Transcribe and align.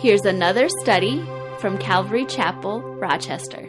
Here's 0.00 0.24
another 0.24 0.70
study 0.80 1.22
from 1.58 1.76
Calvary 1.76 2.24
Chapel, 2.24 2.80
Rochester. 2.80 3.60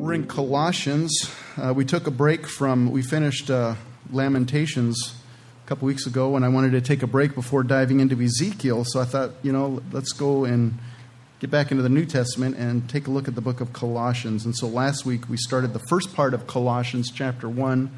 We're 0.00 0.14
in 0.14 0.26
Colossians. 0.26 1.30
Uh, 1.58 1.74
we 1.76 1.84
took 1.84 2.06
a 2.06 2.10
break 2.10 2.46
from, 2.46 2.90
we 2.90 3.02
finished 3.02 3.50
uh, 3.50 3.74
Lamentations 4.10 5.14
a 5.62 5.68
couple 5.68 5.84
weeks 5.84 6.06
ago, 6.06 6.34
and 6.34 6.42
I 6.42 6.48
wanted 6.48 6.72
to 6.72 6.80
take 6.80 7.02
a 7.02 7.06
break 7.06 7.34
before 7.34 7.64
diving 7.64 8.00
into 8.00 8.18
Ezekiel. 8.18 8.86
So 8.86 8.98
I 8.98 9.04
thought, 9.04 9.32
you 9.42 9.52
know, 9.52 9.82
let's 9.92 10.12
go 10.12 10.46
and 10.46 10.78
get 11.38 11.50
back 11.50 11.70
into 11.70 11.82
the 11.82 11.90
New 11.90 12.06
Testament 12.06 12.56
and 12.56 12.88
take 12.88 13.08
a 13.08 13.10
look 13.10 13.28
at 13.28 13.34
the 13.34 13.42
book 13.42 13.60
of 13.60 13.74
Colossians. 13.74 14.46
And 14.46 14.56
so 14.56 14.66
last 14.66 15.04
week 15.04 15.28
we 15.28 15.36
started 15.36 15.74
the 15.74 15.84
first 15.90 16.14
part 16.14 16.32
of 16.32 16.46
Colossians, 16.46 17.10
chapter 17.14 17.46
1. 17.46 17.90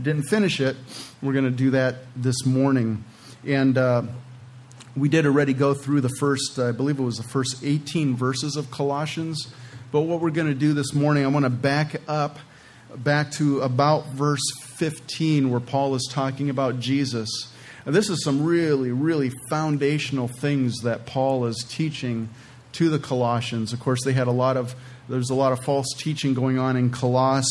Didn't 0.00 0.24
finish 0.24 0.60
it. 0.60 0.76
We're 1.22 1.32
going 1.32 1.44
to 1.44 1.50
do 1.50 1.70
that 1.70 1.96
this 2.14 2.44
morning. 2.44 3.04
And 3.46 3.78
uh, 3.78 4.02
we 4.96 5.08
did 5.08 5.26
already 5.26 5.54
go 5.54 5.74
through 5.74 6.02
the 6.02 6.14
first, 6.20 6.58
I 6.58 6.72
believe 6.72 6.98
it 6.98 7.02
was 7.02 7.16
the 7.16 7.28
first 7.28 7.64
18 7.64 8.14
verses 8.16 8.56
of 8.56 8.70
Colossians. 8.70 9.52
But 9.92 10.02
what 10.02 10.20
we're 10.20 10.30
going 10.30 10.48
to 10.48 10.54
do 10.54 10.74
this 10.74 10.92
morning, 10.92 11.24
I 11.24 11.28
want 11.28 11.44
to 11.44 11.50
back 11.50 11.96
up 12.08 12.38
back 12.94 13.30
to 13.32 13.60
about 13.60 14.06
verse 14.10 14.42
15 14.76 15.50
where 15.50 15.60
Paul 15.60 15.94
is 15.94 16.08
talking 16.10 16.50
about 16.50 16.80
Jesus. 16.80 17.28
And 17.84 17.94
this 17.94 18.08
is 18.08 18.22
some 18.24 18.44
really, 18.44 18.90
really 18.90 19.32
foundational 19.48 20.28
things 20.28 20.80
that 20.80 21.06
Paul 21.06 21.46
is 21.46 21.64
teaching 21.68 22.28
to 22.72 22.88
the 22.88 22.98
Colossians. 22.98 23.72
Of 23.72 23.80
course, 23.80 24.04
they 24.04 24.12
had 24.12 24.26
a 24.26 24.32
lot 24.32 24.56
of 24.56 24.74
there's 25.08 25.30
a 25.30 25.34
lot 25.34 25.52
of 25.52 25.62
false 25.62 25.86
teaching 25.96 26.34
going 26.34 26.58
on 26.58 26.76
in 26.76 26.90
Coloss, 26.90 27.44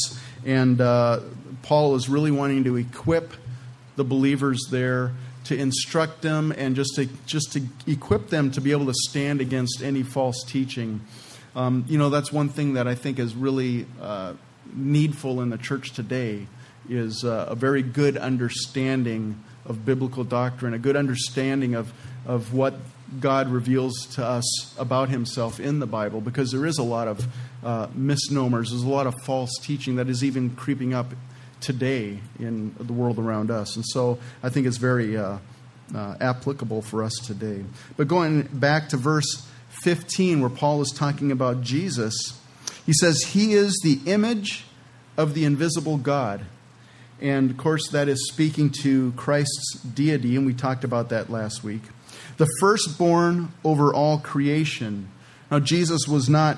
and 0.45 0.81
uh, 0.81 1.22
Paul 1.65 1.95
is 1.95 2.07
really 2.07 2.29
wanting 2.29 2.63
to 2.65 2.75
equip 2.75 3.33
the 3.95 4.03
believers 4.03 4.61
there 4.69 5.13
to 5.45 5.58
instruct 5.58 6.22
them 6.22 6.53
and 6.55 6.75
just 6.75 6.94
to 6.95 7.07
just 7.25 7.53
to 7.53 7.63
equip 7.88 8.30
them 8.30 8.52
to 8.52 8.61
be 8.61 8.72
able 8.72 8.85
to 8.85 8.94
stand 8.94 9.41
against 9.41 9.81
any 9.81 10.03
false 10.03 10.44
teaching. 10.44 11.02
Um, 11.55 11.83
you 11.88 11.97
know, 11.97 12.11
that's 12.11 12.31
one 12.31 12.49
thing 12.49 12.75
that 12.75 12.88
I 12.88 12.94
think 12.94 13.17
is 13.17 13.33
really 13.33 13.88
uh, 13.99 14.33
needful 14.75 15.41
in 15.41 15.49
the 15.49 15.57
church 15.57 15.94
today 15.94 16.45
is 16.88 17.23
uh, 17.23 17.47
a 17.49 17.55
very 17.55 17.81
good 17.81 18.16
understanding 18.16 19.44
of 19.66 19.85
biblical 19.85 20.23
doctrine, 20.23 20.75
a 20.75 20.79
good 20.79 20.95
understanding 20.95 21.73
of, 21.73 21.91
of 22.27 22.53
what 22.53 22.75
God 23.19 23.50
reveals 23.50 24.05
to 24.13 24.23
us 24.23 24.77
about 24.77 25.09
Himself 25.09 25.59
in 25.59 25.79
the 25.79 25.88
Bible, 25.88 26.22
because 26.22 26.52
there 26.52 26.67
is 26.67 26.77
a 26.77 26.83
lot 26.83 27.07
of 27.07 27.27
uh, 27.63 27.88
misnomers, 27.95 28.69
there's 28.69 28.83
a 28.83 28.88
lot 28.88 29.07
of 29.07 29.16
false 29.23 29.57
teaching 29.61 29.95
that 29.95 30.09
is 30.09 30.23
even 30.23 30.52
creeping 30.52 30.94
up 30.94 31.07
today 31.66 32.19
in 32.39 32.75
the 32.80 32.94
world 32.94 33.17
around 33.17 33.49
us. 33.49 33.75
And 33.75 33.83
so 33.85 34.19
I 34.44 34.49
think 34.49 34.67
it's 34.67 34.77
very 34.77 35.17
uh, 35.17 35.39
uh 35.94 36.16
applicable 36.22 36.83
for 36.83 37.03
us 37.03 37.13
today. 37.25 37.66
But 37.97 38.07
going 38.07 38.44
back 38.44 38.89
to 38.89 38.97
verse 38.97 39.47
15, 39.83 40.41
where 40.41 40.49
Paul 40.49 40.81
is 40.81 40.91
talking 40.91 41.31
about 41.31 41.61
Jesus, 41.61 42.39
he 42.85 42.94
says, 42.94 43.22
He 43.22 43.53
is 43.53 43.80
the 43.83 43.99
image 44.05 44.66
of 45.17 45.33
the 45.33 45.45
invisible 45.45 45.97
God. 45.97 46.45
And 47.22 47.49
of 47.49 47.57
course, 47.57 47.89
that 47.89 48.07
is 48.07 48.29
speaking 48.31 48.69
to 48.83 49.13
Christ's 49.13 49.81
deity, 49.81 50.35
and 50.35 50.45
we 50.45 50.53
talked 50.53 50.83
about 50.83 51.09
that 51.09 51.29
last 51.29 51.63
week. 51.63 51.81
The 52.38 52.47
firstborn 52.59 53.53
over 53.63 53.94
all 53.94 54.19
creation. 54.19 55.09
Now, 55.50 55.59
Jesus 55.59 56.07
was 56.07 56.29
not 56.29 56.57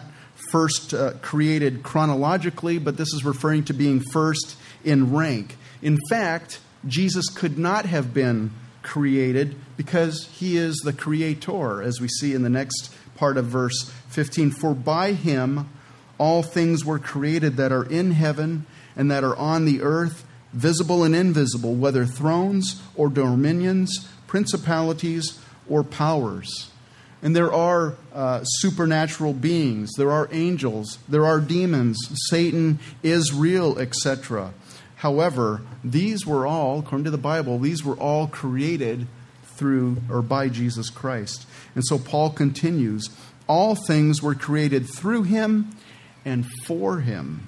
first 0.52 0.94
uh, 0.94 1.14
created 1.22 1.84
chronologically, 1.84 2.80
but 2.80 2.98
this 2.98 3.14
is 3.14 3.24
referring 3.24 3.64
to 3.66 3.74
being 3.74 4.02
first 4.12 4.58
in 4.88 5.14
rank. 5.14 5.58
In 5.82 5.98
fact, 6.10 6.60
Jesus 6.88 7.28
could 7.30 7.58
not 7.58 7.86
have 7.86 8.14
been 8.14 8.52
created 8.82 9.56
because 9.76 10.28
he 10.28 10.58
is 10.58 10.78
the 10.78 10.94
creator, 10.94 11.82
as 11.82 12.00
we 12.00 12.08
see 12.08 12.34
in 12.34 12.44
the 12.44 12.50
next 12.50 12.94
part 13.16 13.38
of 13.38 13.46
verse 13.46 13.92
15. 14.10 14.52
For 14.52 14.74
by 14.74 15.12
him 15.12 15.70
all 16.18 16.42
things 16.42 16.86
were 16.86 17.00
created 17.00 17.58
that 17.58 17.72
are 17.72 17.84
in 17.84 18.12
heaven 18.12 18.66
and 18.96 19.12
that 19.12 19.24
are 19.24 19.36
on 19.36 19.66
the 19.66 19.82
earth, 19.82 20.26
visible 20.54 21.04
and 21.04 21.16
invisible, 21.16 21.76
whether 21.76 22.06
thrones 22.06 22.82
or 22.96 23.10
dominions, 23.10 24.08
principalities 24.26 25.40
or 25.70 25.84
powers. 25.84 26.72
And 27.22 27.36
there 27.36 27.52
are 27.52 27.96
uh, 28.14 28.44
supernatural 28.44 29.34
beings, 29.34 29.92
there 29.98 30.12
are 30.12 30.30
angels, 30.32 31.00
there 31.10 31.26
are 31.26 31.40
demons, 31.40 31.98
Satan 32.30 32.80
is 33.04 33.34
real, 33.34 33.78
etc. 33.80 34.54
However, 34.98 35.62
these 35.84 36.26
were 36.26 36.48
all, 36.48 36.80
according 36.80 37.06
to 37.06 37.12
the 37.12 37.18
Bible, 37.18 37.60
these 37.60 37.84
were 37.84 37.96
all 37.96 38.28
created 38.28 39.08
through 39.44 39.98
or 40.10 40.22
by 40.22 40.50
Jesus 40.50 40.90
Christ. 40.90 41.46
And 41.76 41.86
so 41.86 41.98
Paul 41.98 42.32
continues 42.32 43.10
all 43.48 43.76
things 43.76 44.22
were 44.22 44.36
created 44.36 44.88
through 44.88 45.24
him 45.24 45.70
and 46.26 46.46
for 46.66 47.00
him. 47.00 47.48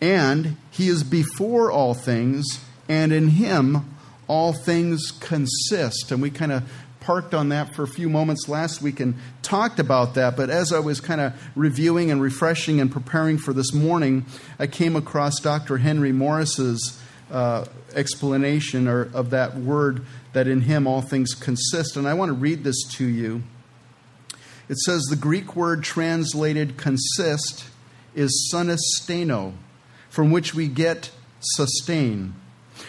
And 0.00 0.56
he 0.70 0.88
is 0.88 1.04
before 1.04 1.70
all 1.70 1.92
things, 1.92 2.46
and 2.88 3.12
in 3.12 3.28
him 3.28 3.94
all 4.26 4.54
things 4.54 5.10
consist. 5.10 6.10
And 6.10 6.22
we 6.22 6.30
kind 6.30 6.52
of 6.52 6.62
parked 7.00 7.34
on 7.34 7.48
that 7.48 7.74
for 7.74 7.82
a 7.82 7.88
few 7.88 8.08
moments 8.08 8.48
last 8.48 8.82
week 8.82 9.00
and 9.00 9.14
talked 9.42 9.78
about 9.78 10.14
that. 10.14 10.36
But 10.36 10.50
as 10.50 10.72
I 10.72 10.78
was 10.78 11.00
kind 11.00 11.20
of 11.20 11.32
reviewing 11.56 12.10
and 12.10 12.20
refreshing 12.20 12.80
and 12.80 12.90
preparing 12.92 13.38
for 13.38 13.52
this 13.52 13.72
morning, 13.72 14.26
I 14.58 14.66
came 14.66 14.96
across 14.96 15.40
Dr. 15.40 15.78
Henry 15.78 16.12
Morris's 16.12 17.00
uh, 17.30 17.64
explanation 17.94 18.88
or, 18.88 19.10
of 19.14 19.30
that 19.30 19.56
word 19.56 20.04
that 20.32 20.46
in 20.46 20.62
him 20.62 20.86
all 20.86 21.00
things 21.00 21.34
consist. 21.34 21.96
And 21.96 22.06
I 22.06 22.14
want 22.14 22.28
to 22.28 22.34
read 22.34 22.64
this 22.64 22.82
to 22.92 23.06
you. 23.06 23.42
It 24.68 24.78
says 24.78 25.02
the 25.10 25.16
Greek 25.16 25.56
word 25.56 25.82
translated 25.82 26.76
consist 26.76 27.64
is 28.14 28.52
sunistemi, 28.52 29.54
from 30.08 30.30
which 30.30 30.54
we 30.54 30.68
get 30.68 31.10
sustain. 31.40 32.34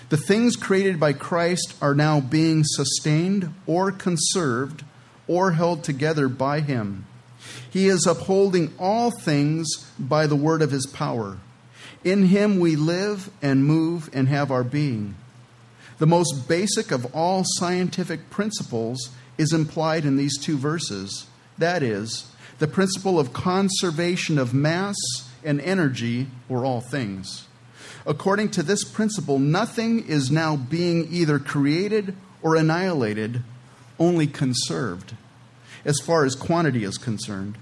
The 0.10 0.18
things 0.18 0.56
created 0.56 1.00
by 1.00 1.14
Christ 1.14 1.76
are 1.82 1.96
now 1.96 2.20
being 2.20 2.64
sustained 2.66 3.54
or 3.66 3.92
conserved 3.92 4.84
or 5.28 5.52
held 5.52 5.84
together 5.84 6.28
by 6.28 6.60
Him. 6.60 7.06
He 7.70 7.88
is 7.88 8.06
upholding 8.06 8.74
all 8.78 9.12
things 9.12 9.68
by 9.98 10.28
the 10.28 10.36
word 10.36 10.62
of 10.62 10.72
His 10.72 10.86
power. 10.86 11.38
In 12.04 12.28
Him 12.28 12.60
we 12.60 12.76
live 12.76 13.30
and 13.42 13.66
move 13.66 14.10
and 14.14 14.28
have 14.28 14.52
our 14.52 14.64
being. 14.64 15.16
The 16.00 16.08
most 16.08 16.48
basic 16.48 16.92
of 16.92 17.14
all 17.16 17.44
scientific 17.46 18.30
principles 18.30 19.12
is 19.38 19.54
implied 19.54 20.04
in 20.04 20.18
these 20.18 20.38
two 20.38 20.58
verses. 20.58 21.28
That 21.58 21.84
is, 21.84 22.32
the 22.60 22.68
principle 22.68 23.20
of 23.20 23.34
conservation 23.34 24.38
of 24.38 24.54
mass 24.54 24.96
and 25.44 25.62
energy 25.62 26.28
or 26.50 26.66
all 26.66 26.82
things. 26.82 27.48
According 28.06 28.50
to 28.52 28.64
this 28.64 28.84
principle, 28.84 29.40
nothing 29.40 30.08
is 30.08 30.32
now 30.32 30.56
being 30.56 31.08
either 31.12 31.40
created 31.40 32.16
or 32.42 32.56
annihilated, 32.56 33.44
only 34.00 34.28
conserved, 34.28 35.16
as 35.86 36.00
far 36.00 36.26
as 36.26 36.36
quantity 36.36 36.84
is 36.84 36.98
concerned. 36.98 37.58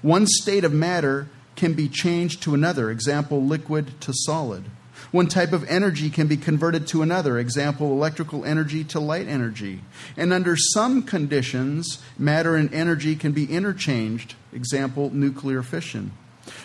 One 0.00 0.26
state 0.26 0.64
of 0.64 0.72
matter 0.72 1.28
can 1.56 1.74
be 1.74 1.88
changed 1.88 2.42
to 2.42 2.54
another, 2.54 2.90
example, 2.90 3.42
liquid 3.42 4.00
to 4.00 4.12
solid. 4.12 4.64
One 5.12 5.28
type 5.28 5.52
of 5.52 5.68
energy 5.68 6.10
can 6.10 6.26
be 6.26 6.36
converted 6.36 6.86
to 6.88 7.02
another, 7.02 7.38
example, 7.38 7.92
electrical 7.92 8.44
energy 8.44 8.84
to 8.84 9.00
light 9.00 9.28
energy. 9.28 9.80
And 10.16 10.32
under 10.32 10.56
some 10.56 11.02
conditions, 11.02 12.02
matter 12.18 12.56
and 12.56 12.72
energy 12.72 13.14
can 13.14 13.32
be 13.32 13.44
interchanged, 13.44 14.34
example, 14.52 15.10
nuclear 15.10 15.62
fission. 15.62 16.12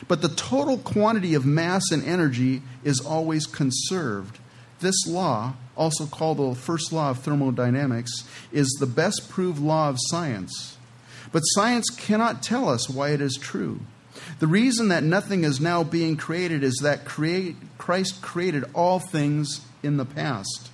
But 0.07 0.22
the 0.22 0.29
total 0.29 0.78
quantity 0.78 1.34
of 1.34 1.45
mass 1.45 1.91
and 1.91 2.03
energy 2.03 2.62
is 2.84 3.00
always 3.00 3.45
conserved. 3.45 4.39
This 4.80 5.07
law, 5.07 5.53
also 5.75 6.06
called 6.06 6.38
the 6.38 6.56
first 6.56 6.94
law 6.94 7.12
of 7.12 7.19
thermodynamics, 7.19 8.24
is 8.51 8.68
the 8.80 8.86
best 8.86 9.30
proved 9.30 9.59
law 9.59 9.89
of 9.89 9.98
science. 10.00 10.77
But 11.31 11.42
science 11.42 11.89
cannot 11.89 12.42
tell 12.42 12.69
us 12.69 12.89
why 12.89 13.09
it 13.09 13.21
is 13.21 13.38
true. 13.38 13.81
The 14.39 14.48
reason 14.48 14.89
that 14.89 15.03
nothing 15.03 15.44
is 15.44 15.59
now 15.59 15.83
being 15.83 16.18
created 16.18 16.63
is 16.63 16.80
that 16.81 17.06
create, 17.06 17.56
Christ 17.77 18.21
created 18.21 18.65
all 18.74 19.00
things 19.00 19.62
in 19.83 19.98
the 19.98 20.06
past. 20.06 20.69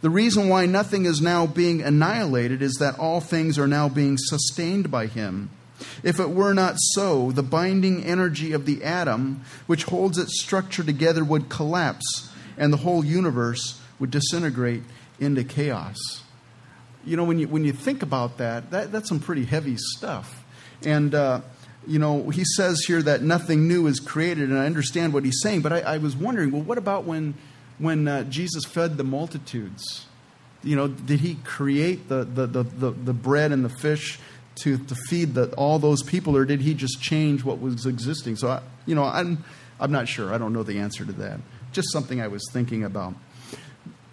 The 0.00 0.10
reason 0.10 0.48
why 0.48 0.66
nothing 0.66 1.06
is 1.06 1.20
now 1.20 1.46
being 1.46 1.82
annihilated 1.82 2.62
is 2.62 2.74
that 2.74 2.98
all 2.98 3.20
things 3.20 3.58
are 3.58 3.66
now 3.66 3.88
being 3.88 4.16
sustained 4.18 4.90
by 4.90 5.06
Him. 5.06 5.50
If 6.02 6.20
it 6.20 6.30
were 6.30 6.54
not 6.54 6.76
so, 6.78 7.32
the 7.32 7.42
binding 7.42 8.04
energy 8.04 8.52
of 8.52 8.66
the 8.66 8.84
atom, 8.84 9.42
which 9.66 9.84
holds 9.84 10.18
its 10.18 10.40
structure 10.40 10.82
together, 10.82 11.24
would 11.24 11.48
collapse, 11.48 12.30
and 12.56 12.72
the 12.72 12.78
whole 12.78 13.04
universe 13.04 13.80
would 13.98 14.10
disintegrate 14.10 14.82
into 15.20 15.44
chaos. 15.44 15.96
You 17.04 17.16
know, 17.16 17.24
when 17.24 17.38
you, 17.38 17.48
when 17.48 17.64
you 17.64 17.72
think 17.72 18.02
about 18.02 18.38
that, 18.38 18.70
that 18.70 18.92
that's 18.92 19.08
some 19.08 19.20
pretty 19.20 19.44
heavy 19.44 19.76
stuff. 19.76 20.44
And, 20.84 21.14
uh, 21.14 21.40
you 21.86 21.98
know, 21.98 22.28
he 22.30 22.44
says 22.44 22.84
here 22.86 23.02
that 23.02 23.22
nothing 23.22 23.66
new 23.66 23.86
is 23.86 23.98
created, 24.00 24.50
and 24.50 24.58
I 24.58 24.66
understand 24.66 25.12
what 25.12 25.24
he's 25.24 25.40
saying, 25.42 25.62
but 25.62 25.72
I, 25.72 25.80
I 25.80 25.98
was 25.98 26.16
wondering, 26.16 26.52
well, 26.52 26.62
what 26.62 26.78
about 26.78 27.04
when 27.04 27.34
when 27.78 28.08
uh, 28.08 28.24
Jesus 28.24 28.64
fed 28.64 28.96
the 28.96 29.04
multitudes, 29.04 30.06
you 30.62 30.74
know, 30.76 30.88
did 30.88 31.20
he 31.20 31.36
create 31.44 32.08
the, 32.08 32.24
the, 32.24 32.46
the, 32.46 32.62
the, 32.64 32.90
the 32.90 33.12
bread 33.12 33.52
and 33.52 33.64
the 33.64 33.68
fish 33.68 34.18
to, 34.62 34.78
to 34.78 34.94
feed 34.94 35.34
the, 35.34 35.52
all 35.54 35.78
those 35.78 36.02
people, 36.02 36.36
or 36.36 36.44
did 36.44 36.60
he 36.60 36.74
just 36.74 37.00
change 37.00 37.44
what 37.44 37.60
was 37.60 37.86
existing? 37.86 38.36
So, 38.36 38.48
I, 38.48 38.60
you 38.86 38.94
know, 38.94 39.04
I'm, 39.04 39.44
I'm 39.80 39.92
not 39.92 40.08
sure. 40.08 40.32
I 40.32 40.38
don't 40.38 40.52
know 40.52 40.62
the 40.62 40.78
answer 40.78 41.04
to 41.04 41.12
that. 41.12 41.40
Just 41.72 41.92
something 41.92 42.20
I 42.20 42.28
was 42.28 42.42
thinking 42.52 42.84
about. 42.84 43.14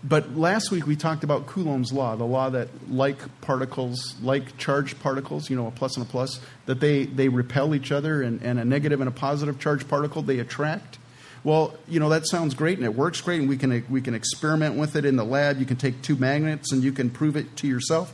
But 0.07 0.38
last 0.38 0.69
week 0.69 0.86
we 0.86 0.95
talked 0.95 1.24
about 1.24 1.47
Coulomb's 1.47 1.92
law, 1.92 2.15
the 2.15 2.25
law 2.25 2.51
that 2.51 2.68
like 2.92 3.18
particles, 3.42 4.15
like 4.21 4.56
charged 4.57 5.00
particles, 5.00 5.50
you 5.50 5.56
know, 5.56 5.65
a 5.65 5.71
plus 5.71 5.97
and 5.97 6.06
a 6.06 6.09
plus, 6.09 6.39
that 6.68 6.80
they, 6.80 7.06
they 7.06 7.27
repel 7.27 7.74
each 7.74 7.91
other, 7.91 8.21
and, 8.21 8.39
and 8.44 8.59
a 8.59 8.65
negative 8.65 9.01
and 9.01 9.07
a 9.07 9.12
positive 9.12 9.59
charged 9.59 9.88
particle 9.88 10.21
they 10.21 10.38
attract. 10.38 11.00
Well, 11.44 11.75
you 11.88 12.00
know, 12.00 12.09
that 12.09 12.27
sounds 12.27 12.53
great 12.53 12.77
and 12.77 12.86
it 12.86 12.94
works 12.94 13.21
great, 13.21 13.39
and 13.39 13.50
we 13.50 13.57
can, 13.57 13.83
we 13.89 14.01
can 14.01 14.13
experiment 14.13 14.75
with 14.75 14.95
it 14.95 15.06
in 15.06 15.15
the 15.15 15.24
lab. 15.24 15.59
You 15.59 15.65
can 15.65 15.77
take 15.77 16.03
two 16.03 16.15
magnets 16.18 16.71
and 16.71 16.83
you 16.83 16.91
can 16.91 17.09
prove 17.09 17.36
it 17.36 17.56
to 17.57 17.68
yourself. 17.68 18.13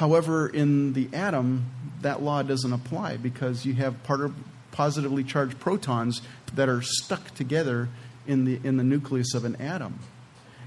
However, 0.00 0.48
in 0.48 0.94
the 0.94 1.10
atom, 1.12 1.66
that 2.00 2.22
law 2.22 2.42
doesn't 2.42 2.72
apply 2.72 3.18
because 3.18 3.66
you 3.66 3.74
have 3.74 3.96
positively 4.72 5.22
charged 5.22 5.60
protons 5.60 6.22
that 6.54 6.70
are 6.70 6.80
stuck 6.80 7.34
together 7.34 7.90
in 8.26 8.46
the, 8.46 8.58
in 8.64 8.78
the 8.78 8.82
nucleus 8.82 9.34
of 9.34 9.44
an 9.44 9.56
atom. 9.56 9.98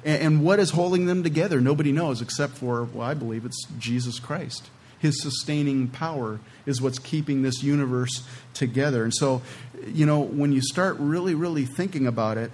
And, 0.06 0.21
and 0.21 0.44
what 0.44 0.59
is 0.59 0.69
holding 0.69 1.07
them 1.07 1.24
together? 1.24 1.59
Nobody 1.62 1.91
knows 1.91 2.21
except 2.21 2.59
for, 2.59 2.83
well, 2.83 3.07
I 3.07 3.15
believe 3.15 3.44
it's 3.44 3.65
Jesus 3.80 4.19
Christ. 4.19 4.69
His 5.00 5.19
sustaining 5.19 5.88
power 5.88 6.39
is 6.68 6.80
what's 6.80 7.00
keeping 7.00 7.41
this 7.41 7.63
universe 7.63 8.27
together. 8.53 9.03
And 9.03 9.15
so, 9.15 9.41
you 9.88 10.06
know, 10.06 10.19
when 10.19 10.51
you 10.51 10.62
start 10.62 10.95
really, 11.00 11.33
really 11.33 11.65
thinking 11.65 12.06
about 12.06 12.38
it, 12.38 12.51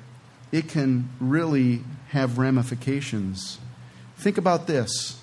it 0.54 0.70
can 0.70 1.10
really 1.20 1.82
have 2.12 2.38
ramifications. 2.38 3.60
Think 4.16 4.38
about 4.38 4.66
this. 4.66 5.19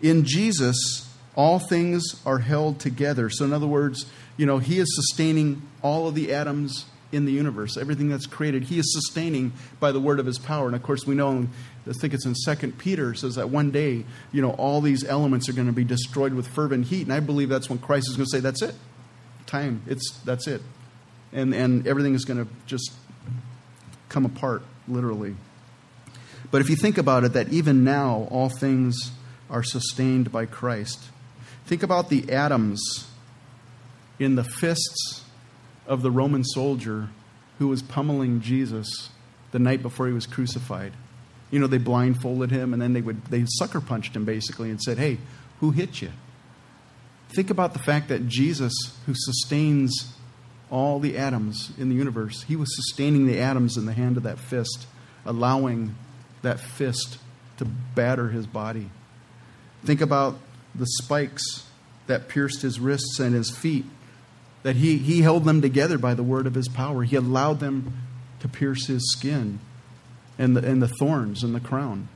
In 0.00 0.24
Jesus, 0.24 1.08
all 1.34 1.58
things 1.58 2.20
are 2.24 2.38
held 2.38 2.80
together. 2.80 3.30
So, 3.30 3.44
in 3.44 3.52
other 3.52 3.66
words, 3.66 4.06
you 4.36 4.46
know, 4.46 4.58
He 4.58 4.78
is 4.78 4.94
sustaining 4.94 5.62
all 5.82 6.08
of 6.08 6.14
the 6.14 6.32
atoms 6.32 6.86
in 7.10 7.24
the 7.24 7.32
universe, 7.32 7.76
everything 7.76 8.08
that's 8.08 8.26
created, 8.26 8.64
he 8.64 8.78
is 8.78 8.92
sustaining 8.92 9.52
by 9.80 9.92
the 9.92 10.00
word 10.00 10.20
of 10.20 10.26
his 10.26 10.38
power. 10.38 10.66
And 10.66 10.76
of 10.76 10.82
course, 10.82 11.06
we 11.06 11.14
know, 11.14 11.48
I 11.86 11.92
think 12.00 12.12
it's 12.12 12.26
in 12.26 12.34
Second 12.34 12.76
Peter, 12.76 13.14
says 13.14 13.36
that 13.36 13.48
one 13.48 13.70
day, 13.70 14.04
you 14.30 14.42
know, 14.42 14.50
all 14.50 14.80
these 14.80 15.04
elements 15.04 15.48
are 15.48 15.54
going 15.54 15.68
to 15.68 15.72
be 15.72 15.84
destroyed 15.84 16.34
with 16.34 16.46
fervent 16.46 16.86
heat. 16.86 17.02
And 17.02 17.12
I 17.12 17.20
believe 17.20 17.48
that's 17.48 17.70
when 17.70 17.78
Christ 17.78 18.08
is 18.10 18.16
going 18.16 18.26
to 18.26 18.30
say, 18.30 18.40
"That's 18.40 18.62
it, 18.62 18.74
time. 19.46 19.82
It's 19.86 20.18
that's 20.24 20.46
it," 20.46 20.60
and 21.32 21.54
and 21.54 21.86
everything 21.86 22.14
is 22.14 22.26
going 22.26 22.44
to 22.44 22.50
just 22.66 22.92
come 24.10 24.26
apart, 24.26 24.62
literally. 24.86 25.34
But 26.50 26.60
if 26.60 26.68
you 26.68 26.76
think 26.76 26.98
about 26.98 27.24
it, 27.24 27.32
that 27.32 27.50
even 27.50 27.84
now 27.84 28.28
all 28.30 28.50
things 28.50 29.12
are 29.50 29.62
sustained 29.62 30.30
by 30.30 30.46
Christ. 30.46 31.00
Think 31.66 31.82
about 31.82 32.08
the 32.08 32.32
atoms 32.32 33.08
in 34.18 34.34
the 34.34 34.44
fists 34.44 35.24
of 35.86 36.02
the 36.02 36.10
Roman 36.10 36.44
soldier 36.44 37.08
who 37.58 37.68
was 37.68 37.82
pummeling 37.82 38.40
Jesus 38.40 39.10
the 39.52 39.58
night 39.58 39.82
before 39.82 40.06
he 40.06 40.12
was 40.12 40.26
crucified. 40.26 40.92
You 41.50 41.58
know, 41.58 41.66
they 41.66 41.78
blindfolded 41.78 42.50
him 42.50 42.72
and 42.72 42.80
then 42.80 42.92
they 42.92 43.00
would 43.00 43.24
they 43.26 43.44
sucker 43.46 43.80
punched 43.80 44.14
him 44.14 44.24
basically 44.24 44.70
and 44.70 44.80
said, 44.80 44.98
"Hey, 44.98 45.18
who 45.60 45.70
hit 45.70 46.02
you?" 46.02 46.10
Think 47.30 47.50
about 47.50 47.72
the 47.72 47.78
fact 47.78 48.08
that 48.08 48.28
Jesus, 48.28 48.72
who 49.06 49.12
sustains 49.14 50.12
all 50.70 51.00
the 51.00 51.16
atoms 51.16 51.72
in 51.78 51.88
the 51.88 51.94
universe, 51.94 52.42
he 52.42 52.56
was 52.56 52.74
sustaining 52.74 53.26
the 53.26 53.38
atoms 53.38 53.76
in 53.76 53.86
the 53.86 53.92
hand 53.92 54.16
of 54.16 54.22
that 54.22 54.38
fist, 54.38 54.86
allowing 55.24 55.94
that 56.42 56.60
fist 56.60 57.18
to 57.56 57.64
batter 57.64 58.28
his 58.28 58.46
body. 58.46 58.90
Think 59.84 60.00
about 60.00 60.38
the 60.74 60.86
spikes 60.86 61.66
that 62.06 62.28
pierced 62.28 62.62
his 62.62 62.80
wrists 62.80 63.18
and 63.20 63.34
his 63.34 63.50
feet 63.50 63.84
that 64.62 64.76
he, 64.76 64.98
he 64.98 65.22
held 65.22 65.44
them 65.44 65.62
together 65.62 65.98
by 65.98 66.14
the 66.14 66.22
word 66.22 66.46
of 66.46 66.54
his 66.54 66.68
power. 66.68 67.04
He 67.04 67.16
allowed 67.16 67.60
them 67.60 67.92
to 68.40 68.48
pierce 68.48 68.86
his 68.86 69.12
skin 69.12 69.60
and 70.38 70.56
the, 70.56 70.68
and 70.68 70.82
the 70.82 70.88
thorns 70.88 71.42
and 71.42 71.54
the 71.54 71.60
crown 71.60 72.08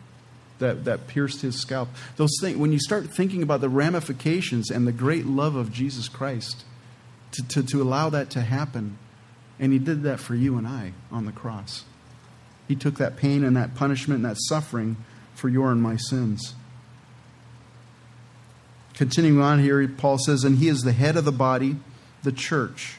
that, 0.59 0.85
that 0.85 1.07
pierced 1.07 1.43
his 1.43 1.61
scalp. 1.61 1.89
Those 2.17 2.33
things, 2.41 2.57
when 2.57 2.73
you 2.73 2.79
start 2.79 3.07
thinking 3.07 3.43
about 3.43 3.61
the 3.61 3.69
ramifications 3.69 4.71
and 4.71 4.87
the 4.87 4.93
great 4.93 5.27
love 5.27 5.57
of 5.57 5.73
Jesus 5.73 6.09
Christ, 6.09 6.65
to, 7.33 7.49
to, 7.49 7.63
to 7.63 7.83
allow 7.83 8.11
that 8.11 8.31
to 8.31 8.43
happen, 8.43 8.99
and 9.59 9.73
he 9.73 9.79
did 9.79 10.03
that 10.03 10.21
for 10.21 10.35
you 10.35 10.59
and 10.59 10.67
I 10.67 10.93
on 11.11 11.25
the 11.25 11.33
cross. 11.33 11.85
He 12.69 12.77
took 12.77 12.97
that 12.97 13.17
pain 13.17 13.45
and 13.45 13.57
that 13.57 13.75
punishment 13.75 14.25
and 14.25 14.31
that 14.31 14.41
suffering 14.41 14.97
for 15.35 15.49
your 15.49 15.73
and 15.73 15.83
my 15.83 15.97
sins. 15.97 16.55
Continuing 18.95 19.41
on 19.41 19.59
here, 19.59 19.87
Paul 19.89 20.19
says, 20.19 20.45
And 20.45 20.59
he 20.59 20.69
is 20.69 20.81
the 20.81 20.93
head 20.93 21.17
of 21.17 21.25
the 21.25 21.33
body 21.33 21.77
the 22.23 22.33
church, 22.33 22.99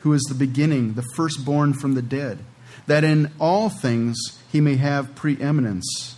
who 0.00 0.12
is 0.12 0.22
the 0.22 0.34
beginning, 0.34 0.94
the 0.94 1.04
firstborn 1.14 1.74
from 1.74 1.94
the 1.94 2.02
dead, 2.02 2.38
that 2.86 3.04
in 3.04 3.30
all 3.38 3.68
things 3.68 4.16
he 4.50 4.60
may 4.60 4.76
have 4.76 5.14
preeminence. 5.14 6.16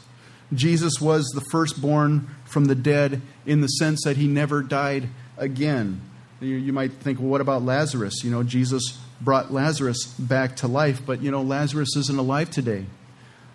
Jesus 0.52 1.00
was 1.00 1.24
the 1.34 1.44
firstborn 1.50 2.28
from 2.44 2.66
the 2.66 2.74
dead 2.74 3.20
in 3.44 3.60
the 3.60 3.66
sense 3.66 4.04
that 4.04 4.16
he 4.16 4.28
never 4.28 4.62
died 4.62 5.08
again. 5.36 6.00
You, 6.40 6.54
you 6.54 6.72
might 6.72 6.92
think, 6.92 7.18
well, 7.18 7.28
what 7.28 7.40
about 7.40 7.62
Lazarus? 7.62 8.22
You 8.22 8.30
know, 8.30 8.42
Jesus 8.42 8.98
brought 9.20 9.52
Lazarus 9.52 10.04
back 10.18 10.56
to 10.56 10.68
life, 10.68 11.00
but 11.04 11.22
you 11.22 11.30
know, 11.30 11.42
Lazarus 11.42 11.96
isn't 11.96 12.18
alive 12.18 12.50
today. 12.50 12.86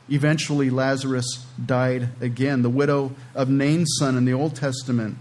Eventually, 0.09 0.69
Lazarus 0.69 1.45
died 1.63 2.09
again. 2.19 2.63
The 2.63 2.69
widow 2.69 3.11
of 3.33 3.49
Nain's 3.49 3.95
son 3.97 4.17
in 4.17 4.25
the 4.25 4.33
Old 4.33 4.55
Testament, 4.55 5.17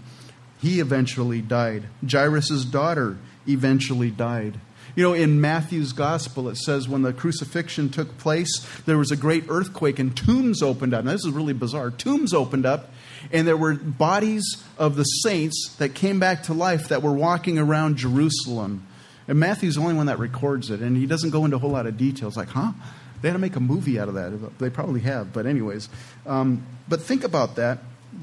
he 0.61 0.79
eventually 0.79 1.41
died. 1.41 1.85
Jairus' 2.09 2.65
daughter 2.65 3.17
eventually 3.47 4.11
died. 4.11 4.59
You 4.95 5.03
know, 5.03 5.13
in 5.13 5.39
Matthew's 5.39 5.93
gospel, 5.93 6.49
it 6.49 6.57
says 6.57 6.87
when 6.87 7.01
the 7.01 7.13
crucifixion 7.13 7.89
took 7.89 8.17
place, 8.17 8.67
there 8.85 8.97
was 8.97 9.09
a 9.09 9.15
great 9.15 9.45
earthquake 9.47 9.99
and 9.99 10.15
tombs 10.15 10.61
opened 10.61 10.93
up. 10.93 11.05
Now, 11.05 11.11
this 11.11 11.25
is 11.25 11.31
really 11.31 11.53
bizarre. 11.53 11.91
Tombs 11.91 12.33
opened 12.33 12.65
up, 12.65 12.91
and 13.31 13.47
there 13.47 13.55
were 13.55 13.73
bodies 13.73 14.63
of 14.77 14.97
the 14.97 15.03
saints 15.03 15.75
that 15.79 15.95
came 15.95 16.19
back 16.19 16.43
to 16.43 16.53
life 16.53 16.89
that 16.89 17.01
were 17.01 17.13
walking 17.13 17.57
around 17.57 17.97
Jerusalem. 17.97 18.85
And 19.27 19.39
Matthew's 19.39 19.75
the 19.75 19.81
only 19.81 19.93
one 19.93 20.07
that 20.07 20.19
records 20.19 20.69
it, 20.69 20.81
and 20.81 20.97
he 20.97 21.05
doesn't 21.05 21.29
go 21.29 21.45
into 21.45 21.55
a 21.55 21.59
whole 21.59 21.71
lot 21.71 21.87
of 21.87 21.97
details. 21.97 22.35
Like, 22.35 22.49
huh? 22.49 22.73
They 23.21 23.29
had 23.29 23.33
to 23.33 23.39
make 23.39 23.55
a 23.55 23.61
movie 23.61 23.99
out 23.99 24.09
of 24.09 24.15
that. 24.15 24.59
They 24.59 24.69
probably 24.69 25.01
have, 25.01 25.31
but, 25.31 25.45
anyways. 25.45 25.87
Um, 26.25 26.65
but 26.89 27.01
think 27.01 27.23
about 27.23 27.55
that. 27.55 27.79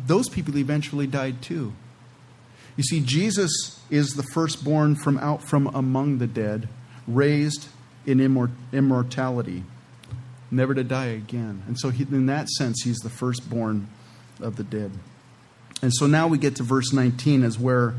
Those 0.06 0.28
people 0.28 0.56
eventually 0.58 1.06
died 1.06 1.40
too. 1.40 1.72
You 2.78 2.84
see, 2.84 3.00
Jesus 3.00 3.80
is 3.90 4.10
the 4.10 4.22
firstborn 4.22 4.94
from 4.94 5.18
out 5.18 5.42
from 5.42 5.66
among 5.66 6.18
the 6.18 6.28
dead, 6.28 6.68
raised 7.08 7.66
in 8.06 8.18
immor- 8.18 8.52
immortality, 8.72 9.64
never 10.48 10.74
to 10.74 10.84
die 10.84 11.06
again. 11.06 11.64
And 11.66 11.76
so, 11.76 11.90
he, 11.90 12.04
in 12.04 12.26
that 12.26 12.48
sense, 12.48 12.82
he's 12.84 12.98
the 12.98 13.10
firstborn 13.10 13.88
of 14.40 14.54
the 14.54 14.62
dead. 14.62 14.92
And 15.82 15.92
so 15.92 16.06
now 16.06 16.28
we 16.28 16.38
get 16.38 16.54
to 16.56 16.62
verse 16.62 16.92
19, 16.92 17.42
as 17.42 17.58
where 17.58 17.94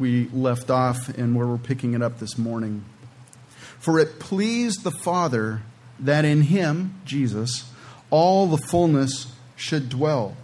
we 0.00 0.26
left 0.32 0.70
off 0.70 1.08
and 1.08 1.36
where 1.36 1.46
we're 1.46 1.56
picking 1.56 1.94
it 1.94 2.02
up 2.02 2.18
this 2.18 2.36
morning. 2.36 2.84
For 3.78 4.00
it 4.00 4.18
pleased 4.18 4.82
the 4.82 4.90
Father 4.90 5.62
that 6.00 6.24
in 6.24 6.42
him, 6.42 7.00
Jesus, 7.04 7.70
all 8.10 8.48
the 8.48 8.58
fullness 8.58 9.32
should 9.54 9.88
dwell. 9.88 10.36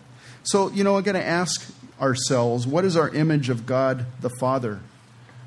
So, 0.45 0.71
you 0.71 0.85
know, 0.85 0.97
I'm 0.97 1.03
going 1.03 1.17
to 1.17 1.27
ask 1.27 1.69
ourselves 2.03 2.67
what 2.67 2.85
is 2.85 2.97
our 2.97 3.09
image 3.09 3.49
of 3.49 3.65
God 3.65 4.05
the 4.21 4.31
Father? 4.41 4.81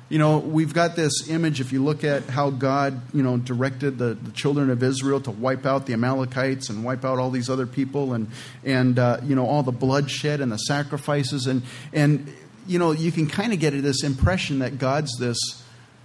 You 0.08 0.20
know, 0.20 0.38
we've 0.38 0.72
got 0.72 0.94
this 0.94 1.28
image, 1.28 1.60
if 1.60 1.72
you 1.72 1.82
look 1.82 2.04
at 2.04 2.22
how 2.26 2.50
God, 2.50 3.00
you 3.12 3.24
know, 3.24 3.38
directed 3.38 3.98
the, 3.98 4.14
the 4.14 4.30
children 4.30 4.70
of 4.70 4.80
Israel 4.80 5.20
to 5.22 5.32
wipe 5.32 5.66
out 5.66 5.86
the 5.86 5.94
Amalekites 5.94 6.70
and 6.70 6.84
wipe 6.84 7.04
out 7.04 7.18
all 7.18 7.30
these 7.30 7.50
other 7.50 7.66
people 7.66 8.12
and, 8.14 8.30
and 8.64 9.00
uh, 9.00 9.18
you 9.24 9.34
know, 9.34 9.46
all 9.46 9.64
the 9.64 9.72
bloodshed 9.72 10.40
and 10.40 10.52
the 10.52 10.58
sacrifices. 10.58 11.48
And, 11.48 11.62
and 11.92 12.32
you 12.68 12.78
know, 12.78 12.92
you 12.92 13.10
can 13.10 13.26
kind 13.26 13.52
of 13.52 13.58
get 13.58 13.70
this 13.82 14.04
impression 14.04 14.60
that 14.60 14.78
God's 14.78 15.10
this, 15.18 15.38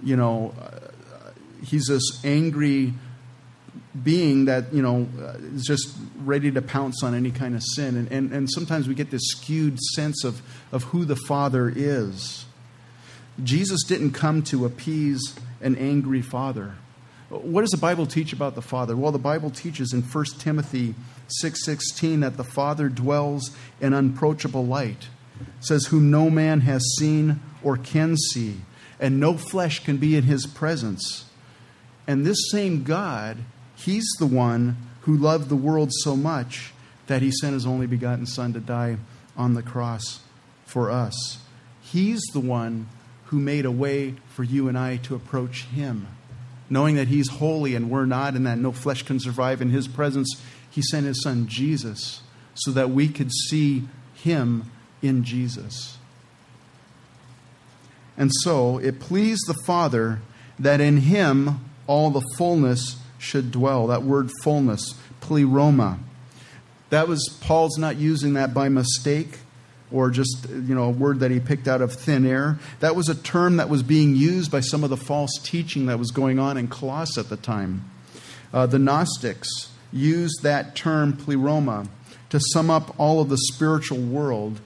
you 0.01 0.15
know, 0.15 0.55
uh, 0.59 1.29
he's 1.63 1.85
this 1.85 2.25
angry 2.25 2.95
being 4.03 4.45
that 4.45 4.73
you 4.73 4.81
know 4.81 5.07
uh, 5.19 5.33
is 5.53 5.63
just 5.65 5.95
ready 6.23 6.51
to 6.51 6.61
pounce 6.61 7.03
on 7.03 7.13
any 7.13 7.31
kind 7.31 7.55
of 7.55 7.63
sin. 7.63 7.97
And, 7.97 8.11
and, 8.11 8.31
and 8.31 8.49
sometimes 8.49 8.87
we 8.87 8.95
get 8.95 9.11
this 9.11 9.23
skewed 9.25 9.79
sense 9.79 10.23
of, 10.23 10.41
of 10.71 10.83
who 10.85 11.05
the 11.05 11.15
father 11.15 11.71
is. 11.73 12.45
Jesus 13.43 13.83
didn't 13.83 14.11
come 14.11 14.43
to 14.43 14.65
appease 14.65 15.35
an 15.61 15.75
angry 15.75 16.21
father. 16.21 16.75
What 17.29 17.61
does 17.61 17.71
the 17.71 17.77
bible 17.77 18.05
teach 18.05 18.33
about 18.33 18.55
the 18.55 18.61
father? 18.61 18.95
Well 18.95 19.11
the 19.11 19.19
bible 19.19 19.49
teaches 19.49 19.93
in 19.93 20.01
1 20.01 20.25
timothy 20.39 20.95
6.16 21.43 22.21
that 22.21 22.35
the 22.35 22.43
father 22.43 22.89
dwells 22.89 23.55
in 23.79 23.93
unapproachable 23.93 24.65
light. 24.65 25.07
It 25.39 25.65
says 25.65 25.85
whom 25.85 26.11
no 26.11 26.29
man 26.29 26.61
has 26.61 26.83
seen 26.97 27.39
or 27.63 27.77
can 27.77 28.17
see 28.17 28.61
and 28.99 29.19
no 29.19 29.35
flesh 29.35 29.83
can 29.83 29.97
be 29.97 30.15
in 30.15 30.23
his 30.23 30.45
presence. 30.45 31.25
And 32.05 32.25
this 32.25 32.51
same 32.51 32.83
god 32.83 33.37
He's 33.85 34.07
the 34.19 34.27
one 34.27 34.77
who 35.01 35.17
loved 35.17 35.49
the 35.49 35.55
world 35.55 35.91
so 35.91 36.15
much 36.15 36.71
that 37.07 37.21
he 37.21 37.31
sent 37.31 37.53
his 37.53 37.65
only 37.65 37.87
begotten 37.87 38.25
Son 38.25 38.53
to 38.53 38.59
die 38.59 38.97
on 39.35 39.55
the 39.55 39.63
cross 39.63 40.21
for 40.65 40.91
us. 40.91 41.39
He's 41.81 42.21
the 42.33 42.39
one 42.39 42.87
who 43.25 43.39
made 43.39 43.65
a 43.65 43.71
way 43.71 44.15
for 44.29 44.43
you 44.43 44.67
and 44.67 44.77
I 44.77 44.97
to 44.97 45.15
approach 45.15 45.63
him. 45.63 46.07
Knowing 46.69 46.95
that 46.95 47.07
he's 47.07 47.27
holy 47.29 47.75
and 47.75 47.89
we're 47.89 48.05
not, 48.05 48.35
and 48.35 48.45
that 48.45 48.59
no 48.59 48.71
flesh 48.71 49.01
can 49.03 49.19
survive 49.19 49.61
in 49.61 49.71
his 49.71 49.87
presence, 49.87 50.39
he 50.69 50.81
sent 50.81 51.05
his 51.05 51.21
son 51.23 51.47
Jesus 51.47 52.21
so 52.53 52.71
that 52.71 52.91
we 52.91 53.07
could 53.07 53.31
see 53.31 53.83
him 54.13 54.69
in 55.01 55.23
Jesus. 55.23 55.97
And 58.15 58.31
so 58.43 58.77
it 58.77 58.99
pleased 58.99 59.47
the 59.47 59.61
Father 59.65 60.19
that 60.59 60.79
in 60.79 60.97
him 60.97 61.59
all 61.87 62.11
the 62.11 62.25
fullness 62.37 63.00
should 63.21 63.51
dwell. 63.51 63.87
That 63.87 64.03
word 64.03 64.29
fullness, 64.43 64.95
pleroma. 65.21 65.99
That 66.89 67.07
was, 67.07 67.37
Paul's 67.41 67.77
not 67.77 67.97
using 67.97 68.33
that 68.33 68.53
by 68.53 68.67
mistake 68.67 69.39
or 69.91 70.09
just 70.09 70.49
you 70.49 70.73
know 70.73 70.85
a 70.85 70.89
word 70.89 71.19
that 71.19 71.31
he 71.31 71.39
picked 71.39 71.67
out 71.67 71.81
of 71.81 71.93
thin 71.93 72.25
air 72.25 72.57
that 72.79 72.95
was 72.95 73.09
a 73.09 73.15
term 73.15 73.57
that 73.57 73.69
was 73.69 73.83
being 73.83 74.15
used 74.15 74.49
by 74.49 74.61
some 74.61 74.83
of 74.83 74.89
the 74.89 74.97
false 74.97 75.37
teaching 75.43 75.87
that 75.87 75.99
was 75.99 76.11
going 76.11 76.39
on 76.39 76.57
in 76.57 76.67
Colossae 76.67 77.19
at 77.19 77.29
the 77.29 77.35
time 77.35 77.83
uh, 78.53 78.65
the 78.65 78.79
gnostics 78.79 79.49
used 79.91 80.43
that 80.43 80.75
term 80.75 81.11
pleroma 81.11 81.87
to 82.29 82.39
sum 82.53 82.69
up 82.69 82.95
all 82.97 83.19
of 83.19 83.27
the 83.27 83.37
spiritual 83.37 83.99
world 83.99 84.61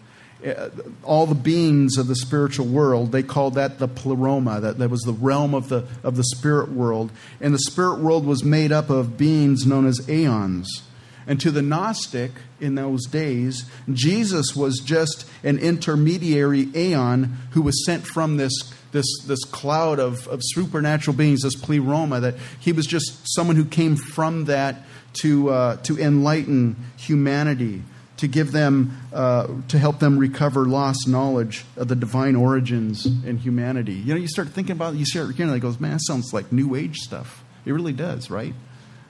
all 1.03 1.25
the 1.25 1.35
beings 1.35 1.97
of 1.97 2.07
the 2.07 2.15
spiritual 2.15 2.67
world 2.67 3.11
they 3.11 3.23
called 3.23 3.55
that 3.55 3.79
the 3.79 3.87
pleroma 3.87 4.59
that, 4.59 4.77
that 4.77 4.89
was 4.89 5.01
the 5.01 5.13
realm 5.13 5.53
of 5.53 5.69
the 5.69 5.85
of 6.03 6.15
the 6.15 6.23
spirit 6.23 6.71
world. 6.71 7.11
And 7.41 7.53
the 7.53 7.59
spirit 7.59 7.99
world 7.99 8.25
was 8.25 8.43
made 8.43 8.71
up 8.71 8.89
of 8.89 9.17
beings 9.17 9.65
known 9.65 9.85
as 9.87 10.07
aeons. 10.09 10.83
And 11.27 11.41
to 11.41 11.51
the 11.51 11.61
Gnostic 11.61 12.31
in 12.59 12.75
those 12.75 13.05
days, 13.05 13.65
Jesus 13.91 14.55
was 14.55 14.79
just 14.79 15.27
an 15.43 15.57
intermediary 15.57 16.69
aeon 16.75 17.37
who 17.51 17.61
was 17.61 17.83
sent 17.85 18.05
from 18.05 18.37
this, 18.37 18.53
this, 18.91 19.05
this 19.25 19.43
cloud 19.45 19.99
of, 19.99 20.27
of 20.27 20.41
supernatural 20.43 21.17
beings, 21.17 21.41
this 21.41 21.55
pleroma, 21.55 22.19
that 22.19 22.35
he 22.59 22.71
was 22.71 22.85
just 22.85 23.21
someone 23.33 23.55
who 23.55 23.65
came 23.65 23.95
from 23.95 24.45
that 24.45 24.83
to, 25.21 25.49
uh, 25.49 25.77
to 25.77 25.99
enlighten 25.99 26.75
humanity, 26.97 27.81
to 28.17 28.27
give 28.27 28.51
them, 28.51 28.98
uh, 29.13 29.48
to 29.67 29.77
help 29.77 30.00
them 30.00 30.17
recover 30.17 30.65
lost 30.65 31.07
knowledge 31.07 31.65
of 31.75 31.88
the 31.88 31.95
divine 31.95 32.36
origins 32.36 33.05
in 33.05 33.38
humanity. 33.38 33.93
You 33.93 34.13
know, 34.13 34.19
you 34.19 34.27
start 34.27 34.50
thinking 34.50 34.74
about 34.74 34.93
it, 34.93 34.98
you 34.98 35.05
start 35.05 35.36
hearing 35.36 35.51
it, 35.51 35.57
it 35.57 35.60
goes, 35.60 35.79
man, 35.79 35.91
that 35.91 36.01
sounds 36.01 36.34
like 36.34 36.51
New 36.51 36.75
Age 36.75 36.98
stuff. 36.98 37.43
It 37.65 37.74
really 37.74 37.93
does, 37.93 38.29
right? 38.29 38.53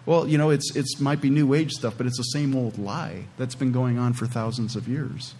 Well, 0.05 0.27
you 0.27 0.37
know, 0.37 0.51
it's 0.51 0.75
it's 0.75 0.99
might 0.99 1.19
be 1.19 1.29
new 1.29 1.53
age 1.53 1.71
stuff, 1.71 1.95
but 1.97 2.05
it's 2.05 2.17
the 2.17 2.23
same 2.23 2.55
old 2.55 2.77
lie 2.77 3.25
that's 3.37 3.55
been 3.55 3.71
going 3.71 3.97
on 3.97 4.13
for 4.13 4.27
thousands 4.27 4.75
of 4.75 4.87
years. 4.87 5.33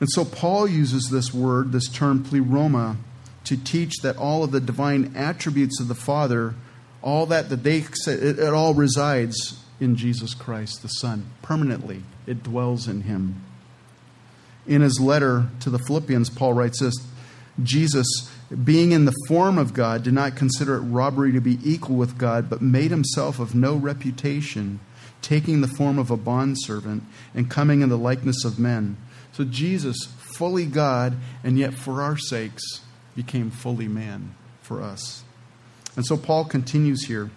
And 0.00 0.08
so 0.10 0.24
Paul 0.24 0.66
uses 0.66 1.08
this 1.10 1.32
word, 1.32 1.72
this 1.72 1.88
term 1.88 2.24
pleroma, 2.24 2.96
to 3.44 3.56
teach 3.56 3.96
that 4.02 4.16
all 4.16 4.42
of 4.42 4.50
the 4.50 4.60
divine 4.60 5.12
attributes 5.14 5.78
of 5.80 5.88
the 5.88 5.94
Father, 5.94 6.54
all 7.02 7.26
that 7.26 7.50
that 7.50 7.62
they 7.62 7.84
it, 8.06 8.38
it 8.38 8.52
all 8.52 8.74
resides 8.74 9.62
in 9.80 9.96
Jesus 9.96 10.34
Christ, 10.34 10.82
the 10.82 10.88
Son, 10.88 11.30
permanently. 11.42 12.02
It 12.26 12.42
dwells 12.42 12.88
in 12.88 13.02
him. 13.02 13.42
In 14.66 14.80
his 14.80 15.00
letter 15.00 15.48
to 15.60 15.70
the 15.70 15.78
Philippians, 15.78 16.30
Paul 16.30 16.54
writes 16.54 16.80
this 16.80 16.94
Jesus 17.62 18.06
being 18.64 18.92
in 18.92 19.04
the 19.04 19.14
form 19.28 19.58
of 19.58 19.74
God, 19.74 20.02
did 20.02 20.12
not 20.12 20.36
consider 20.36 20.76
it 20.76 20.80
robbery 20.80 21.32
to 21.32 21.40
be 21.40 21.58
equal 21.64 21.96
with 21.96 22.18
God, 22.18 22.50
but 22.50 22.60
made 22.60 22.90
himself 22.90 23.38
of 23.38 23.54
no 23.54 23.74
reputation, 23.74 24.80
taking 25.22 25.60
the 25.60 25.68
form 25.68 25.98
of 25.98 26.10
a 26.10 26.16
bondservant 26.16 27.04
and 27.34 27.50
coming 27.50 27.80
in 27.80 27.88
the 27.88 27.98
likeness 27.98 28.44
of 28.44 28.58
men. 28.58 28.96
So 29.32 29.44
Jesus, 29.44 29.96
fully 30.36 30.66
God, 30.66 31.16
and 31.42 31.58
yet 31.58 31.74
for 31.74 32.02
our 32.02 32.16
sakes, 32.16 32.82
became 33.16 33.50
fully 33.50 33.88
man 33.88 34.34
for 34.60 34.82
us. 34.82 35.24
And 35.96 36.04
so 36.04 36.16
Paul 36.16 36.44
continues 36.44 37.06
here, 37.06 37.30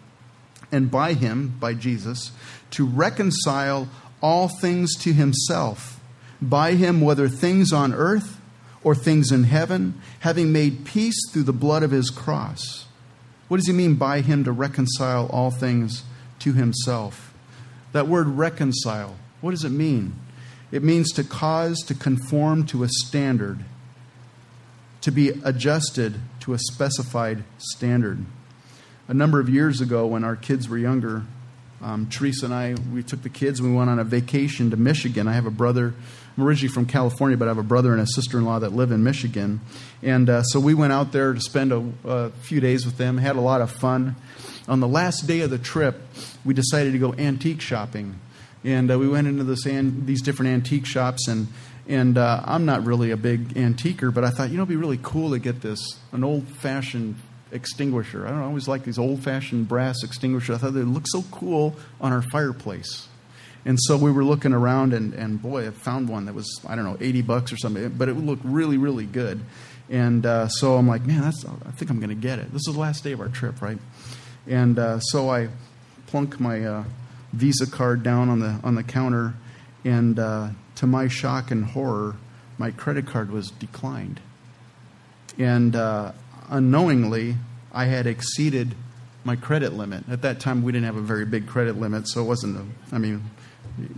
and 0.71 0.91
by 0.91 1.13
him, 1.13 1.55
by 1.59 1.73
Jesus, 1.73 2.31
to 2.71 2.85
reconcile 2.85 3.87
all 4.21 4.47
things 4.47 4.95
to 4.97 5.13
himself, 5.13 5.99
by 6.41 6.73
him, 6.73 7.01
whether 7.01 7.27
things 7.27 7.71
on 7.71 7.93
earth 7.93 8.39
or 8.83 8.95
things 8.95 9.31
in 9.31 9.45
heaven, 9.45 9.99
having 10.19 10.51
made 10.51 10.85
peace 10.85 11.17
through 11.31 11.43
the 11.43 11.53
blood 11.53 11.83
of 11.83 11.91
his 11.91 12.09
cross. 12.09 12.85
What 13.47 13.57
does 13.57 13.67
he 13.67 13.73
mean 13.73 13.95
by 13.95 14.21
him 14.21 14.43
to 14.43 14.51
reconcile 14.51 15.27
all 15.27 15.51
things 15.51 16.03
to 16.39 16.53
himself? 16.53 17.33
That 17.93 18.07
word 18.07 18.27
reconcile, 18.27 19.15
what 19.41 19.51
does 19.51 19.63
it 19.63 19.71
mean? 19.71 20.15
It 20.71 20.83
means 20.83 21.11
to 21.13 21.23
cause 21.23 21.79
to 21.87 21.95
conform 21.95 22.65
to 22.67 22.83
a 22.83 22.89
standard, 22.89 23.63
to 25.01 25.11
be 25.11 25.29
adjusted 25.29 26.15
to 26.41 26.53
a 26.53 26.59
specified 26.59 27.43
standard. 27.57 28.25
A 29.07 29.13
number 29.13 29.39
of 29.39 29.49
years 29.49 29.81
ago, 29.81 30.05
when 30.05 30.23
our 30.23 30.35
kids 30.35 30.67
were 30.67 30.77
younger, 30.77 31.23
um, 31.81 32.07
Teresa 32.09 32.45
and 32.45 32.53
I, 32.53 32.75
we 32.93 33.03
took 33.03 33.23
the 33.23 33.29
kids 33.29 33.59
and 33.59 33.69
we 33.69 33.75
went 33.75 33.89
on 33.89 33.99
a 33.99 34.03
vacation 34.03 34.71
to 34.71 34.77
Michigan. 34.77 35.27
I 35.27 35.33
have 35.33 35.45
a 35.45 35.51
brother 35.51 35.93
I'm 36.37 36.43
originally 36.43 36.71
from 36.71 36.85
California, 36.85 37.35
but 37.35 37.45
I 37.45 37.49
have 37.49 37.57
a 37.57 37.63
brother 37.63 37.93
and 37.93 38.01
a 38.01 38.05
sister 38.05 38.37
in 38.37 38.45
law 38.45 38.59
that 38.59 38.71
live 38.71 38.91
in 38.91 39.03
Michigan. 39.03 39.59
And 40.03 40.29
uh, 40.29 40.43
so 40.43 40.59
we 40.59 40.75
went 40.75 40.93
out 40.93 41.11
there 41.11 41.33
to 41.33 41.41
spend 41.41 41.71
a, 41.71 41.91
a 42.05 42.29
few 42.29 42.59
days 42.59 42.85
with 42.85 42.97
them, 42.97 43.17
had 43.17 43.37
a 43.37 43.41
lot 43.41 43.61
of 43.61 43.71
fun. 43.71 44.15
On 44.67 44.79
the 44.79 44.87
last 44.87 45.25
day 45.25 45.39
of 45.39 45.49
the 45.49 45.57
trip, 45.57 45.99
we 46.45 46.53
decided 46.53 46.93
to 46.93 46.99
go 46.99 47.15
antique 47.15 47.59
shopping. 47.59 48.19
And 48.63 48.91
uh, 48.91 48.99
we 48.99 49.07
went 49.07 49.27
into 49.27 49.45
this 49.45 49.65
an- 49.65 50.05
these 50.05 50.21
different 50.21 50.51
antique 50.51 50.85
shops, 50.85 51.27
and, 51.27 51.47
and 51.87 52.19
uh, 52.19 52.43
I'm 52.45 52.65
not 52.65 52.85
really 52.85 53.09
a 53.09 53.17
big 53.17 53.57
antiquer, 53.57 54.11
but 54.11 54.23
I 54.23 54.29
thought, 54.29 54.51
you 54.51 54.57
know, 54.57 54.63
it'd 54.63 54.69
be 54.69 54.75
really 54.75 54.99
cool 55.01 55.31
to 55.31 55.39
get 55.39 55.61
this, 55.61 55.79
an 56.11 56.23
old 56.23 56.47
fashioned 56.47 57.15
extinguisher. 57.51 58.27
I 58.27 58.31
don't 58.31 58.41
always 58.41 58.67
like 58.67 58.83
these 58.83 58.97
old 58.97 59.23
fashioned 59.23 59.67
brass 59.67 60.03
extinguishers. 60.03 60.55
I 60.55 60.59
thought 60.59 60.73
they 60.73 60.81
look 60.81 61.05
so 61.07 61.23
cool 61.31 61.75
on 62.01 62.11
our 62.11 62.21
fireplace. 62.21 63.07
And 63.65 63.77
so 63.81 63.97
we 63.97 64.11
were 64.11 64.23
looking 64.23 64.53
around, 64.53 64.93
and, 64.93 65.13
and 65.13 65.41
boy, 65.41 65.67
I 65.67 65.71
found 65.71 66.07
one 66.07 66.25
that 66.25 66.33
was, 66.33 66.61
I 66.65 66.75
don't 66.75 66.85
know, 66.85 66.97
80 67.01 67.21
bucks 67.23 67.51
or 67.51 67.57
something, 67.57 67.89
but 67.89 68.07
it 68.07 68.15
would 68.15 68.25
look 68.25 68.39
really, 68.43 68.77
really 68.77 69.05
good. 69.05 69.41
And 69.89 70.25
uh, 70.25 70.47
so 70.47 70.75
I'm 70.75 70.87
like, 70.87 71.05
man, 71.05 71.21
that's, 71.21 71.45
I 71.45 71.71
think 71.71 71.91
I'm 71.91 71.99
going 71.99 72.09
to 72.09 72.15
get 72.15 72.39
it. 72.39 72.51
This 72.53 72.67
is 72.67 72.73
the 72.73 72.79
last 72.79 73.03
day 73.03 73.11
of 73.11 73.19
our 73.19 73.27
trip, 73.27 73.61
right? 73.61 73.77
And 74.45 74.79
uh, 74.79 74.99
so 74.99 75.29
I 75.29 75.49
plunk 76.07 76.39
my 76.39 76.63
uh, 76.63 76.83
Visa 77.33 77.69
card 77.69 78.03
down 78.03 78.29
on 78.29 78.39
the, 78.39 78.59
on 78.63 78.75
the 78.75 78.83
counter, 78.83 79.33
and 79.83 80.17
uh, 80.17 80.49
to 80.75 80.87
my 80.87 81.07
shock 81.07 81.51
and 81.51 81.65
horror, 81.65 82.15
my 82.57 82.71
credit 82.71 83.05
card 83.05 83.31
was 83.31 83.51
declined. 83.51 84.19
And 85.37 85.75
uh, 85.75 86.13
unknowingly, 86.49 87.35
I 87.71 87.85
had 87.85 88.07
exceeded 88.07 88.75
my 89.23 89.35
credit 89.35 89.73
limit. 89.73 90.05
At 90.09 90.21
that 90.21 90.39
time, 90.39 90.63
we 90.63 90.71
didn't 90.71 90.85
have 90.85 90.95
a 90.95 91.01
very 91.01 91.25
big 91.25 91.47
credit 91.47 91.79
limit, 91.79 92.07
so 92.07 92.21
it 92.21 92.25
wasn't, 92.25 92.57
a, 92.57 92.95
I 92.95 92.97
mean, 92.97 93.23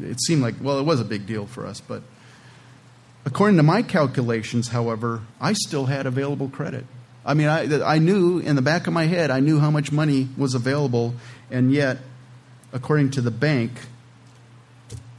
it 0.01 0.19
seemed 0.21 0.41
like, 0.41 0.55
well, 0.61 0.79
it 0.79 0.83
was 0.83 0.99
a 0.99 1.05
big 1.05 1.25
deal 1.25 1.45
for 1.45 1.65
us. 1.65 1.79
But 1.79 2.01
according 3.25 3.57
to 3.57 3.63
my 3.63 3.81
calculations, 3.81 4.69
however, 4.69 5.21
I 5.39 5.53
still 5.53 5.85
had 5.85 6.05
available 6.05 6.49
credit. 6.49 6.85
I 7.25 7.33
mean, 7.33 7.47
I, 7.47 7.81
I 7.83 7.99
knew 7.99 8.39
in 8.39 8.55
the 8.55 8.61
back 8.61 8.87
of 8.87 8.93
my 8.93 9.05
head, 9.05 9.29
I 9.29 9.39
knew 9.39 9.59
how 9.59 9.69
much 9.69 9.91
money 9.91 10.29
was 10.37 10.55
available, 10.55 11.13
and 11.51 11.71
yet, 11.71 11.99
according 12.73 13.11
to 13.11 13.21
the 13.21 13.31
bank, 13.31 13.71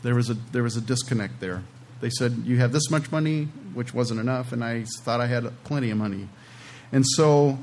there 0.02 0.14
was 0.14 0.30
a, 0.30 0.34
there 0.34 0.62
was 0.62 0.76
a 0.76 0.80
disconnect 0.80 1.40
there. 1.40 1.62
They 2.00 2.10
said, 2.10 2.42
You 2.44 2.58
have 2.58 2.72
this 2.72 2.90
much 2.90 3.12
money, 3.12 3.44
which 3.74 3.92
wasn't 3.94 4.18
enough, 4.18 4.52
and 4.52 4.64
I 4.64 4.84
thought 5.02 5.20
I 5.20 5.26
had 5.26 5.52
plenty 5.64 5.90
of 5.90 5.98
money. 5.98 6.28
And 6.92 7.04
so 7.06 7.58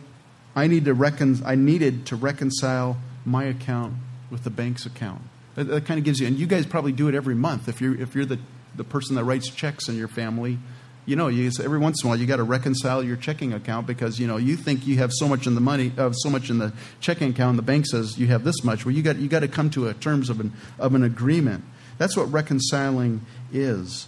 I, 0.56 0.68
need 0.68 0.86
to 0.86 0.94
recon- 0.94 1.42
I 1.46 1.56
needed 1.56 2.06
to 2.08 2.16
reconcile 2.16 2.98
my 3.26 3.44
account 3.46 3.94
with 4.32 4.44
the 4.44 4.50
bank's 4.50 4.86
account. 4.86 5.22
That, 5.56 5.66
that 5.66 5.86
kind 5.86 5.98
of 5.98 6.04
gives 6.04 6.20
you, 6.20 6.28
and 6.28 6.38
you 6.38 6.48
guys 6.48 6.66
probably 6.66 6.92
do 6.92 7.08
it 7.08 7.16
every 7.16 7.36
month. 7.36 7.68
If 7.68 7.82
you're 7.82 8.00
if 8.00 8.14
you're 8.14 8.26
the 8.26 8.40
the 8.76 8.84
person 8.84 9.16
that 9.16 9.24
writes 9.24 9.50
checks 9.50 9.90
in 9.90 9.98
your 9.98 10.08
family, 10.08 10.60
you 11.08 11.16
know, 11.16 11.30
you, 11.30 11.50
every 11.64 11.80
once 11.80 12.04
in 12.04 12.08
a 12.08 12.10
while 12.10 12.20
you 12.20 12.28
got 12.28 12.36
to 12.36 12.44
reconcile 12.44 13.02
your 13.02 13.16
checking 13.16 13.54
account 13.54 13.88
because 13.88 14.20
you 14.20 14.28
know 14.28 14.38
you 14.38 14.56
think 14.56 14.86
you 14.86 14.98
have 14.98 15.12
so 15.14 15.28
much 15.28 15.48
in 15.48 15.56
the 15.56 15.62
money, 15.62 15.92
uh, 15.98 16.12
so 16.12 16.30
much 16.30 16.50
in 16.50 16.60
the 16.60 16.74
checking 17.00 17.32
account. 17.32 17.52
And 17.52 17.60
the 17.60 17.64
bank 17.64 17.86
says 17.88 18.20
you 18.20 18.28
have 18.28 18.44
this 18.44 18.64
much. 18.64 18.86
Well, 18.86 18.94
you 18.94 19.02
got 19.02 19.16
you 19.16 19.28
got 19.28 19.40
to 19.40 19.48
come 19.48 19.70
to 19.72 19.88
a 19.88 19.94
terms 19.94 20.30
of 20.30 20.40
an 20.40 20.54
of 20.78 20.94
an 20.94 21.04
agreement. 21.04 21.64
That's 21.98 22.16
what 22.16 22.32
reconciling 22.32 23.22
is. 23.52 24.08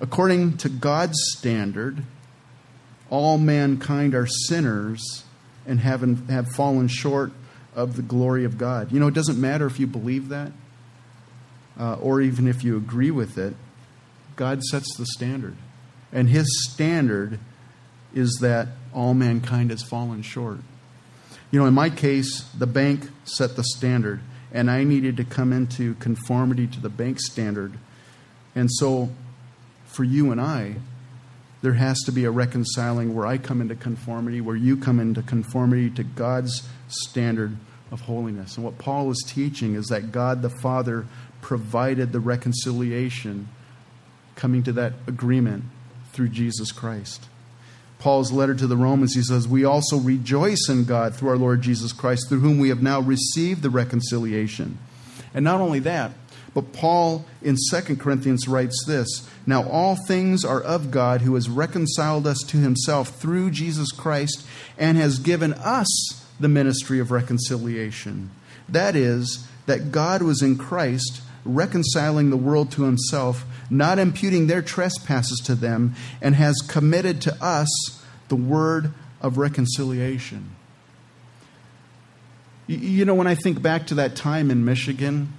According 0.00 0.58
to 0.58 0.68
God's 0.68 1.18
standard, 1.36 2.04
all 3.14 3.38
mankind 3.38 4.12
are 4.12 4.26
sinners 4.26 5.24
and 5.66 5.78
have 5.78 6.28
have 6.28 6.48
fallen 6.48 6.88
short 6.88 7.30
of 7.72 7.94
the 7.94 8.02
glory 8.02 8.44
of 8.44 8.58
God. 8.58 8.90
You 8.90 8.98
know, 8.98 9.06
it 9.06 9.14
doesn't 9.14 9.40
matter 9.40 9.66
if 9.66 9.78
you 9.78 9.86
believe 9.86 10.30
that 10.30 10.50
uh, 11.78 11.94
or 11.94 12.20
even 12.20 12.48
if 12.48 12.64
you 12.64 12.76
agree 12.76 13.12
with 13.12 13.38
it, 13.38 13.54
God 14.34 14.64
sets 14.64 14.96
the 14.96 15.06
standard. 15.06 15.56
And 16.12 16.28
his 16.28 16.46
standard 16.72 17.38
is 18.12 18.38
that 18.40 18.68
all 18.92 19.14
mankind 19.14 19.70
has 19.70 19.84
fallen 19.84 20.22
short. 20.22 20.58
You 21.52 21.60
know, 21.60 21.66
in 21.66 21.74
my 21.74 21.90
case, 21.90 22.42
the 22.58 22.66
bank 22.66 23.08
set 23.22 23.54
the 23.54 23.62
standard, 23.62 24.22
and 24.52 24.68
I 24.68 24.82
needed 24.82 25.16
to 25.18 25.24
come 25.24 25.52
into 25.52 25.94
conformity 25.94 26.66
to 26.66 26.80
the 26.80 26.88
bank 26.88 27.20
standard. 27.20 27.74
And 28.56 28.68
so, 28.72 29.10
for 29.86 30.02
you 30.02 30.32
and 30.32 30.40
I, 30.40 30.76
there 31.64 31.72
has 31.72 31.98
to 32.02 32.12
be 32.12 32.26
a 32.26 32.30
reconciling 32.30 33.14
where 33.14 33.26
I 33.26 33.38
come 33.38 33.62
into 33.62 33.74
conformity, 33.74 34.42
where 34.42 34.54
you 34.54 34.76
come 34.76 35.00
into 35.00 35.22
conformity 35.22 35.88
to 35.90 36.04
God's 36.04 36.68
standard 36.88 37.56
of 37.90 38.02
holiness. 38.02 38.56
And 38.56 38.64
what 38.66 38.76
Paul 38.76 39.10
is 39.10 39.24
teaching 39.26 39.74
is 39.74 39.86
that 39.86 40.12
God 40.12 40.42
the 40.42 40.50
Father 40.50 41.06
provided 41.40 42.12
the 42.12 42.20
reconciliation 42.20 43.48
coming 44.36 44.62
to 44.64 44.72
that 44.72 44.92
agreement 45.06 45.64
through 46.12 46.28
Jesus 46.28 46.70
Christ. 46.70 47.28
Paul's 47.98 48.30
letter 48.30 48.54
to 48.54 48.66
the 48.66 48.76
Romans, 48.76 49.14
he 49.14 49.22
says, 49.22 49.48
We 49.48 49.64
also 49.64 49.96
rejoice 49.96 50.68
in 50.68 50.84
God 50.84 51.14
through 51.14 51.30
our 51.30 51.38
Lord 51.38 51.62
Jesus 51.62 51.94
Christ, 51.94 52.28
through 52.28 52.40
whom 52.40 52.58
we 52.58 52.68
have 52.68 52.82
now 52.82 53.00
received 53.00 53.62
the 53.62 53.70
reconciliation. 53.70 54.76
And 55.32 55.44
not 55.46 55.62
only 55.62 55.78
that, 55.78 56.12
but 56.54 56.72
Paul 56.72 57.24
in 57.42 57.56
2 57.70 57.96
Corinthians 57.96 58.46
writes 58.46 58.84
this 58.86 59.28
Now 59.46 59.68
all 59.68 59.96
things 60.06 60.44
are 60.44 60.60
of 60.60 60.90
God, 60.90 61.22
who 61.22 61.34
has 61.34 61.48
reconciled 61.48 62.26
us 62.26 62.38
to 62.48 62.56
himself 62.58 63.20
through 63.20 63.50
Jesus 63.50 63.90
Christ 63.90 64.46
and 64.78 64.96
has 64.96 65.18
given 65.18 65.52
us 65.54 66.24
the 66.38 66.48
ministry 66.48 67.00
of 67.00 67.10
reconciliation. 67.10 68.30
That 68.68 68.96
is, 68.96 69.46
that 69.66 69.92
God 69.92 70.22
was 70.22 70.42
in 70.42 70.56
Christ 70.56 71.20
reconciling 71.44 72.30
the 72.30 72.36
world 72.36 72.70
to 72.72 72.84
himself, 72.84 73.44
not 73.68 73.98
imputing 73.98 74.46
their 74.46 74.62
trespasses 74.62 75.40
to 75.44 75.54
them, 75.54 75.94
and 76.22 76.34
has 76.34 76.56
committed 76.68 77.20
to 77.22 77.44
us 77.44 77.68
the 78.28 78.36
word 78.36 78.92
of 79.20 79.36
reconciliation. 79.36 80.54
You 82.66 83.04
know, 83.04 83.14
when 83.14 83.26
I 83.26 83.34
think 83.34 83.60
back 83.60 83.86
to 83.88 83.94
that 83.96 84.16
time 84.16 84.50
in 84.50 84.64
Michigan, 84.64 85.34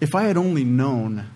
if 0.00 0.14
I 0.14 0.24
had 0.24 0.36
only 0.36 0.64
known 0.64 1.26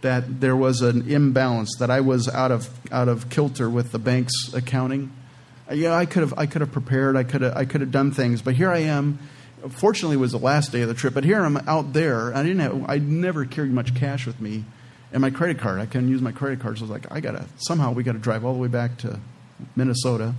that 0.00 0.40
there 0.40 0.56
was 0.56 0.80
an 0.80 1.08
imbalance, 1.08 1.76
that 1.78 1.90
I 1.90 2.00
was 2.00 2.28
out 2.28 2.50
of, 2.50 2.68
out 2.90 3.08
of 3.08 3.30
kilter 3.30 3.70
with 3.70 3.92
the 3.92 3.98
bank's 3.98 4.52
accounting, 4.52 5.12
uh, 5.70 5.74
yeah, 5.74 5.94
I 5.94 6.06
could 6.06 6.22
have 6.22 6.34
I 6.36 6.46
could 6.46 6.60
have 6.60 6.72
prepared. 6.72 7.16
I 7.16 7.24
could 7.24 7.42
have 7.42 7.56
I 7.56 7.64
could 7.64 7.80
have 7.80 7.90
done 7.90 8.12
things. 8.12 8.42
But 8.42 8.54
here 8.54 8.70
I 8.70 8.78
am. 8.78 9.18
Fortunately, 9.68 10.16
it 10.16 10.20
was 10.20 10.32
the 10.32 10.38
last 10.38 10.72
day 10.72 10.82
of 10.82 10.88
the 10.88 10.94
trip. 10.94 11.14
But 11.14 11.24
here 11.24 11.42
I'm 11.42 11.56
out 11.68 11.92
there. 11.92 12.34
I 12.34 12.42
didn't 12.42 12.58
have. 12.60 12.90
I 12.90 12.98
never 12.98 13.44
carried 13.44 13.72
much 13.72 13.94
cash 13.94 14.26
with 14.26 14.40
me, 14.40 14.64
and 15.12 15.20
my 15.20 15.30
credit 15.30 15.58
card. 15.58 15.80
I 15.80 15.86
couldn't 15.86 16.08
use 16.08 16.20
my 16.20 16.32
credit 16.32 16.60
card. 16.60 16.78
So 16.78 16.84
I 16.84 16.88
was 16.88 16.90
like, 16.90 17.12
I 17.12 17.20
gotta 17.20 17.46
somehow 17.58 17.92
we 17.92 18.02
got 18.02 18.12
to 18.12 18.18
drive 18.18 18.44
all 18.44 18.52
the 18.52 18.58
way 18.58 18.68
back 18.68 18.98
to 18.98 19.20
Minnesota, 19.76 20.34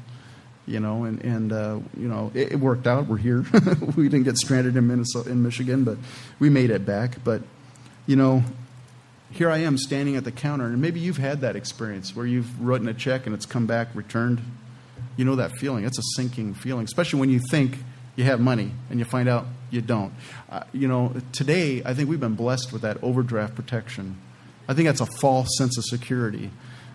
you 0.66 0.80
know. 0.80 1.04
And 1.04 1.22
and 1.24 1.52
uh, 1.52 1.80
you 1.98 2.08
know 2.08 2.32
it, 2.34 2.54
it 2.54 2.60
worked 2.60 2.88
out. 2.88 3.08
We're 3.08 3.18
here. 3.18 3.46
we 3.96 4.10
didn't 4.10 4.24
get 4.24 4.38
stranded 4.38 4.76
in 4.76 4.88
Minnesota 4.88 5.30
in 5.30 5.44
Michigan, 5.44 5.84
but 5.84 5.98
we 6.40 6.50
made 6.50 6.70
it 6.70 6.86
back. 6.86 7.24
But 7.24 7.42
you 8.06 8.16
know, 8.16 8.44
here 9.32 9.50
I 9.50 9.60
am 9.60 9.78
standing 9.78 10.16
at 10.16 10.24
the 10.24 10.32
counter, 10.32 10.66
and 10.66 10.82
maybe 10.82 11.00
you've 11.00 11.18
had 11.18 11.42
that 11.42 11.56
experience 11.56 12.16
where 12.16 12.26
you've 12.26 12.62
written 12.62 12.88
a 12.88 12.94
check 12.94 13.26
and 13.26 13.34
it's 13.36 13.46
come 13.46 13.66
back 13.66 13.90
returned 13.94 14.42
you 15.16 15.26
know 15.26 15.36
that 15.36 15.52
feeling. 15.58 15.86
It's 15.86 16.00
a 16.00 16.04
sinking 16.16 16.54
feeling, 16.54 16.86
especially 16.86 17.20
when 17.20 17.30
you 17.30 17.40
think 17.52 17.78
you 18.16 18.24
have 18.26 18.40
money 18.40 18.72
and 18.90 19.00
you 19.00 19.06
find 19.06 19.30
out 19.30 19.46
you 19.70 19.82
don't. 19.82 20.14
Uh, 20.50 20.64
you 20.72 20.88
know, 20.88 21.14
today, 21.32 21.82
I 21.84 21.94
think 21.94 22.10
we've 22.10 22.20
been 22.20 22.36
blessed 22.36 22.72
with 22.72 22.82
that 22.84 23.02
overdraft 23.04 23.56
protection. 23.56 24.18
I 24.68 24.74
think 24.74 24.88
that's 24.88 25.02
a 25.02 25.08
false 25.20 25.50
sense 25.58 25.78
of 25.78 25.84
security. 25.86 26.52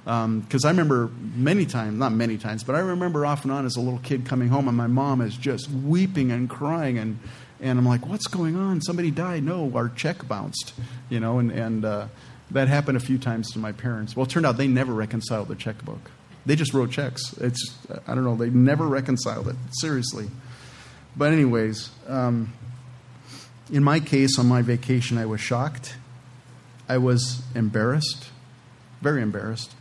Because 0.08 0.64
um, 0.64 0.68
I 0.68 0.70
remember 0.70 1.10
many 1.36 1.66
times, 1.66 1.98
not 1.98 2.12
many 2.12 2.38
times, 2.38 2.64
but 2.64 2.74
I 2.74 2.78
remember 2.78 3.26
off 3.26 3.42
and 3.42 3.52
on 3.52 3.66
as 3.66 3.76
a 3.76 3.80
little 3.80 3.98
kid 3.98 4.24
coming 4.24 4.48
home 4.48 4.66
and 4.66 4.74
my 4.74 4.86
mom 4.86 5.20
is 5.20 5.36
just 5.36 5.68
weeping 5.70 6.30
and 6.30 6.48
crying 6.48 6.96
and, 6.96 7.18
and 7.60 7.78
I'm 7.78 7.84
like, 7.84 8.06
what's 8.06 8.26
going 8.26 8.56
on? 8.56 8.80
Somebody 8.80 9.10
died. 9.10 9.42
No, 9.42 9.70
our 9.74 9.90
check 9.90 10.26
bounced, 10.26 10.72
you 11.10 11.20
know, 11.20 11.40
and, 11.40 11.50
and 11.50 11.84
uh, 11.84 12.06
that 12.52 12.68
happened 12.68 12.96
a 12.96 13.00
few 13.00 13.18
times 13.18 13.52
to 13.52 13.58
my 13.58 13.72
parents. 13.72 14.16
Well, 14.16 14.24
it 14.24 14.30
turned 14.30 14.46
out 14.46 14.56
they 14.56 14.66
never 14.66 14.94
reconciled 14.94 15.48
their 15.48 15.56
checkbook. 15.56 16.10
They 16.46 16.56
just 16.56 16.72
wrote 16.72 16.90
checks. 16.90 17.36
It's 17.36 17.76
I 18.06 18.14
don't 18.14 18.24
know. 18.24 18.34
They 18.34 18.48
never 18.48 18.86
reconciled 18.86 19.48
it 19.48 19.56
seriously. 19.72 20.28
But 21.14 21.34
anyways, 21.34 21.90
um, 22.06 22.54
in 23.70 23.84
my 23.84 24.00
case, 24.00 24.38
on 24.38 24.46
my 24.46 24.62
vacation, 24.62 25.18
I 25.18 25.26
was 25.26 25.42
shocked. 25.42 25.96
I 26.88 26.96
was 26.96 27.42
embarrassed, 27.54 28.30
very 29.02 29.20
embarrassed. 29.20 29.74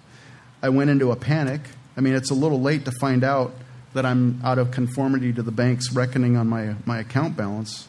I 0.62 0.70
went 0.70 0.89
into 0.89 1.12
a 1.12 1.15
panic. 1.15 1.62
I 1.96 2.02
mean, 2.02 2.15
it's 2.15 2.30
a 2.30 2.36
little 2.36 2.62
late 2.62 2.86
to 2.86 2.91
find 2.91 3.24
out 3.24 3.54
that 3.93 4.06
I'm 4.06 4.41
out 4.43 4.58
of 4.58 4.72
conformity 4.72 5.34
to 5.34 5.41
the 5.41 5.52
bank's 5.52 5.91
reckoning 5.91 6.38
on 6.38 6.48
my, 6.48 6.76
my 6.86 7.00
account 7.00 7.36
balance. 7.36 7.88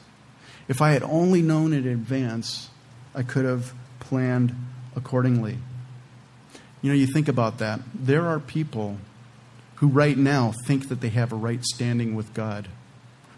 If 0.69 0.81
I 0.81 0.93
had 0.93 1.03
only 1.03 1.43
known 1.43 1.73
in 1.73 1.87
advance, 1.87 2.71
I 3.15 3.23
could 3.23 3.45
have 3.45 3.73
planned 4.01 4.55
accordingly. 4.95 5.59
You 6.83 6.91
know, 6.91 6.97
you 6.97 7.07
think 7.07 7.29
about 7.29 7.59
that. 7.59 7.81
There 7.95 8.27
are 8.27 8.39
people 8.39 8.99
who 9.77 9.89
right 9.89 10.17
now 10.17 10.53
think 10.67 10.89
that 10.89 11.01
they 11.01 11.09
have 11.11 11.33
a 11.33 11.37
right 11.37 11.65
standing 11.65 12.15
with 12.15 12.35
God, 12.35 12.69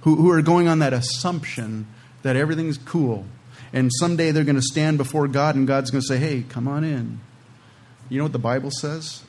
who, 0.02 0.16
who 0.16 0.30
are 0.30 0.42
going 0.42 0.68
on 0.68 0.78
that 0.80 0.92
assumption 0.92 1.86
that 2.22 2.36
everything's 2.36 2.78
cool. 2.78 3.26
And 3.72 3.90
someday 3.98 4.30
they're 4.30 4.44
going 4.44 4.56
to 4.56 4.62
stand 4.62 4.98
before 4.98 5.28
God 5.28 5.54
and 5.54 5.66
God's 5.66 5.90
going 5.90 6.02
to 6.02 6.06
say, 6.06 6.18
hey, 6.18 6.44
come 6.48 6.66
on 6.66 6.84
in. 6.84 7.20
You 8.10 8.18
know 8.18 8.24
what 8.24 8.32
the 8.32 8.38
Bible 8.38 8.70
says? 8.70 9.22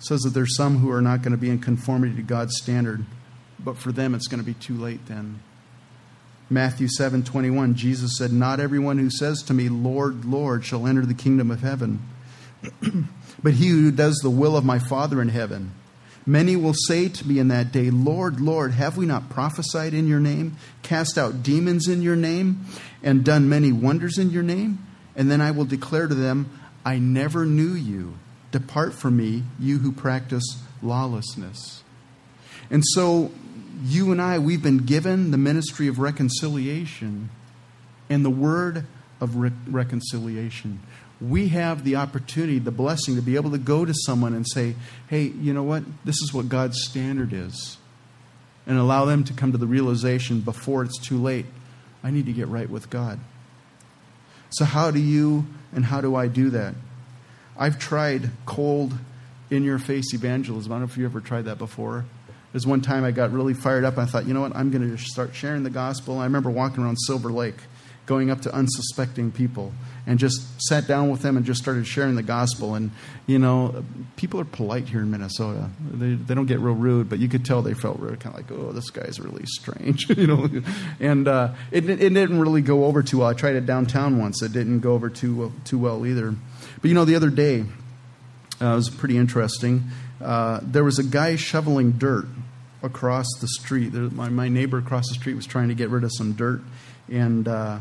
It 0.00 0.06
says 0.06 0.22
that 0.22 0.30
there's 0.30 0.56
some 0.56 0.78
who 0.78 0.90
are 0.90 1.00
not 1.00 1.22
going 1.22 1.30
to 1.30 1.38
be 1.38 1.50
in 1.50 1.60
conformity 1.60 2.16
to 2.16 2.22
God's 2.22 2.56
standard, 2.60 3.04
but 3.60 3.76
for 3.76 3.92
them 3.92 4.16
it's 4.16 4.26
going 4.26 4.40
to 4.40 4.46
be 4.46 4.54
too 4.54 4.74
late 4.74 5.06
then. 5.06 5.40
Matthew 6.50 6.88
7 6.88 7.22
21, 7.22 7.76
Jesus 7.76 8.18
said, 8.18 8.32
Not 8.32 8.58
everyone 8.58 8.98
who 8.98 9.08
says 9.08 9.42
to 9.44 9.54
me, 9.54 9.68
Lord, 9.68 10.24
Lord, 10.24 10.64
shall 10.64 10.88
enter 10.88 11.06
the 11.06 11.14
kingdom 11.14 11.52
of 11.52 11.60
heaven 11.60 12.00
but 13.42 13.54
he 13.54 13.68
who 13.68 13.90
does 13.90 14.16
the 14.16 14.30
will 14.30 14.56
of 14.56 14.64
my 14.64 14.78
Father 14.78 15.20
in 15.20 15.28
heaven. 15.28 15.72
Many 16.24 16.54
will 16.54 16.74
say 16.86 17.08
to 17.08 17.26
me 17.26 17.38
in 17.38 17.48
that 17.48 17.72
day, 17.72 17.90
Lord, 17.90 18.40
Lord, 18.40 18.72
have 18.72 18.96
we 18.96 19.06
not 19.06 19.28
prophesied 19.28 19.92
in 19.92 20.06
your 20.06 20.20
name, 20.20 20.56
cast 20.82 21.18
out 21.18 21.42
demons 21.42 21.88
in 21.88 22.00
your 22.00 22.14
name, 22.14 22.64
and 23.02 23.24
done 23.24 23.48
many 23.48 23.72
wonders 23.72 24.18
in 24.18 24.30
your 24.30 24.44
name? 24.44 24.86
And 25.16 25.30
then 25.30 25.40
I 25.40 25.50
will 25.50 25.64
declare 25.64 26.06
to 26.06 26.14
them, 26.14 26.48
I 26.84 26.98
never 26.98 27.46
knew 27.46 27.72
you. 27.72 28.14
Depart 28.50 28.92
from 28.92 29.16
me, 29.16 29.44
you 29.58 29.78
who 29.78 29.92
practice 29.92 30.44
lawlessness. 30.82 31.82
And 32.70 32.82
so, 32.84 33.30
you 33.84 34.12
and 34.12 34.20
I, 34.20 34.38
we've 34.38 34.62
been 34.62 34.78
given 34.78 35.30
the 35.30 35.38
ministry 35.38 35.88
of 35.88 35.98
reconciliation 35.98 37.30
and 38.10 38.24
the 38.24 38.30
word 38.30 38.86
of 39.20 39.36
re- 39.36 39.52
reconciliation 39.66 40.80
we 41.22 41.48
have 41.48 41.84
the 41.84 41.96
opportunity, 41.96 42.58
the 42.58 42.72
blessing 42.72 43.14
to 43.16 43.22
be 43.22 43.36
able 43.36 43.52
to 43.52 43.58
go 43.58 43.84
to 43.84 43.94
someone 43.94 44.34
and 44.34 44.46
say, 44.48 44.74
hey, 45.08 45.24
you 45.24 45.52
know 45.52 45.62
what? 45.62 45.84
This 46.04 46.16
is 46.16 46.34
what 46.34 46.48
God's 46.48 46.82
standard 46.82 47.32
is. 47.32 47.76
And 48.66 48.78
allow 48.78 49.04
them 49.04 49.24
to 49.24 49.32
come 49.32 49.52
to 49.52 49.58
the 49.58 49.66
realization 49.66 50.40
before 50.40 50.82
it's 50.82 50.98
too 50.98 51.18
late 51.18 51.46
I 52.04 52.10
need 52.10 52.26
to 52.26 52.32
get 52.32 52.48
right 52.48 52.68
with 52.68 52.90
God. 52.90 53.20
So, 54.50 54.64
how 54.64 54.90
do 54.90 54.98
you 54.98 55.46
and 55.72 55.84
how 55.84 56.00
do 56.00 56.14
I 56.14 56.28
do 56.28 56.50
that? 56.50 56.74
I've 57.58 57.78
tried 57.78 58.30
cold, 58.46 58.94
in 59.52 59.64
your 59.64 59.78
face 59.78 60.14
evangelism. 60.14 60.72
I 60.72 60.76
don't 60.76 60.80
know 60.80 60.90
if 60.90 60.96
you 60.96 61.04
ever 61.04 61.20
tried 61.20 61.44
that 61.44 61.58
before. 61.58 62.06
There's 62.52 62.66
one 62.66 62.80
time 62.80 63.04
I 63.04 63.10
got 63.10 63.32
really 63.32 63.52
fired 63.52 63.84
up. 63.84 63.98
I 63.98 64.06
thought, 64.06 64.26
you 64.26 64.32
know 64.32 64.40
what? 64.40 64.56
I'm 64.56 64.70
going 64.70 64.90
to 64.90 64.96
start 64.96 65.34
sharing 65.34 65.62
the 65.62 65.70
gospel. 65.70 66.18
I 66.18 66.24
remember 66.24 66.48
walking 66.48 66.82
around 66.82 66.96
Silver 66.96 67.30
Lake, 67.30 67.56
going 68.06 68.30
up 68.30 68.40
to 68.42 68.54
unsuspecting 68.54 69.30
people 69.30 69.72
and 70.06 70.18
just 70.18 70.60
sat 70.60 70.88
down 70.88 71.10
with 71.10 71.22
them 71.22 71.36
and 71.36 71.46
just 71.46 71.62
started 71.62 71.86
sharing 71.86 72.16
the 72.16 72.22
gospel. 72.22 72.74
And, 72.74 72.90
you 73.26 73.38
know, 73.38 73.84
people 74.16 74.40
are 74.40 74.44
polite 74.44 74.88
here 74.88 75.00
in 75.00 75.10
Minnesota. 75.10 75.70
They, 75.92 76.14
they 76.14 76.34
don't 76.34 76.46
get 76.46 76.58
real 76.58 76.74
rude, 76.74 77.08
but 77.08 77.20
you 77.20 77.28
could 77.28 77.44
tell 77.44 77.62
they 77.62 77.74
felt 77.74 78.00
really 78.00 78.16
kind 78.16 78.36
of 78.36 78.50
like, 78.50 78.58
oh, 78.58 78.72
this 78.72 78.90
guy's 78.90 79.20
really 79.20 79.44
strange, 79.46 80.08
you 80.16 80.26
know. 80.26 80.48
And 80.98 81.28
uh, 81.28 81.54
it, 81.70 81.88
it 81.88 81.98
didn't 81.98 82.40
really 82.40 82.62
go 82.62 82.86
over 82.86 83.02
too 83.02 83.18
well. 83.18 83.28
I 83.28 83.34
tried 83.34 83.54
it 83.54 83.66
downtown 83.66 84.18
once. 84.18 84.42
It 84.42 84.52
didn't 84.52 84.80
go 84.80 84.94
over 84.94 85.08
too, 85.08 85.52
too 85.64 85.78
well 85.78 86.04
either. 86.04 86.34
But, 86.80 86.88
you 86.88 86.94
know, 86.94 87.04
the 87.04 87.14
other 87.14 87.30
day, 87.30 87.64
uh, 88.60 88.72
it 88.72 88.74
was 88.74 88.90
pretty 88.90 89.16
interesting. 89.16 89.84
Uh, 90.20 90.60
there 90.62 90.84
was 90.84 90.98
a 90.98 91.04
guy 91.04 91.36
shoveling 91.36 91.92
dirt 91.92 92.26
across 92.82 93.26
the 93.40 93.48
street. 93.48 93.92
There, 93.92 94.02
my, 94.02 94.28
my 94.28 94.48
neighbor 94.48 94.78
across 94.78 95.08
the 95.08 95.14
street 95.14 95.34
was 95.34 95.46
trying 95.46 95.68
to 95.68 95.74
get 95.74 95.90
rid 95.90 96.02
of 96.02 96.10
some 96.12 96.32
dirt. 96.32 96.60
And 97.08 97.46
uh, 97.46 97.80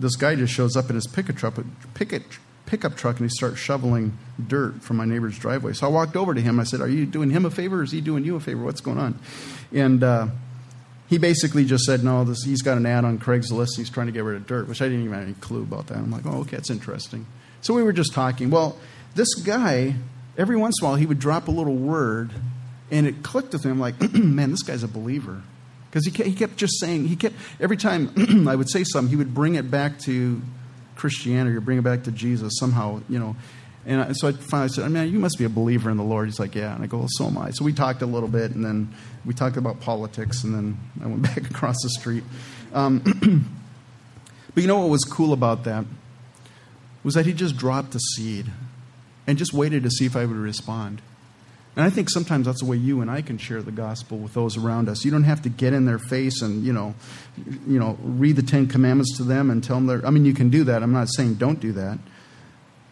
this 0.00 0.16
guy 0.16 0.34
just 0.34 0.52
shows 0.52 0.76
up 0.76 0.88
in 0.88 0.94
his 0.94 1.06
pickup 1.06 1.36
truck, 1.36 1.54
picket, 1.94 2.22
pickup 2.66 2.96
truck 2.96 3.18
and 3.18 3.30
he 3.30 3.34
starts 3.34 3.58
shoveling 3.58 4.16
dirt 4.46 4.82
from 4.82 4.96
my 4.96 5.04
neighbor's 5.04 5.38
driveway. 5.38 5.72
So 5.72 5.86
I 5.86 5.90
walked 5.90 6.16
over 6.16 6.34
to 6.34 6.40
him. 6.40 6.60
I 6.60 6.64
said, 6.64 6.80
Are 6.80 6.88
you 6.88 7.06
doing 7.06 7.30
him 7.30 7.44
a 7.44 7.50
favor 7.50 7.80
or 7.80 7.82
is 7.82 7.92
he 7.92 8.00
doing 8.00 8.24
you 8.24 8.36
a 8.36 8.40
favor? 8.40 8.62
What's 8.62 8.80
going 8.80 8.98
on? 8.98 9.18
And 9.72 10.02
uh, 10.02 10.28
he 11.08 11.18
basically 11.18 11.64
just 11.64 11.84
said, 11.84 12.04
No, 12.04 12.24
this, 12.24 12.42
he's 12.44 12.62
got 12.62 12.76
an 12.76 12.86
ad 12.86 13.04
on 13.04 13.18
Craigslist. 13.18 13.76
He's 13.76 13.90
trying 13.90 14.06
to 14.06 14.12
get 14.12 14.24
rid 14.24 14.36
of 14.36 14.46
dirt, 14.46 14.68
which 14.68 14.82
I 14.82 14.86
didn't 14.86 15.04
even 15.04 15.14
have 15.14 15.24
any 15.24 15.34
clue 15.34 15.62
about 15.62 15.86
that. 15.88 15.98
I'm 15.98 16.10
like, 16.10 16.26
Oh, 16.26 16.40
okay, 16.40 16.56
that's 16.56 16.70
interesting. 16.70 17.26
So 17.60 17.74
we 17.74 17.82
were 17.82 17.92
just 17.92 18.12
talking. 18.12 18.50
Well, 18.50 18.78
this 19.14 19.34
guy, 19.34 19.96
every 20.36 20.56
once 20.56 20.80
in 20.80 20.86
a 20.86 20.90
while, 20.90 20.96
he 20.96 21.06
would 21.06 21.18
drop 21.18 21.48
a 21.48 21.50
little 21.50 21.74
word 21.74 22.30
And 22.90 23.06
it 23.06 23.22
clicked 23.22 23.52
with 23.52 23.64
him 23.64 23.78
like, 23.78 24.00
man, 24.14 24.50
this 24.50 24.62
guy's 24.62 24.82
a 24.82 24.88
believer. 24.88 25.42
Because 25.90 26.06
he, 26.06 26.22
he 26.22 26.34
kept 26.34 26.56
just 26.56 26.78
saying, 26.80 27.06
he 27.08 27.16
kept, 27.16 27.34
every 27.60 27.76
time 27.76 28.46
I 28.48 28.56
would 28.56 28.70
say 28.70 28.84
something, 28.84 29.08
he 29.08 29.16
would 29.16 29.32
bring 29.32 29.54
it 29.54 29.70
back 29.70 29.98
to 30.00 30.40
Christianity 30.96 31.56
or 31.56 31.60
bring 31.60 31.78
it 31.78 31.84
back 31.84 32.04
to 32.04 32.12
Jesus 32.12 32.58
somehow, 32.58 33.00
you 33.08 33.18
know. 33.18 33.36
And 33.86 34.14
so 34.18 34.28
I 34.28 34.32
finally 34.32 34.68
said, 34.68 34.94
I 34.94 35.04
you 35.04 35.18
must 35.18 35.38
be 35.38 35.44
a 35.44 35.48
believer 35.48 35.88
in 35.88 35.96
the 35.96 36.04
Lord. 36.04 36.28
He's 36.28 36.38
like, 36.38 36.54
yeah. 36.54 36.74
And 36.74 36.84
I 36.84 36.86
go, 36.86 36.98
well, 36.98 37.08
so 37.10 37.26
am 37.26 37.38
I. 37.38 37.52
So 37.52 37.64
we 37.64 37.72
talked 37.72 38.02
a 38.02 38.06
little 38.06 38.28
bit, 38.28 38.50
and 38.50 38.62
then 38.62 38.92
we 39.24 39.32
talked 39.32 39.56
about 39.56 39.80
politics, 39.80 40.44
and 40.44 40.54
then 40.54 40.78
I 41.02 41.06
went 41.06 41.22
back 41.34 41.50
across 41.50 41.76
the 41.82 41.88
street. 41.88 42.24
Um, 42.74 42.98
but 44.54 44.60
you 44.60 44.66
know 44.66 44.80
what 44.80 44.90
was 44.90 45.04
cool 45.04 45.32
about 45.32 45.64
that? 45.64 45.86
Was 47.02 47.14
that 47.14 47.24
he 47.24 47.32
just 47.32 47.56
dropped 47.56 47.94
a 47.94 48.00
seed 48.00 48.46
and 49.26 49.38
just 49.38 49.54
waited 49.54 49.84
to 49.84 49.90
see 49.90 50.04
if 50.04 50.16
I 50.16 50.26
would 50.26 50.36
respond. 50.36 51.00
And 51.78 51.86
I 51.86 51.90
think 51.90 52.10
sometimes 52.10 52.46
that's 52.46 52.58
the 52.58 52.66
way 52.66 52.76
you 52.76 53.02
and 53.02 53.08
I 53.08 53.22
can 53.22 53.38
share 53.38 53.62
the 53.62 53.70
gospel 53.70 54.18
with 54.18 54.34
those 54.34 54.56
around 54.56 54.88
us. 54.88 55.04
You 55.04 55.12
don't 55.12 55.22
have 55.22 55.42
to 55.42 55.48
get 55.48 55.72
in 55.72 55.84
their 55.84 56.00
face 56.00 56.42
and, 56.42 56.64
you 56.64 56.72
know, 56.72 56.96
you 57.68 57.78
know, 57.78 57.96
read 58.02 58.34
the 58.34 58.42
Ten 58.42 58.66
Commandments 58.66 59.16
to 59.18 59.22
them 59.22 59.48
and 59.48 59.62
tell 59.62 59.76
them 59.76 59.86
they're, 59.86 60.04
I 60.04 60.10
mean, 60.10 60.24
you 60.24 60.34
can 60.34 60.50
do 60.50 60.64
that. 60.64 60.82
I'm 60.82 60.92
not 60.92 61.06
saying 61.08 61.34
don't 61.34 61.60
do 61.60 61.70
that. 61.74 62.00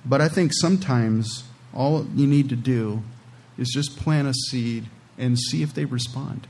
But 0.04 0.20
I 0.20 0.28
think 0.28 0.52
sometimes 0.54 1.42
all 1.74 2.06
you 2.14 2.28
need 2.28 2.48
to 2.50 2.54
do 2.54 3.02
is 3.58 3.70
just 3.74 3.98
plant 3.98 4.28
a 4.28 4.34
seed 4.34 4.86
and 5.18 5.36
see 5.36 5.64
if 5.64 5.74
they 5.74 5.84
respond. 5.84 6.46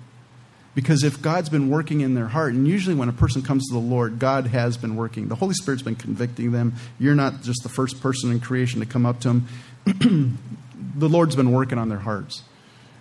Because 0.74 1.04
if 1.04 1.22
God's 1.22 1.48
been 1.48 1.70
working 1.70 2.02
in 2.02 2.12
their 2.12 2.28
heart, 2.28 2.52
and 2.52 2.68
usually 2.68 2.94
when 2.94 3.08
a 3.08 3.14
person 3.14 3.40
comes 3.40 3.66
to 3.68 3.72
the 3.72 3.80
Lord, 3.80 4.18
God 4.18 4.48
has 4.48 4.76
been 4.76 4.94
working. 4.94 5.28
The 5.28 5.36
Holy 5.36 5.54
Spirit's 5.54 5.82
been 5.82 5.96
convicting 5.96 6.52
them. 6.52 6.74
You're 6.98 7.14
not 7.14 7.40
just 7.40 7.62
the 7.62 7.70
first 7.70 8.02
person 8.02 8.30
in 8.30 8.40
creation 8.40 8.80
to 8.80 8.86
come 8.86 9.06
up 9.06 9.20
to 9.20 9.28
them. 9.28 10.38
the 10.96 11.08
Lord's 11.08 11.36
been 11.36 11.52
working 11.52 11.78
on 11.78 11.88
their 11.88 11.98
hearts. 11.98 12.42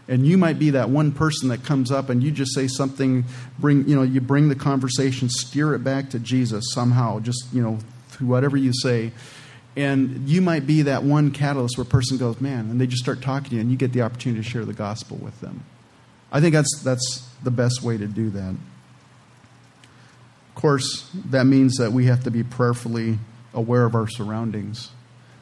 And 0.08 0.26
you 0.28 0.38
might 0.38 0.60
be 0.60 0.70
that 0.72 0.90
one 0.90 1.12
person 1.12 1.50
that 1.50 1.64
comes 1.64 1.92
up 1.92 2.10
and 2.10 2.22
you 2.22 2.30
just 2.30 2.54
say 2.54 2.68
something, 2.68 3.26
bring, 3.58 3.88
you 3.88 3.96
know, 3.96 4.04
you 4.04 4.22
bring 4.22 4.50
the 4.50 4.56
conversation, 4.56 5.30
steer 5.30 5.74
it 5.74 5.80
back 5.80 6.12
to 6.12 6.20
Jesus 6.20 6.74
somehow, 6.74 7.20
just, 7.20 7.48
you 7.52 7.62
know, 7.62 7.80
through 8.10 8.28
whatever 8.28 8.56
you 8.56 8.72
say. 8.72 9.12
And 9.76 10.30
you 10.30 10.42
might 10.42 10.68
be 10.68 10.84
that 10.84 11.04
one 11.04 11.32
catalyst 11.32 11.78
where 11.78 11.84
a 11.84 11.88
person 11.88 12.18
goes, 12.18 12.40
man, 12.40 12.70
and 12.70 12.80
they 12.80 12.88
just 12.88 13.04
start 13.04 13.22
talking 13.22 13.50
to 13.50 13.56
you, 13.56 13.62
and 13.62 13.72
you 13.72 13.78
get 13.78 13.94
the 13.94 14.04
opportunity 14.04 14.42
to 14.42 14.50
share 14.50 14.64
the 14.64 14.74
gospel 14.74 15.18
with 15.18 15.42
them. 15.42 15.66
I 16.32 16.40
think 16.40 16.54
that's, 16.54 16.82
that's 16.84 17.28
the 17.44 17.52
best 17.52 17.82
way 17.82 17.98
to 17.98 18.08
do 18.08 18.30
that. 18.30 18.56
Of 20.50 20.56
course, 20.56 21.10
that 21.26 21.46
means 21.46 21.76
that 21.78 21.92
we 21.92 22.06
have 22.06 22.24
to 22.24 22.32
be 22.32 22.44
prayerfully 22.44 23.18
aware 23.54 23.86
of 23.86 23.96
our 23.96 24.08
surroundings. 24.08 24.92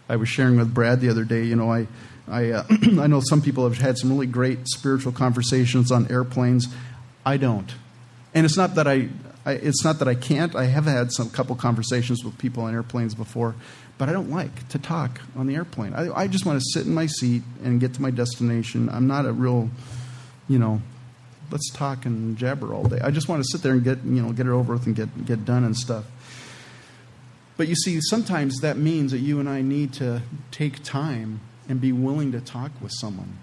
I 0.09 0.15
was 0.15 0.29
sharing 0.29 0.57
with 0.57 0.73
Brad 0.73 1.01
the 1.01 1.09
other 1.09 1.25
day, 1.25 1.43
you 1.43 1.55
know, 1.55 1.71
I, 1.71 1.87
I, 2.27 2.51
uh, 2.51 2.63
I 2.99 3.07
know 3.07 3.21
some 3.21 3.41
people 3.41 3.63
have 3.65 3.77
had 3.77 3.97
some 3.97 4.11
really 4.11 4.27
great 4.27 4.67
spiritual 4.67 5.11
conversations 5.11 5.91
on 5.91 6.09
airplanes. 6.11 6.67
I 7.25 7.37
don't. 7.37 7.73
And 8.33 8.45
it's 8.45 8.57
not 8.57 8.75
that 8.75 8.87
I, 8.87 9.09
I, 9.45 9.53
it's 9.53 9.83
not 9.83 9.99
that 9.99 10.07
I 10.07 10.15
can't. 10.15 10.55
I 10.55 10.65
have 10.65 10.85
had 10.85 11.11
some 11.11 11.29
couple 11.29 11.55
conversations 11.55 12.23
with 12.23 12.37
people 12.37 12.63
on 12.63 12.73
airplanes 12.73 13.13
before, 13.13 13.55
but 13.97 14.09
I 14.09 14.13
don't 14.13 14.31
like 14.31 14.67
to 14.69 14.79
talk 14.79 15.21
on 15.35 15.47
the 15.47 15.55
airplane. 15.55 15.93
I, 15.93 16.11
I 16.11 16.27
just 16.27 16.45
want 16.45 16.59
to 16.59 16.65
sit 16.73 16.85
in 16.85 16.93
my 16.93 17.05
seat 17.05 17.43
and 17.63 17.79
get 17.79 17.93
to 17.95 18.01
my 18.01 18.11
destination. 18.11 18.89
I'm 18.89 19.07
not 19.07 19.25
a 19.25 19.33
real, 19.33 19.69
you 20.47 20.59
know, 20.59 20.81
let's 21.51 21.69
talk 21.71 22.05
and 22.05 22.37
jabber 22.37 22.73
all 22.73 22.85
day. 22.85 22.99
I 23.01 23.11
just 23.11 23.27
want 23.27 23.43
to 23.43 23.49
sit 23.49 23.61
there 23.61 23.73
and 23.73 23.83
get, 23.83 24.03
you 24.03 24.21
know, 24.21 24.31
get 24.31 24.47
it 24.47 24.51
over 24.51 24.73
with 24.73 24.87
and 24.87 24.95
get, 24.95 25.25
get 25.25 25.45
done 25.45 25.63
and 25.63 25.75
stuff. 25.75 26.05
But 27.55 27.67
you 27.67 27.75
see, 27.75 27.99
sometimes 28.01 28.59
that 28.61 28.77
means 28.77 29.11
that 29.11 29.19
you 29.19 29.39
and 29.39 29.47
I 29.47 29.61
need 29.61 29.93
to 29.93 30.23
take 30.49 30.83
time 30.83 31.41
and 31.67 31.79
be 31.79 31.91
willing 31.91 32.31
to 32.33 32.41
talk 32.41 32.71
with 32.81 32.91
someone. 32.99 33.37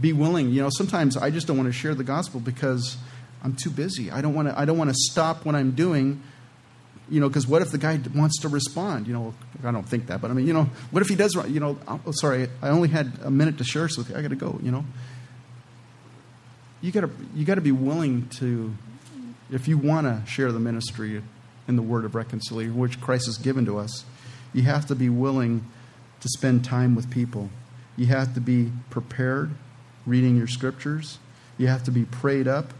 Be 0.00 0.12
willing, 0.12 0.50
you 0.50 0.62
know, 0.62 0.70
sometimes 0.70 1.16
I 1.16 1.30
just 1.30 1.46
don't 1.46 1.56
want 1.56 1.68
to 1.68 1.72
share 1.72 1.94
the 1.94 2.04
gospel 2.04 2.40
because 2.40 2.96
I'm 3.42 3.54
too 3.54 3.70
busy. 3.70 4.10
I 4.10 4.20
don't 4.20 4.34
want 4.34 4.48
to 4.48 4.58
I 4.58 4.64
don't 4.64 4.78
want 4.78 4.90
to 4.90 4.96
stop 4.96 5.44
what 5.44 5.54
I'm 5.54 5.72
doing 5.72 6.22
you 7.08 7.20
know, 7.20 7.28
because 7.28 7.46
what 7.46 7.62
if 7.62 7.70
the 7.70 7.78
guy 7.78 8.00
wants 8.14 8.40
to 8.40 8.48
respond? 8.48 9.06
You 9.06 9.12
know, 9.12 9.34
I 9.62 9.70
don't 9.70 9.88
think 9.88 10.06
that, 10.06 10.20
but 10.20 10.30
I 10.30 10.34
mean, 10.34 10.46
you 10.46 10.52
know, 10.52 10.68
what 10.90 11.02
if 11.02 11.08
he 11.08 11.14
does? 11.14 11.34
You 11.48 11.60
know, 11.60 11.78
oh, 11.86 12.10
sorry, 12.10 12.48
I 12.60 12.68
only 12.68 12.88
had 12.88 13.12
a 13.22 13.30
minute 13.30 13.58
to 13.58 13.64
share 13.64 13.82
this 13.82 13.96
with 13.96 14.10
you. 14.10 14.16
I 14.16 14.22
got 14.22 14.30
to 14.30 14.36
go. 14.36 14.58
You 14.62 14.72
know, 14.72 14.84
you 16.80 16.90
got 16.90 17.02
to 17.02 17.10
you 17.34 17.44
got 17.44 17.56
to 17.56 17.60
be 17.60 17.72
willing 17.72 18.28
to, 18.40 18.74
if 19.50 19.68
you 19.68 19.78
want 19.78 20.06
to 20.06 20.28
share 20.28 20.50
the 20.50 20.58
ministry 20.58 21.22
in 21.68 21.76
the 21.76 21.82
word 21.82 22.04
of 22.04 22.14
reconciliation, 22.14 22.76
which 22.76 23.00
Christ 23.00 23.26
has 23.26 23.38
given 23.38 23.64
to 23.66 23.78
us, 23.78 24.04
you 24.52 24.62
have 24.62 24.86
to 24.86 24.94
be 24.94 25.08
willing 25.08 25.64
to 26.20 26.28
spend 26.28 26.64
time 26.64 26.96
with 26.96 27.10
people. 27.10 27.50
You 27.96 28.06
have 28.06 28.34
to 28.34 28.40
be 28.40 28.70
prepared, 28.90 29.52
reading 30.04 30.36
your 30.36 30.46
scriptures. 30.46 31.18
You 31.58 31.68
have 31.68 31.84
to 31.84 31.90
be 31.90 32.04
prayed 32.04 32.46
up 32.46 32.72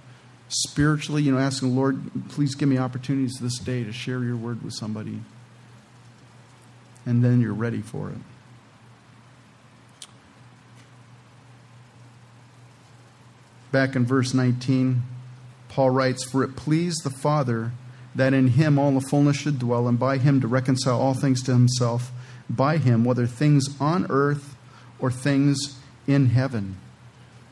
spiritually, 0.48 1.22
you 1.22 1.32
know, 1.32 1.38
asking 1.38 1.70
the 1.70 1.74
Lord, 1.74 2.28
please 2.28 2.54
give 2.54 2.68
me 2.68 2.78
opportunities 2.78 3.38
this 3.40 3.58
day 3.58 3.84
to 3.84 3.92
share 3.92 4.22
your 4.22 4.36
word 4.36 4.62
with 4.62 4.74
somebody. 4.74 5.20
And 7.04 7.24
then 7.24 7.40
you're 7.40 7.54
ready 7.54 7.80
for 7.80 8.10
it. 8.10 8.18
Back 13.72 13.96
in 13.96 14.06
verse 14.06 14.32
19, 14.32 15.02
Paul 15.68 15.90
writes, 15.90 16.24
For 16.24 16.42
it 16.42 16.56
pleased 16.56 17.04
the 17.04 17.10
Father 17.10 17.72
that 18.14 18.32
in 18.32 18.48
him 18.48 18.78
all 18.78 18.92
the 18.92 19.00
fullness 19.00 19.36
should 19.36 19.58
dwell, 19.58 19.86
and 19.86 19.98
by 19.98 20.18
him 20.18 20.40
to 20.40 20.48
reconcile 20.48 21.00
all 21.00 21.14
things 21.14 21.42
to 21.42 21.52
himself, 21.52 22.10
by 22.48 22.78
him, 22.78 23.04
whether 23.04 23.26
things 23.26 23.68
on 23.80 24.06
earth 24.08 24.55
or 24.98 25.10
things 25.10 25.78
in 26.06 26.26
heaven. 26.26 26.76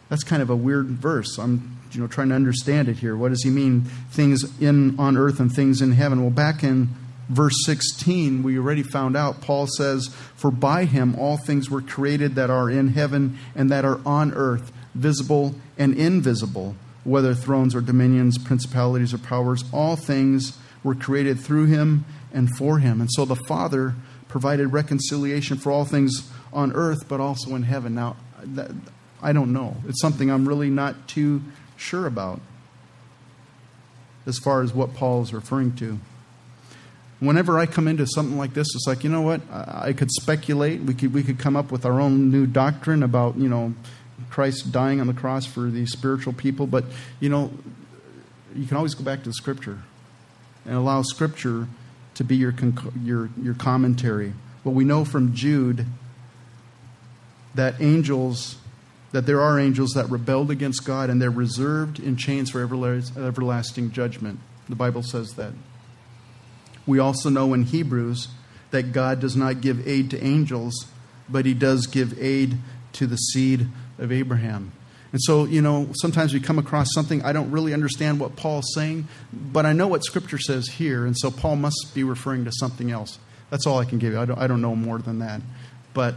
That's 0.09 0.25
kind 0.25 0.43
of 0.43 0.51
a 0.51 0.57
weird 0.57 0.87
verse. 0.87 1.39
I'm 1.39 1.79
you 1.93 2.01
know, 2.01 2.07
trying 2.07 2.29
to 2.29 2.35
understand 2.35 2.89
it 2.89 2.99
here. 2.99 3.17
What 3.17 3.31
does 3.31 3.43
he 3.43 3.51
mean? 3.51 3.83
Things 4.11 4.61
in 4.61 4.99
on 4.99 5.17
earth 5.17 5.41
and 5.41 5.53
things 5.53 5.81
in 5.81 5.93
heaven. 5.93 6.21
Well, 6.21 6.31
back 6.31 6.63
in 6.63 6.89
verse 7.29 7.65
16, 7.65 8.43
we 8.43 8.59
already 8.59 8.83
found 8.83 9.17
out, 9.17 9.41
Paul 9.41 9.67
says, 9.67 10.09
For 10.37 10.51
by 10.51 10.85
him 10.85 11.15
all 11.17 11.37
things 11.37 11.71
were 11.71 11.83
created 11.83 12.35
that 12.35 12.51
are 12.51 12.69
in 12.69 12.89
heaven 12.89 13.39
and 13.55 13.71
that 13.71 13.85
are 13.85 14.01
on 14.05 14.33
earth, 14.35 14.73
visible 14.95 15.55
and 15.79 15.95
invisible, 15.95 16.77
whether 17.05 17.35
thrones 17.35 17.75
or 17.75 17.81
dominions, 17.81 18.39
principalities 18.39 19.15
or 19.15 19.19
powers, 19.19 19.65
all 19.73 19.97
things 19.97 20.59
were 20.83 20.95
created 20.95 21.41
through 21.41 21.67
him 21.67 22.05
and 22.33 22.55
for 22.57 22.79
him. 22.79 23.01
And 23.01 23.11
so 23.13 23.25
the 23.25 23.37
Father 23.37 23.95
provided 24.29 24.69
reconciliation 24.69 25.57
for 25.57 25.71
all 25.71 25.85
things 25.85 26.31
on 26.55 26.73
earth, 26.73 27.09
but 27.09 27.21
also 27.21 27.55
in 27.55 27.65
heaven. 27.65 27.95
Now, 27.95 28.17
that, 28.43 28.71
I 29.21 29.33
don't 29.33 29.53
know. 29.53 29.77
It's 29.87 30.01
something 30.01 30.31
I'm 30.31 30.49
really 30.49 30.71
not 30.71 31.09
too 31.09 31.43
sure 31.77 32.07
about 32.07 32.41
as 34.27 34.39
far 34.39 34.63
as 34.63 34.73
what 34.73 34.95
Paul 34.95 35.23
is 35.23 35.35
referring 35.35 35.77
to. 35.77 35.99
Whenever 37.21 37.59
I 37.59 37.67
come 37.67 37.89
into 37.89 38.07
something 38.07 38.37
like 38.37 38.55
this, 38.55 38.67
it's 38.75 38.87
like, 38.87 39.05
you 39.05 39.11
know 39.11 39.23
what? 39.23 39.41
I 39.51 39.93
could 39.93 40.11
speculate. 40.11 40.81
We 40.81 40.95
could, 40.95 41.13
we 41.13 41.23
could 41.23 41.39
come 41.39 41.57
up 41.57 41.71
with 41.71 41.85
our 41.85 42.01
own 42.01 42.31
new 42.31 42.47
doctrine 42.47 43.03
about, 43.03 43.37
you 43.37 43.49
know, 43.49 43.75
Christ 44.31 44.73
dying 44.73 45.01
on 45.01 45.07
the 45.07 45.15
cross 45.15 45.47
for 45.47 45.71
these 45.71 45.91
spiritual 45.91 46.33
people. 46.33 46.67
But, 46.67 46.85
you 47.21 47.29
know, 47.29 47.53
you 48.55 48.67
can 48.67 48.77
always 48.77 48.95
go 48.95 49.05
back 49.05 49.21
to 49.21 49.29
the 49.29 49.35
Scripture 49.35 49.81
and 50.65 50.75
allow 50.75 51.03
Scripture 51.03 51.69
to 52.15 52.25
be 52.25 52.37
your, 52.37 52.55
your, 53.03 53.31
your 53.41 53.55
commentary. 53.55 54.35
What 54.63 54.75
we 54.75 54.85
know 54.85 55.05
from 55.05 55.35
Jude 55.35 55.87
that 57.55 57.81
angels 57.81 58.57
that 59.13 59.27
there 59.27 59.41
are 59.41 59.61
angels 59.61 59.93
that 59.93 60.11
rebelled 60.11 60.51
against 60.51 60.85
God 60.85 61.09
and 61.09 61.23
they're 61.23 61.31
reserved 61.31 62.01
in 62.01 62.17
chains 62.17 62.51
for 62.51 62.61
everlasting 62.61 63.93
judgment. 63.93 64.41
The 64.69 64.75
Bible 64.75 65.05
says 65.05 65.35
that. 65.35 65.53
We 66.85 66.99
also 66.99 67.29
know 67.29 67.55
in 67.55 67.63
Hebrews 67.63 68.27
that 68.73 68.91
God 68.91 69.21
does 69.21 69.37
not 69.37 69.61
give 69.61 69.87
aid 69.87 70.11
to 70.11 70.23
angels, 70.23 70.87
but 71.29 71.47
he 71.47 71.55
does 71.55 71.87
give 71.87 72.21
aid 72.21 72.57
to 72.95 73.07
the 73.07 73.17
seed 73.17 73.69
of 73.99 74.11
Abraham. 74.11 74.73
And 75.13 75.23
so, 75.23 75.45
you 75.45 75.63
know, 75.63 75.91
sometimes 75.95 76.35
we 76.35 76.41
come 76.41 76.59
across 76.59 76.89
something, 76.93 77.23
I 77.23 77.33
don't 77.33 77.53
really 77.53 77.73
understand 77.73 78.19
what 78.19 78.35
Paul's 78.35 78.75
saying, 78.75 79.07
but 79.33 79.65
I 79.65 79.73
know 79.73 79.87
what 79.87 80.05
Scripture 80.05 80.39
says 80.39 80.67
here, 80.67 81.07
and 81.07 81.17
so 81.17 81.31
Paul 81.31 81.55
must 81.55 81.93
be 81.95 82.03
referring 82.03 82.45
to 82.47 82.53
something 82.53 82.91
else. 82.91 83.21
That's 83.49 83.65
all 83.65 83.79
I 83.79 83.85
can 83.85 84.01
give 84.01 84.15
you. 84.15 84.19
I 84.19 84.25
don't, 84.25 84.39
I 84.41 84.49
don't 84.49 84.61
know 84.61 84.75
more 84.75 84.99
than 84.99 85.21
that. 85.21 85.41
But 85.93 86.17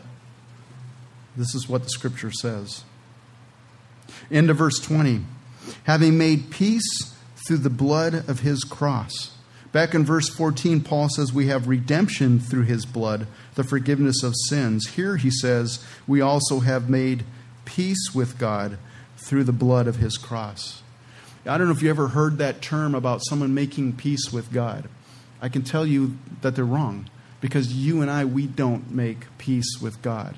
this 1.37 1.53
is 1.53 1.69
what 1.69 1.83
the 1.83 1.89
Scripture 1.89 2.31
says. 2.31 2.83
End 4.31 4.49
of 4.49 4.57
verse 4.57 4.79
20. 4.79 5.21
Having 5.83 6.17
made 6.17 6.49
peace 6.49 7.15
through 7.47 7.57
the 7.57 7.69
blood 7.69 8.27
of 8.27 8.41
his 8.41 8.63
cross. 8.63 9.31
Back 9.71 9.93
in 9.93 10.03
verse 10.03 10.29
14, 10.29 10.81
Paul 10.81 11.07
says 11.09 11.31
we 11.31 11.47
have 11.47 11.67
redemption 11.67 12.39
through 12.39 12.63
his 12.63 12.85
blood, 12.85 13.27
the 13.55 13.63
forgiveness 13.63 14.23
of 14.23 14.33
sins. 14.47 14.87
Here 14.89 15.17
he 15.17 15.29
says 15.29 15.85
we 16.07 16.19
also 16.19 16.61
have 16.61 16.89
made 16.89 17.23
peace 17.65 18.15
with 18.15 18.39
God 18.39 18.77
through 19.17 19.43
the 19.43 19.51
blood 19.51 19.87
of 19.87 19.97
his 19.97 20.17
cross. 20.17 20.81
I 21.45 21.57
don't 21.57 21.67
know 21.67 21.73
if 21.73 21.81
you 21.81 21.89
ever 21.89 22.09
heard 22.09 22.37
that 22.39 22.61
term 22.61 22.95
about 22.95 23.21
someone 23.25 23.53
making 23.53 23.93
peace 23.93 24.31
with 24.33 24.51
God. 24.51 24.89
I 25.41 25.49
can 25.49 25.61
tell 25.61 25.85
you 25.85 26.17
that 26.41 26.55
they're 26.55 26.65
wrong 26.65 27.09
because 27.39 27.73
you 27.73 28.01
and 28.01 28.09
I, 28.09 28.25
we 28.25 28.47
don't 28.47 28.91
make 28.91 29.25
peace 29.37 29.79
with 29.81 30.01
God. 30.01 30.37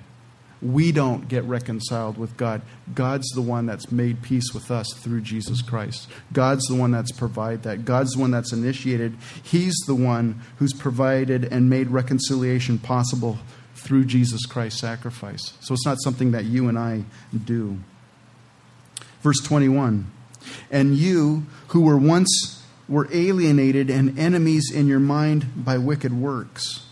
We 0.62 0.92
don't 0.92 1.30
get 1.30 1.44
reconciled 1.46 2.18
with 2.18 2.36
God. 2.36 2.62
God's 2.94 3.30
the 3.30 3.42
one 3.42 3.66
that's 3.66 3.92
made 3.92 4.22
peace 4.22 4.54
with 4.54 4.72
us 4.72 4.94
through 4.94 5.22
Jesus 5.22 5.62
Christ. 5.62 6.10
God's 6.34 6.66
the 6.66 6.76
one 6.76 6.92
that's 6.92 7.12
provided 7.12 7.64
that. 7.64 7.86
God's 7.86 8.12
the 8.14 8.20
one 8.20 8.32
that's 8.32 8.52
initiated. 8.52 9.16
He's 9.42 9.76
the 9.88 9.96
one 9.96 10.42
who's 10.58 10.74
provided 10.74 11.46
and 11.46 11.70
made 11.70 11.88
reconciliation 11.88 12.78
possible 12.78 13.40
through 13.76 14.06
Jesus 14.06 14.46
Christ's 14.46 14.82
sacrifice. 14.82 15.54
So 15.62 15.74
it's 15.74 15.86
not 15.86 16.02
something 16.02 16.32
that 16.32 16.46
you 16.46 16.68
and 16.68 16.78
I 16.78 17.04
do. 17.46 17.80
Verse 19.22 19.40
21 19.42 20.12
And 20.72 20.96
you 20.96 21.46
who 21.70 21.82
were 21.82 21.98
once 21.98 22.64
were 22.88 23.08
alienated 23.14 23.90
and 23.90 24.18
enemies 24.18 24.72
in 24.74 24.88
your 24.88 25.00
mind 25.00 25.64
by 25.64 25.78
wicked 25.78 26.14
works. 26.14 26.86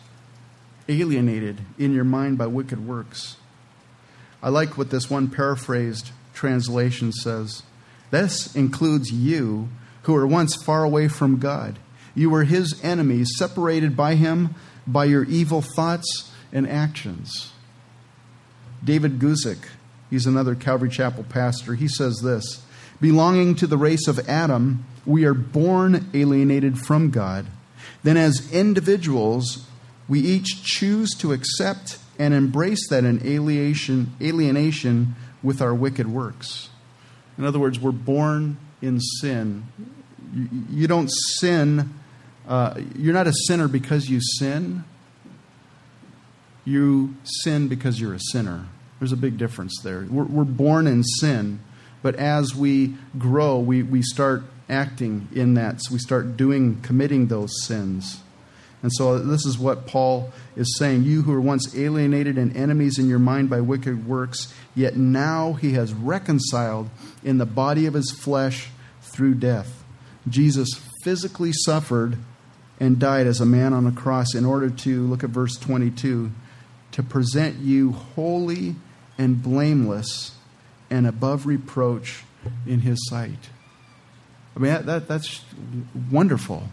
Alienated 0.88 1.62
in 1.77 1.93
your 1.93 2.03
mind 2.03 2.38
by 2.38 2.47
wicked 2.47 2.88
works. 2.88 3.37
I 4.41 4.50
like 4.50 4.78
what 4.78 4.89
this 4.89 5.10
one 5.10 5.30
paraphrased 5.30 6.12
translation 6.34 7.12
says. 7.12 7.63
This 8.12 8.56
includes 8.56 9.12
you 9.12 9.69
who 10.04 10.13
were 10.13 10.28
once 10.28 10.56
far 10.63 10.84
away 10.84 11.08
from 11.08 11.39
God. 11.39 11.80
You 12.15 12.30
were 12.30 12.45
his 12.45 12.80
enemies, 12.84 13.32
separated 13.38 13.95
by 13.95 14.15
him 14.15 14.56
by 14.86 15.06
your 15.06 15.23
evil 15.26 15.62
thoughts 15.62 16.32
and 16.52 16.67
actions. 16.67 17.52
David 18.84 19.19
Guzik, 19.19 19.67
he's 20.10 20.26
another 20.26 20.56
Calvary 20.56 20.89
Chapel 20.89 21.23
pastor, 21.23 21.76
he 21.76 21.88
says 21.88 22.21
this 22.23 22.63
Belonging 23.02 23.56
to 23.56 23.67
the 23.67 23.78
race 23.78 24.08
of 24.08 24.28
Adam, 24.30 24.86
we 25.06 25.26
are 25.26 25.34
born 25.34 26.10
alienated 26.13 26.80
from 26.80 27.10
God. 27.10 27.47
Then, 28.04 28.17
as 28.17 28.52
individuals, 28.52 29.67
we 30.08 30.19
each 30.19 30.63
choose 30.63 31.12
to 31.15 31.34
accept 31.34 31.97
and 32.19 32.34
embrace 32.34 32.88
that 32.89 33.03
alienation, 33.03 34.13
alienation 34.21 35.15
with 35.43 35.62
our 35.62 35.73
wicked 35.73 36.08
works. 36.08 36.69
In 37.38 37.45
other 37.45 37.60
words, 37.60 37.80
we're 37.80 37.91
born 37.91 38.58
in 38.82 38.99
sin. 38.99 39.65
You, 40.34 40.49
you 40.69 40.88
don't 40.88 41.10
sin, 41.12 41.93
uh, 42.47 42.80
you're 42.95 43.13
not 43.13 43.27
a 43.27 43.34
sinner 43.34 43.67
because 43.67 44.10
you 44.10 44.19
sin. 44.21 44.84
You 46.65 47.15
sin 47.23 47.67
because 47.67 47.99
you're 47.99 48.13
a 48.13 48.19
sinner. 48.19 48.67
There's 48.99 49.12
a 49.12 49.17
big 49.17 49.38
difference 49.38 49.80
there. 49.84 50.06
We're, 50.10 50.25
we're 50.25 50.43
born 50.43 50.88
in 50.88 51.03
sin, 51.03 51.60
but 52.01 52.15
as 52.15 52.56
we 52.56 52.95
grow, 53.17 53.60
we, 53.60 53.84
we 53.84 54.01
start 54.01 54.43
acting 54.69 55.27
in 55.34 55.53
that. 55.53 55.82
So 55.82 55.93
we 55.93 55.99
start 55.99 56.36
doing, 56.36 56.82
committing 56.82 57.27
those 57.27 57.51
sins. 57.63 58.21
And 58.84 58.92
so 58.94 59.18
this 59.18 59.46
is 59.46 59.58
what 59.58 59.88
Paul 59.88 60.32
is 60.56 60.78
saying. 60.78 61.04
You 61.04 61.24
who 61.24 61.32
were 61.32 61.42
once 61.42 61.76
alienated 61.76 62.38
and 62.38 62.56
enemies 62.56 63.00
in 63.00 63.10
your 63.10 63.20
mind 63.20 63.50
by 63.50 63.60
wicked 63.60 64.08
works, 64.08 64.54
yet 64.76 64.96
now 64.96 65.54
he 65.54 65.74
has 65.74 65.94
reconciled 65.94 66.90
in 67.24 67.38
the 67.38 67.46
body 67.46 67.86
of 67.86 67.96
his 67.96 68.12
flesh 68.12 68.70
through 69.02 69.36
death. 69.36 69.84
Jesus 70.30 70.70
physically 71.04 71.52
suffered 71.54 72.18
and 72.80 73.00
died 73.00 73.26
as 73.26 73.42
a 73.42 73.46
man 73.46 73.74
on 73.74 73.88
a 73.88 73.92
cross 73.92 74.36
in 74.36 74.46
order 74.46 74.70
to, 74.70 75.08
look 75.08 75.24
at 75.24 75.32
verse 75.32 75.58
22, 75.58 76.32
to 76.92 77.04
present 77.04 77.58
you 77.58 77.92
holy 77.92 78.76
and 79.18 79.42
blameless 79.42 80.36
and 80.90 81.08
above 81.08 81.46
reproach 81.46 82.24
in 82.66 82.82
his 82.82 83.08
sight. 83.10 83.50
I 84.56 84.60
mean, 84.60 84.72
that, 84.72 84.86
that, 84.86 85.08
that's 85.08 85.44
wonderful. 86.12 86.63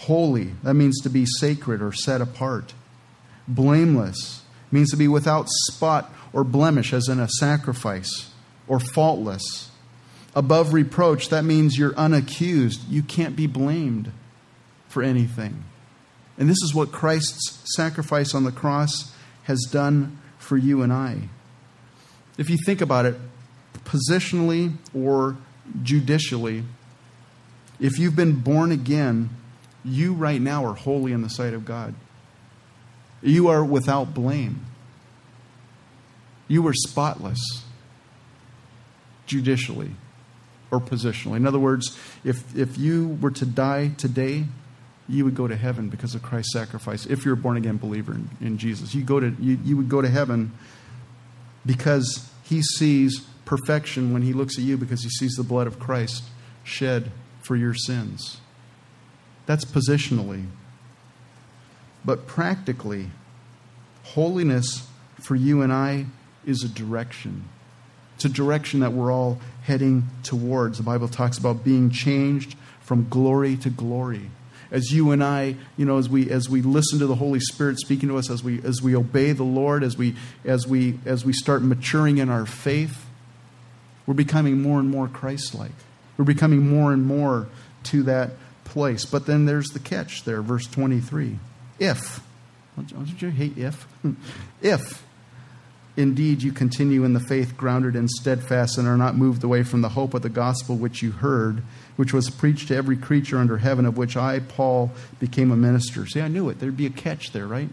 Holy, 0.00 0.52
that 0.62 0.74
means 0.74 0.98
to 1.02 1.10
be 1.10 1.26
sacred 1.26 1.82
or 1.82 1.92
set 1.92 2.22
apart. 2.22 2.72
Blameless 3.46 4.42
means 4.70 4.90
to 4.90 4.96
be 4.96 5.08
without 5.08 5.46
spot 5.48 6.10
or 6.32 6.42
blemish, 6.42 6.92
as 6.92 7.08
in 7.08 7.20
a 7.20 7.28
sacrifice, 7.28 8.30
or 8.66 8.80
faultless. 8.80 9.70
Above 10.34 10.72
reproach, 10.72 11.28
that 11.28 11.44
means 11.44 11.76
you're 11.76 11.92
unaccused. 11.92 12.78
You 12.88 13.02
can't 13.02 13.36
be 13.36 13.46
blamed 13.46 14.12
for 14.88 15.02
anything. 15.02 15.64
And 16.38 16.48
this 16.48 16.62
is 16.62 16.74
what 16.74 16.92
Christ's 16.92 17.74
sacrifice 17.76 18.34
on 18.34 18.44
the 18.44 18.52
cross 18.52 19.14
has 19.44 19.68
done 19.70 20.18
for 20.38 20.56
you 20.56 20.80
and 20.80 20.92
I. 20.92 21.28
If 22.38 22.48
you 22.48 22.56
think 22.64 22.80
about 22.80 23.04
it, 23.04 23.16
positionally 23.84 24.76
or 24.94 25.36
judicially, 25.82 26.64
if 27.78 27.98
you've 27.98 28.16
been 28.16 28.40
born 28.40 28.72
again, 28.72 29.30
you 29.84 30.12
right 30.12 30.40
now 30.40 30.64
are 30.64 30.74
holy 30.74 31.12
in 31.12 31.22
the 31.22 31.28
sight 31.28 31.54
of 31.54 31.64
God. 31.64 31.94
You 33.22 33.48
are 33.48 33.64
without 33.64 34.14
blame. 34.14 34.66
You 36.48 36.66
are 36.66 36.74
spotless 36.74 37.64
judicially 39.26 39.92
or 40.70 40.80
positionally. 40.80 41.36
In 41.36 41.46
other 41.46 41.58
words, 41.58 41.98
if, 42.24 42.56
if 42.56 42.78
you 42.78 43.18
were 43.20 43.30
to 43.32 43.46
die 43.46 43.88
today, 43.96 44.44
you 45.08 45.24
would 45.24 45.34
go 45.34 45.48
to 45.48 45.56
heaven 45.56 45.88
because 45.88 46.14
of 46.14 46.22
Christ's 46.22 46.52
sacrifice. 46.52 47.06
If 47.06 47.24
you're 47.24 47.34
a 47.34 47.36
born 47.36 47.56
again 47.56 47.76
believer 47.76 48.12
in, 48.12 48.30
in 48.40 48.58
Jesus, 48.58 48.94
you, 48.94 49.02
go 49.02 49.20
to, 49.20 49.34
you, 49.40 49.58
you 49.64 49.76
would 49.76 49.88
go 49.88 50.00
to 50.00 50.08
heaven 50.08 50.52
because 51.66 52.30
he 52.44 52.62
sees 52.62 53.20
perfection 53.44 54.12
when 54.12 54.22
he 54.22 54.32
looks 54.32 54.56
at 54.58 54.64
you 54.64 54.76
because 54.76 55.02
he 55.02 55.10
sees 55.10 55.32
the 55.32 55.42
blood 55.42 55.66
of 55.66 55.78
Christ 55.78 56.24
shed 56.62 57.10
for 57.42 57.56
your 57.56 57.74
sins. 57.74 58.40
That's 59.50 59.64
positionally. 59.64 60.46
But 62.04 62.28
practically, 62.28 63.06
holiness 64.04 64.86
for 65.20 65.34
you 65.34 65.60
and 65.60 65.72
I 65.72 66.06
is 66.46 66.62
a 66.62 66.68
direction. 66.68 67.48
It's 68.14 68.24
a 68.24 68.28
direction 68.28 68.78
that 68.78 68.92
we're 68.92 69.12
all 69.12 69.40
heading 69.64 70.06
towards. 70.22 70.78
The 70.78 70.84
Bible 70.84 71.08
talks 71.08 71.36
about 71.36 71.64
being 71.64 71.90
changed 71.90 72.56
from 72.80 73.08
glory 73.08 73.56
to 73.56 73.70
glory. 73.70 74.30
As 74.70 74.92
you 74.92 75.10
and 75.10 75.24
I, 75.24 75.56
you 75.76 75.84
know, 75.84 75.98
as 75.98 76.08
we 76.08 76.30
as 76.30 76.48
we 76.48 76.62
listen 76.62 77.00
to 77.00 77.08
the 77.08 77.16
Holy 77.16 77.40
Spirit 77.40 77.80
speaking 77.80 78.08
to 78.08 78.18
us, 78.18 78.30
as 78.30 78.44
we 78.44 78.62
as 78.62 78.80
we 78.80 78.94
obey 78.94 79.32
the 79.32 79.42
Lord, 79.42 79.82
as 79.82 79.98
we 79.98 80.14
as 80.44 80.68
we 80.68 81.00
as 81.04 81.24
we 81.24 81.32
start 81.32 81.60
maturing 81.60 82.18
in 82.18 82.30
our 82.30 82.46
faith, 82.46 83.04
we're 84.06 84.14
becoming 84.14 84.62
more 84.62 84.78
and 84.78 84.88
more 84.88 85.08
Christ-like. 85.08 85.74
We're 86.16 86.24
becoming 86.24 86.68
more 86.68 86.92
and 86.92 87.04
more 87.04 87.48
to 87.82 88.04
that 88.04 88.30
place. 88.70 89.04
But 89.04 89.26
then 89.26 89.44
there's 89.44 89.68
the 89.68 89.78
catch 89.78 90.24
there, 90.24 90.42
verse 90.42 90.66
23. 90.66 91.38
If, 91.78 92.20
don't 92.76 93.22
you 93.22 93.30
hate 93.30 93.58
if? 93.58 93.86
if 94.62 95.04
indeed 95.96 96.42
you 96.42 96.52
continue 96.52 97.04
in 97.04 97.12
the 97.12 97.20
faith 97.20 97.56
grounded 97.56 97.94
and 97.96 98.08
steadfast 98.08 98.78
and 98.78 98.88
are 98.88 98.96
not 98.96 99.16
moved 99.16 99.44
away 99.44 99.62
from 99.62 99.82
the 99.82 99.90
hope 99.90 100.14
of 100.14 100.22
the 100.22 100.28
gospel 100.28 100.76
which 100.76 101.02
you 101.02 101.10
heard, 101.10 101.62
which 101.96 102.12
was 102.12 102.30
preached 102.30 102.68
to 102.68 102.76
every 102.76 102.96
creature 102.96 103.38
under 103.38 103.58
heaven, 103.58 103.84
of 103.84 103.98
which 103.98 104.16
I, 104.16 104.40
Paul, 104.40 104.92
became 105.18 105.50
a 105.50 105.56
minister. 105.56 106.06
See, 106.06 106.20
I 106.20 106.28
knew 106.28 106.48
it. 106.48 106.58
There'd 106.60 106.76
be 106.76 106.86
a 106.86 106.90
catch 106.90 107.32
there, 107.32 107.46
right? 107.46 107.68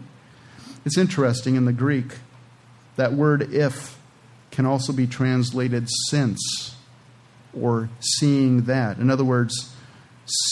It's 0.84 0.98
interesting 0.98 1.54
in 1.54 1.64
the 1.64 1.72
Greek, 1.72 2.16
that 2.96 3.12
word 3.12 3.54
if 3.54 3.98
can 4.50 4.66
also 4.66 4.92
be 4.92 5.06
translated 5.06 5.88
since 6.08 6.74
or 7.58 7.88
seeing 8.00 8.62
that. 8.62 8.98
In 8.98 9.10
other 9.10 9.24
words, 9.24 9.74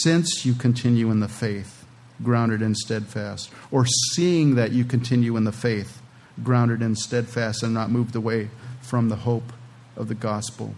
since 0.01 0.45
you 0.45 0.53
continue 0.53 1.11
in 1.11 1.19
the 1.19 1.27
faith, 1.27 1.85
grounded 2.23 2.61
and 2.61 2.75
steadfast, 2.75 3.51
or 3.71 3.85
seeing 3.85 4.55
that 4.55 4.71
you 4.71 4.83
continue 4.83 5.37
in 5.37 5.43
the 5.43 5.51
faith, 5.51 6.01
grounded 6.43 6.81
and 6.81 6.97
steadfast, 6.97 7.63
and 7.63 7.73
not 7.73 7.91
moved 7.91 8.15
away 8.15 8.49
from 8.81 9.09
the 9.09 9.17
hope 9.17 9.53
of 9.95 10.07
the 10.07 10.15
gospel. 10.15 10.75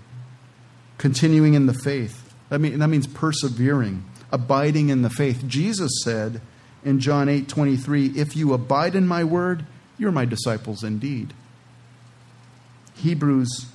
Continuing 0.97 1.53
in 1.53 1.65
the 1.65 1.73
faith, 1.73 2.33
that, 2.49 2.59
mean, 2.59 2.79
that 2.79 2.87
means 2.87 3.07
persevering, 3.07 4.03
abiding 4.31 4.89
in 4.89 5.01
the 5.01 5.09
faith. 5.09 5.43
Jesus 5.47 5.91
said 6.03 6.41
in 6.83 6.99
John 6.99 7.29
8 7.29 7.47
23, 7.47 8.07
If 8.15 8.35
you 8.35 8.53
abide 8.53 8.95
in 8.95 9.07
my 9.07 9.23
word, 9.23 9.65
you're 9.97 10.11
my 10.11 10.25
disciples 10.25 10.83
indeed. 10.83 11.33
Hebrews 12.95 13.67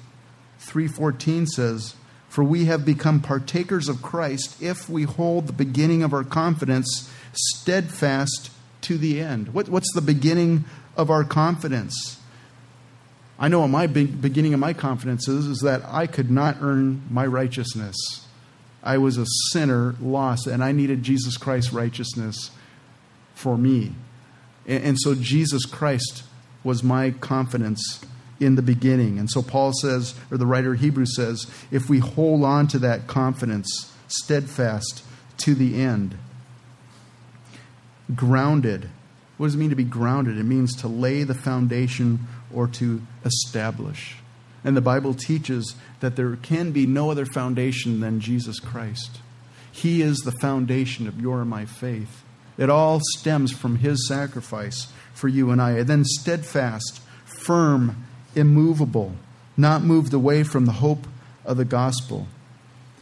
3:14 0.60 1.46
says, 1.46 1.94
for 2.34 2.42
we 2.42 2.64
have 2.64 2.84
become 2.84 3.20
partakers 3.20 3.88
of 3.88 4.02
Christ 4.02 4.60
if 4.60 4.88
we 4.88 5.04
hold 5.04 5.46
the 5.46 5.52
beginning 5.52 6.02
of 6.02 6.12
our 6.12 6.24
confidence 6.24 7.08
steadfast 7.32 8.50
to 8.80 8.98
the 8.98 9.20
end. 9.20 9.54
What, 9.54 9.68
what's 9.68 9.92
the 9.94 10.00
beginning 10.00 10.64
of 10.96 11.10
our 11.10 11.22
confidence? 11.22 12.18
I 13.38 13.46
know 13.46 13.68
my 13.68 13.86
beginning 13.86 14.52
of 14.52 14.58
my 14.58 14.72
confidence 14.72 15.28
is, 15.28 15.46
is 15.46 15.60
that 15.60 15.82
I 15.84 16.08
could 16.08 16.28
not 16.28 16.56
earn 16.60 17.02
my 17.08 17.24
righteousness. 17.24 18.26
I 18.82 18.98
was 18.98 19.16
a 19.16 19.26
sinner, 19.52 19.94
lost, 20.00 20.48
and 20.48 20.64
I 20.64 20.72
needed 20.72 21.04
Jesus 21.04 21.36
Christ's 21.36 21.72
righteousness 21.72 22.50
for 23.36 23.56
me. 23.56 23.92
And, 24.66 24.82
and 24.82 24.98
so 24.98 25.14
Jesus 25.14 25.66
Christ 25.66 26.24
was 26.64 26.82
my 26.82 27.12
confidence 27.12 28.04
in 28.44 28.56
the 28.56 28.62
beginning. 28.62 29.18
And 29.18 29.30
so 29.30 29.42
Paul 29.42 29.72
says, 29.72 30.14
or 30.30 30.36
the 30.36 30.46
writer 30.46 30.74
of 30.74 30.80
Hebrews 30.80 31.16
says, 31.16 31.46
if 31.70 31.88
we 31.88 31.98
hold 31.98 32.44
on 32.44 32.66
to 32.68 32.78
that 32.80 33.06
confidence, 33.06 33.92
steadfast 34.08 35.04
to 35.38 35.54
the 35.54 35.80
end, 35.80 36.16
grounded. 38.14 38.90
What 39.36 39.46
does 39.46 39.54
it 39.54 39.58
mean 39.58 39.70
to 39.70 39.76
be 39.76 39.84
grounded? 39.84 40.38
It 40.38 40.44
means 40.44 40.76
to 40.76 40.88
lay 40.88 41.22
the 41.22 41.34
foundation 41.34 42.26
or 42.52 42.68
to 42.68 43.02
establish. 43.24 44.16
And 44.62 44.76
the 44.76 44.80
Bible 44.80 45.14
teaches 45.14 45.74
that 46.00 46.16
there 46.16 46.36
can 46.36 46.72
be 46.72 46.86
no 46.86 47.10
other 47.10 47.26
foundation 47.26 48.00
than 48.00 48.20
Jesus 48.20 48.60
Christ. 48.60 49.20
He 49.70 50.02
is 50.02 50.18
the 50.18 50.32
foundation 50.32 51.08
of 51.08 51.20
your 51.20 51.40
and 51.40 51.50
my 51.50 51.66
faith. 51.66 52.22
It 52.56 52.70
all 52.70 53.00
stems 53.18 53.52
from 53.52 53.76
His 53.76 54.06
sacrifice 54.06 54.86
for 55.12 55.28
you 55.28 55.50
and 55.50 55.60
I. 55.60 55.72
And 55.72 55.88
then 55.88 56.04
steadfast, 56.04 57.00
firm, 57.24 58.03
immovable, 58.36 59.12
not 59.56 59.82
moved 59.82 60.12
away 60.12 60.42
from 60.42 60.66
the 60.66 60.72
hope 60.72 61.06
of 61.44 61.56
the 61.56 61.64
gospel. 61.64 62.26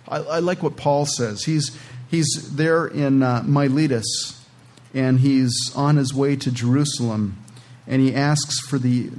I, 0.09 0.19
I 0.19 0.39
like 0.41 0.63
what 0.63 0.77
Paul 0.77 1.07
says. 1.07 1.45
He's, 1.45 1.77
he's 2.11 2.55
there 2.55 2.87
in 2.87 3.23
uh, 3.23 3.43
Miletus, 3.45 4.41
and 4.95 5.21
he's 5.21 5.55
on 5.75 5.97
his 5.97 6.13
way 6.13 6.37
to 6.37 6.51
Jerusalem, 6.51 7.39
and 7.87 8.03
he 8.03 8.15
asks 8.15 8.61
for 8.61 8.79
the 8.79 9.11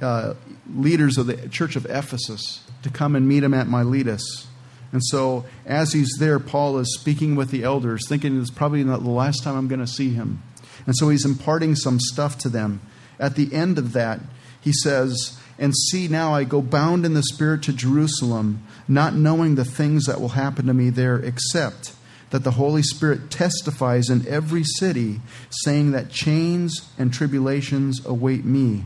uh, 0.00 0.34
leaders 0.74 1.18
of 1.18 1.26
the 1.26 1.48
church 1.48 1.76
of 1.76 1.86
Ephesus 1.86 2.64
to 2.82 2.90
come 2.90 3.16
and 3.16 3.26
meet 3.26 3.42
him 3.42 3.54
at 3.54 3.68
Miletus. 3.68 4.46
And 4.92 5.04
so, 5.04 5.44
as 5.66 5.92
he's 5.92 6.16
there, 6.18 6.38
Paul 6.38 6.78
is 6.78 6.96
speaking 6.98 7.36
with 7.36 7.50
the 7.50 7.62
elders, 7.62 8.08
thinking 8.08 8.40
it's 8.40 8.50
probably 8.50 8.82
not 8.84 9.02
the 9.02 9.10
last 9.10 9.42
time 9.42 9.54
I'm 9.54 9.68
going 9.68 9.80
to 9.80 9.86
see 9.86 10.10
him. 10.10 10.42
And 10.86 10.96
so, 10.96 11.10
he's 11.10 11.26
imparting 11.26 11.76
some 11.76 12.00
stuff 12.00 12.38
to 12.38 12.48
them. 12.48 12.80
At 13.20 13.34
the 13.34 13.52
end 13.52 13.78
of 13.78 13.92
that, 13.92 14.20
he 14.68 14.72
says, 14.72 15.38
And 15.58 15.76
see, 15.76 16.08
now 16.08 16.34
I 16.34 16.44
go 16.44 16.62
bound 16.62 17.04
in 17.04 17.14
the 17.14 17.22
Spirit 17.22 17.62
to 17.64 17.72
Jerusalem, 17.72 18.62
not 18.86 19.14
knowing 19.14 19.54
the 19.54 19.64
things 19.64 20.04
that 20.06 20.20
will 20.20 20.30
happen 20.30 20.66
to 20.66 20.74
me 20.74 20.90
there, 20.90 21.18
except 21.18 21.94
that 22.30 22.44
the 22.44 22.52
Holy 22.52 22.82
Spirit 22.82 23.30
testifies 23.30 24.10
in 24.10 24.28
every 24.28 24.62
city, 24.62 25.20
saying 25.50 25.92
that 25.92 26.10
chains 26.10 26.90
and 26.98 27.12
tribulations 27.12 28.04
await 28.04 28.44
me. 28.44 28.84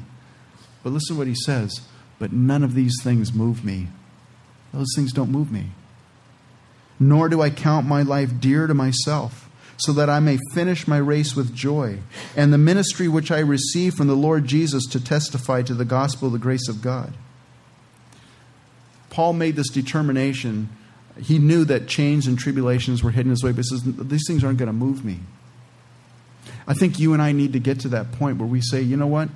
But 0.83 0.93
listen 0.93 1.17
to 1.17 1.19
what 1.19 1.27
he 1.27 1.35
says. 1.35 1.81
But 2.19 2.33
none 2.33 2.63
of 2.63 2.75
these 2.75 2.95
things 3.03 3.33
move 3.33 3.65
me. 3.65 3.89
Those 4.73 4.93
things 4.97 5.13
don't 5.13 5.31
move 5.31 5.51
me 5.51 5.73
nor 7.03 7.29
do 7.29 7.43
I 7.43 7.51
count 7.51 7.87
my 7.87 8.03
life 8.03 8.41
dear 8.41 8.67
to 8.67 8.75
myself, 8.75 9.49
so 9.85 9.93
that 9.93 10.11
I 10.11 10.21
may 10.21 10.39
finish 10.55 10.87
my 10.87 10.99
race 10.99 11.35
with 11.35 11.55
joy, 11.55 11.99
and 12.37 12.53
the 12.53 12.59
ministry 12.59 13.09
which 13.09 13.31
I 13.31 13.39
receive 13.39 13.95
from 13.95 14.07
the 14.07 14.17
Lord 14.17 14.47
Jesus 14.47 14.87
to 14.87 15.03
testify 15.03 15.63
to 15.63 15.75
the 15.75 15.85
gospel 15.85 16.29
of 16.29 16.33
the 16.33 16.39
grace 16.39 16.69
of 16.69 16.83
God. 16.83 17.15
Paul 19.11 19.35
made 19.35 19.57
this 19.57 19.71
determination. 19.71 20.69
He 21.21 21.39
knew 21.39 21.65
that 21.67 21.87
chains 21.87 22.27
and 22.27 22.39
tribulations 22.39 23.03
were 23.03 23.11
hidden 23.11 23.31
his 23.31 23.45
way, 23.45 23.51
but 23.51 23.59
he 23.59 23.63
says, 23.65 23.83
These 23.85 24.27
things 24.27 24.43
aren't 24.43 24.59
going 24.59 24.69
to 24.69 24.73
move 24.73 25.05
me. 25.05 25.21
I 26.67 26.75
think 26.75 26.99
you 26.99 27.13
and 27.13 27.23
I 27.23 27.33
need 27.33 27.53
to 27.53 27.59
get 27.59 27.81
to 27.81 27.89
that 27.89 28.13
point 28.13 28.39
where 28.39 28.47
we 28.47 28.61
say, 28.61 28.81
you 28.81 28.97
know 28.97 29.07
what? 29.07 29.29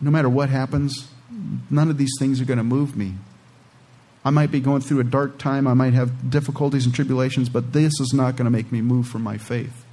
No 0.00 0.10
matter 0.10 0.28
what 0.28 0.48
happens, 0.48 1.08
none 1.70 1.90
of 1.90 1.98
these 1.98 2.12
things 2.18 2.40
are 2.40 2.44
going 2.44 2.58
to 2.58 2.64
move 2.64 2.96
me. 2.96 3.14
I 4.24 4.30
might 4.30 4.50
be 4.50 4.60
going 4.60 4.82
through 4.82 5.00
a 5.00 5.04
dark 5.04 5.38
time. 5.38 5.66
I 5.66 5.74
might 5.74 5.94
have 5.94 6.30
difficulties 6.30 6.84
and 6.84 6.94
tribulations, 6.94 7.48
but 7.48 7.72
this 7.72 8.00
is 8.00 8.12
not 8.12 8.36
going 8.36 8.44
to 8.44 8.50
make 8.50 8.72
me 8.72 8.80
move 8.80 9.06
from 9.06 9.22
my 9.22 9.38
faith. 9.38 9.84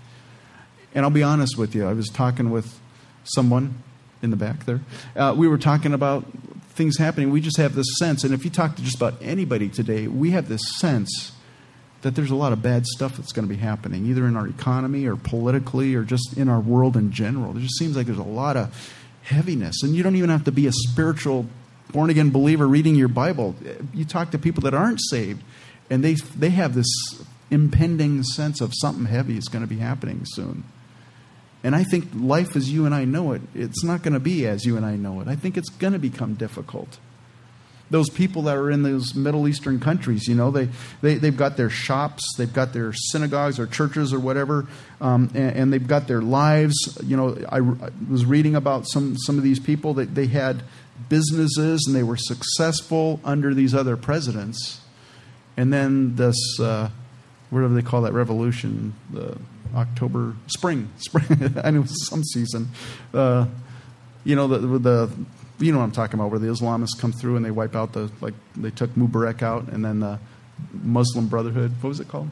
And 0.94 1.06
I'll 1.06 1.12
be 1.12 1.24
honest 1.24 1.58
with 1.58 1.76
you. 1.76 1.86
I 1.86 1.94
was 1.94 2.10
talking 2.10 2.52
with 2.52 2.80
someone 3.24 3.76
in 4.22 4.32
the 4.32 4.38
back 4.38 4.66
there. 4.66 4.82
Uh, 5.16 5.34
we 5.38 5.48
were 5.48 5.58
talking 5.58 5.94
about 5.94 6.26
things 6.70 6.98
happening. 6.98 7.32
We 7.32 7.42
just 7.42 7.58
have 7.58 7.76
this 7.76 7.98
sense, 7.98 8.24
and 8.24 8.34
if 8.34 8.44
you 8.44 8.52
talk 8.52 8.76
to 8.76 8.82
just 8.82 8.98
about 8.98 9.16
anybody 9.22 9.70
today, 9.70 10.08
we 10.08 10.32
have 10.32 10.50
this 10.50 10.62
sense 10.80 11.32
that 12.02 12.16
there's 12.16 12.30
a 12.30 12.36
lot 12.36 12.54
of 12.54 12.62
bad 12.62 12.86
stuff 12.86 13.18
that's 13.18 13.32
going 13.32 13.48
to 13.48 13.54
be 13.54 13.60
happening, 13.60 14.06
either 14.06 14.28
in 14.28 14.36
our 14.36 14.48
economy 14.48 15.08
or 15.08 15.16
politically 15.16 15.96
or 15.96 16.04
just 16.04 16.38
in 16.38 16.48
our 16.48 16.60
world 16.60 16.96
in 16.96 17.12
general. 17.12 17.58
It 17.58 17.62
just 17.62 17.80
seems 17.80 17.98
like 17.98 18.06
there's 18.06 18.20
a 18.20 18.24
lot 18.24 18.58
of 18.58 18.94
heaviness. 19.24 19.82
And 19.82 19.96
you 19.96 20.04
don't 20.04 20.16
even 20.16 20.30
have 20.30 20.44
to 20.44 20.52
be 20.52 20.68
a 20.68 20.72
spiritual 20.72 21.48
born 21.96 22.10
again 22.10 22.30
believer 22.30 22.68
reading 22.68 22.94
your 22.94 23.08
Bible. 23.08 23.56
You 23.94 24.04
talk 24.04 24.32
to 24.32 24.38
people 24.38 24.64
that 24.64 24.74
aren't 24.74 25.00
saved, 25.10 25.42
and 25.90 26.04
they, 26.04 26.16
they 26.36 26.50
have 26.50 26.76
this 26.76 26.90
impending 27.50 28.22
sense 28.22 28.60
of 28.60 28.74
something 28.76 29.06
heavy 29.06 29.38
is 29.38 29.48
going 29.48 29.64
to 29.64 29.68
be 29.68 29.78
happening 29.78 30.24
soon. 30.26 30.66
And 31.64 31.74
I 31.74 31.86
think 31.86 32.10
life 32.14 32.58
as 32.58 32.70
you 32.70 32.86
and 32.86 32.94
I 32.94 33.06
know 33.06 33.32
it, 33.32 33.42
it's 33.56 33.82
not 33.82 34.04
going 34.04 34.14
to 34.14 34.20
be 34.20 34.46
as 34.46 34.66
you 34.66 34.76
and 34.76 34.86
I 34.86 34.98
know 34.98 35.22
it. 35.22 35.30
I 35.30 35.38
think 35.38 35.56
it's 35.56 35.70
going 35.70 35.94
to 35.94 36.00
become 36.00 36.34
difficult. 36.34 37.00
Those 37.90 38.10
people 38.10 38.42
that 38.44 38.58
are 38.58 38.70
in 38.70 38.84
those 38.84 39.16
Middle 39.16 39.48
Eastern 39.48 39.80
countries, 39.80 40.28
you 40.28 40.36
know, 40.36 40.52
they, 40.52 40.68
they, 41.02 41.16
they've 41.16 41.38
got 41.38 41.56
their 41.56 41.70
shops, 41.70 42.24
they've 42.38 42.52
got 42.52 42.74
their 42.74 42.92
synagogues 42.92 43.58
or 43.58 43.68
churches 43.68 44.12
or 44.12 44.20
whatever, 44.20 44.68
um, 45.00 45.32
and, 45.34 45.56
and, 45.56 45.74
they've 45.74 45.88
got 45.88 46.08
their 46.08 46.22
lives. 46.22 46.76
You 47.04 47.16
know, 47.16 47.38
I, 47.48 47.60
I 47.60 47.90
was 48.10 48.26
reading 48.26 48.56
about 48.56 48.88
some, 48.88 49.16
some 49.18 49.38
of 49.38 49.44
these 49.44 49.60
people 49.60 49.94
that 49.94 50.14
they 50.14 50.26
had 50.26 50.64
businesses 51.10 51.84
and 51.88 51.96
they 51.96 52.04
were 52.04 52.18
successful 52.18 53.20
under 53.24 53.54
these 53.54 53.74
other 53.74 53.98
presidents. 53.98 54.82
And 55.58 55.72
then 55.72 56.16
this, 56.16 56.60
uh, 56.60 56.90
whatever 57.50 57.74
they 57.74 57.82
call 57.82 58.02
that 58.02 58.14
revolution, 58.14 58.94
the 59.12 59.38
October, 59.76 60.36
spring, 60.48 60.90
spring, 60.98 61.56
I 61.64 61.72
know 61.72 61.84
some 61.86 62.24
season. 62.24 62.70
Uh, 63.14 63.48
you 64.24 64.36
know, 64.36 64.48
the, 64.48 64.80
the, 64.80 65.12
you 65.60 65.72
know 65.72 65.80
what 65.80 65.86
I'm 65.86 65.92
talking 65.92 66.20
about, 66.20 66.32
where 66.32 66.40
the 66.40 66.48
Islamists 66.48 67.00
come 67.00 67.12
through 67.12 67.36
and 67.36 67.46
they 67.46 67.52
wipe 67.52 67.76
out 67.76 67.94
the, 67.94 68.12
like, 68.22 68.34
they 68.56 68.72
took 68.72 68.92
Mubarak 68.92 69.42
out 69.42 69.68
and 69.70 69.86
then 69.86 70.00
the 70.00 70.20
Muslim 70.74 71.28
Brotherhood, 71.28 71.72
what 71.82 71.90
was 71.90 72.00
it 72.00 72.08
called? 72.08 72.30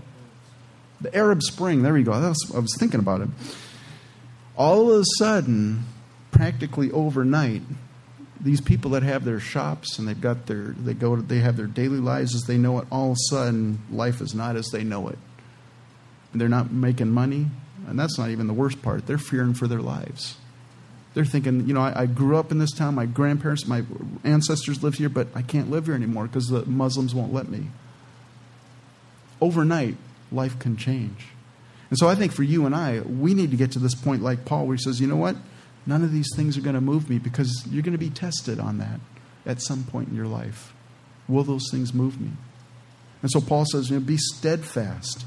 The 1.02 1.14
Arab 1.16 1.44
Spring, 1.44 1.84
there 1.84 1.98
you 1.98 2.06
go. 2.06 2.12
Was, 2.12 2.52
I 2.56 2.60
was 2.60 2.76
thinking 2.80 3.00
about 3.00 3.22
it. 3.22 3.30
All 4.56 4.92
of 4.92 5.02
a 5.02 5.06
sudden, 5.18 5.86
practically 6.32 6.92
overnight, 6.92 7.62
these 8.44 8.60
people 8.60 8.92
that 8.92 9.04
have 9.04 9.24
their 9.24 9.40
shops 9.40 9.98
and 9.98 10.08
they've 10.08 10.20
got 10.20 10.46
their 10.48 10.76
they 10.78 10.94
go 10.94 11.16
to, 11.16 11.22
they 11.22 11.40
have 11.40 11.56
their 11.56 11.66
daily 11.66 12.00
lives 12.00 12.36
as 12.36 12.42
they 12.42 12.58
know 12.58 12.78
it 12.80 12.88
all 12.92 13.12
of 13.12 13.14
a 13.14 13.30
sudden 13.30 13.80
life 13.90 14.20
is 14.22 14.36
not 14.36 14.56
as 14.56 14.68
they 14.68 14.84
know 14.84 15.08
it. 15.08 15.18
And 16.32 16.42
they're 16.42 16.50
not 16.50 16.72
making 16.72 17.10
money 17.10 17.48
and 17.88 17.98
that's 17.98 18.18
not 18.18 18.30
even 18.30 18.48
the 18.48 18.54
worst 18.54 18.82
part. 18.82 19.08
They're 19.08 19.18
fearing 19.18 19.54
for 19.54 19.68
their 19.68 19.82
lives. 19.82 20.36
They're 21.14 21.26
thinking 21.26 21.68
you 21.68 21.74
know 21.74 21.82
I, 21.82 22.02
I 22.02 22.06
grew 22.06 22.38
up 22.38 22.52
in 22.52 22.60
this 22.60 22.72
town. 22.72 22.96
My 22.96 23.06
grandparents 23.06 23.66
my 23.66 23.84
ancestors 24.24 24.84
lived 24.84 24.98
here 24.98 25.10
but 25.10 25.28
i 25.36 25.42
can't 25.42 25.72
live 25.72 25.86
here 25.86 25.96
anymore 25.96 26.28
because 26.28 26.48
the 26.48 26.66
muslims 26.66 27.16
won't 27.16 27.34
let 27.34 27.48
me. 27.48 27.68
Overnight 29.40 29.96
life 30.32 30.60
can 30.60 30.76
change. 30.76 31.28
And 31.90 31.98
so 31.98 32.10
i 32.10 32.16
think 32.16 32.34
for 32.34 32.44
you 32.44 32.66
and 32.66 32.76
i 32.76 33.00
we 33.00 33.34
need 33.34 33.52
to 33.52 33.58
get 33.58 33.72
to 33.74 33.80
this 33.80 33.96
point 33.96 34.22
like 34.22 34.44
paul 34.44 34.66
where 34.66 34.76
he 34.76 34.82
says 34.82 35.00
you 35.00 35.08
know 35.08 35.16
what 35.16 35.38
None 35.86 36.04
of 36.04 36.12
these 36.12 36.30
things 36.36 36.58
are 36.58 36.62
going 36.62 36.76
to 36.76 36.82
move 36.82 37.10
me 37.10 37.20
because 37.20 37.66
you're 37.70 37.84
going 37.84 37.94
to 37.94 37.98
be 37.98 38.10
tested 38.10 38.60
on 38.60 38.78
that 38.78 39.00
at 39.46 39.62
some 39.62 39.84
point 39.84 40.10
in 40.10 40.16
your 40.16 40.28
life. 40.28 40.74
Will 41.28 41.44
those 41.44 41.70
things 41.72 41.94
move 41.94 42.20
me? 42.20 42.32
And 43.22 43.32
so 43.32 43.42
Paul 43.42 43.66
says, 43.72 43.90
you 43.90 44.00
know, 44.00 44.06
be 44.06 44.18
steadfast, 44.18 45.26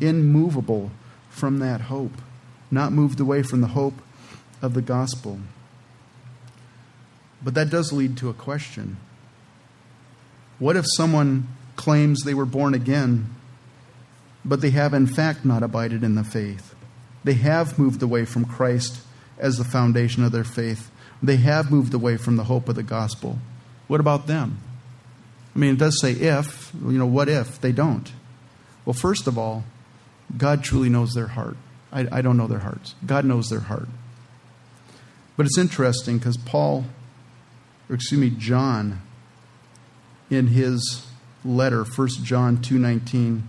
immovable 0.00 0.90
from 1.28 1.58
that 1.58 1.82
hope, 1.82 2.22
not 2.70 2.92
moved 2.92 3.20
away 3.20 3.42
from 3.42 3.60
the 3.60 3.68
hope 3.68 3.94
of 4.60 4.74
the 4.74 4.82
gospel. 4.82 5.40
But 7.42 7.54
that 7.54 7.70
does 7.70 7.92
lead 7.92 8.16
to 8.18 8.28
a 8.28 8.34
question. 8.34 8.98
What 10.58 10.76
if 10.76 10.84
someone 10.96 11.48
claims 11.74 12.22
they 12.22 12.34
were 12.34 12.44
born 12.44 12.74
again, 12.74 13.34
but 14.44 14.60
they 14.60 14.70
have 14.70 14.94
in 14.94 15.06
fact 15.06 15.44
not 15.44 15.64
abided 15.64 16.04
in 16.04 16.14
the 16.14 16.22
faith? 16.22 16.74
They 17.24 17.34
have 17.34 17.78
moved 17.78 18.02
away 18.02 18.24
from 18.24 18.44
Christ 18.44 19.00
as 19.38 19.56
the 19.56 19.64
foundation 19.64 20.24
of 20.24 20.32
their 20.32 20.44
faith. 20.44 20.90
They 21.22 21.36
have 21.36 21.70
moved 21.70 21.94
away 21.94 22.16
from 22.16 22.36
the 22.36 22.44
hope 22.44 22.68
of 22.68 22.74
the 22.74 22.82
gospel. 22.82 23.38
What 23.88 24.00
about 24.00 24.26
them? 24.26 24.58
I 25.54 25.58
mean, 25.58 25.74
it 25.74 25.78
does 25.78 26.00
say 26.00 26.12
if, 26.12 26.72
you 26.74 26.98
know, 26.98 27.06
what 27.06 27.28
if 27.28 27.60
they 27.60 27.72
don't? 27.72 28.10
Well, 28.84 28.94
first 28.94 29.26
of 29.26 29.38
all, 29.38 29.64
God 30.36 30.64
truly 30.64 30.88
knows 30.88 31.12
their 31.12 31.28
heart. 31.28 31.56
I, 31.92 32.06
I 32.10 32.22
don't 32.22 32.36
know 32.36 32.46
their 32.46 32.60
hearts. 32.60 32.94
God 33.04 33.24
knows 33.24 33.48
their 33.48 33.60
heart. 33.60 33.88
But 35.36 35.46
it's 35.46 35.58
interesting 35.58 36.18
because 36.18 36.36
Paul, 36.36 36.86
or 37.88 37.94
excuse 37.94 38.20
me, 38.20 38.30
John, 38.30 39.02
in 40.30 40.48
his 40.48 41.06
letter, 41.44 41.84
1 41.84 42.08
John 42.22 42.58
2.19, 42.58 43.42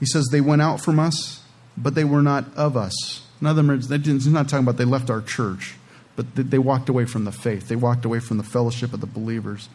he 0.00 0.06
says, 0.06 0.28
They 0.30 0.40
went 0.40 0.62
out 0.62 0.80
from 0.80 0.98
us, 0.98 1.42
but 1.76 1.94
they 1.94 2.04
were 2.04 2.22
not 2.22 2.52
of 2.54 2.76
us. 2.76 3.23
In 3.44 3.48
other 3.48 3.62
words, 3.62 3.90
he's 3.90 4.26
not 4.26 4.48
talking 4.48 4.64
about 4.64 4.78
they 4.78 4.86
left 4.86 5.10
our 5.10 5.20
church, 5.20 5.74
but 6.16 6.34
they 6.34 6.56
walked 6.56 6.88
away 6.88 7.04
from 7.04 7.26
the 7.26 7.30
faith. 7.30 7.68
They 7.68 7.76
walked 7.76 8.06
away 8.06 8.18
from 8.18 8.38
the 8.38 8.42
fellowship 8.42 8.94
of 8.94 9.02
the 9.02 9.06
believers. 9.06 9.68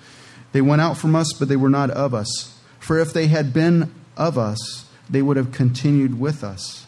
They 0.54 0.62
went 0.62 0.82
out 0.82 0.98
from 0.98 1.16
us, 1.16 1.32
but 1.34 1.50
they 1.50 1.56
were 1.56 1.70
not 1.70 1.92
of 1.92 2.16
us. 2.16 2.60
For 2.80 2.98
if 2.98 3.14
they 3.14 3.28
had 3.28 3.54
been 3.54 3.94
of 4.18 4.40
us, 4.40 4.90
they 5.08 5.22
would 5.22 5.38
have 5.38 5.52
continued 5.52 6.20
with 6.20 6.44
us. 6.44 6.88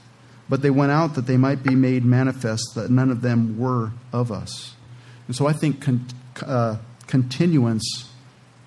But 0.50 0.64
they 0.64 0.72
went 0.72 0.92
out 0.92 1.14
that 1.14 1.28
they 1.28 1.38
might 1.38 1.62
be 1.62 1.76
made 1.76 2.04
manifest 2.04 2.74
that 2.74 2.90
none 2.90 3.12
of 3.12 3.22
them 3.22 3.60
were 3.60 3.92
of 4.12 4.32
us. 4.32 4.74
And 5.28 5.36
so 5.36 5.46
I 5.46 5.54
think 5.54 5.84
con- 5.84 6.08
uh, 6.44 6.78
continuance 7.06 8.10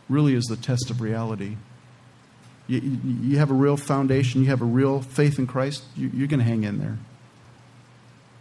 really 0.08 0.34
is 0.34 0.44
the 0.44 0.56
test 0.56 0.88
of 0.88 1.00
reality. 1.00 1.56
You, 2.68 2.78
you, 3.04 3.38
have 3.38 3.50
a 3.50 3.54
real 3.54 3.76
foundation, 3.76 4.44
you 4.44 4.50
have 4.50 4.62
a 4.62 4.66
real 4.66 5.02
faith 5.02 5.36
in 5.36 5.48
Christ, 5.48 5.82
you, 5.96 6.12
you're 6.14 6.28
going 6.28 6.38
to 6.38 6.46
hang 6.46 6.62
in 6.62 6.78
there. 6.78 6.98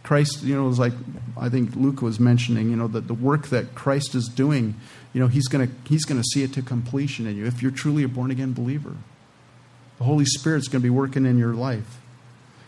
Christ, 0.04 0.42
you 0.42 0.54
know, 0.54 0.64
was 0.64 0.78
like 0.78 0.92
I 1.36 1.48
think 1.48 1.74
Luke 1.74 2.00
was 2.00 2.20
mentioning, 2.20 2.70
you 2.70 2.76
know, 2.76 2.86
that 2.88 3.08
the 3.08 3.14
work 3.14 3.48
that 3.48 3.74
Christ 3.74 4.14
is 4.14 4.28
doing, 4.28 4.76
you 5.12 5.20
know, 5.20 5.26
he's 5.26 5.48
going 5.48 5.66
to 5.66 5.74
he's 5.88 6.04
to 6.04 6.22
see 6.22 6.44
it 6.44 6.52
to 6.52 6.62
completion 6.62 7.26
in 7.26 7.36
you 7.36 7.46
if 7.46 7.62
you're 7.62 7.72
truly 7.72 8.04
a 8.04 8.08
born 8.08 8.30
again 8.30 8.52
believer. 8.52 8.94
The 9.98 10.04
Holy 10.04 10.26
Spirit's 10.26 10.68
going 10.68 10.82
to 10.82 10.86
be 10.86 10.90
working 10.90 11.26
in 11.26 11.38
your 11.38 11.54
life. 11.54 12.00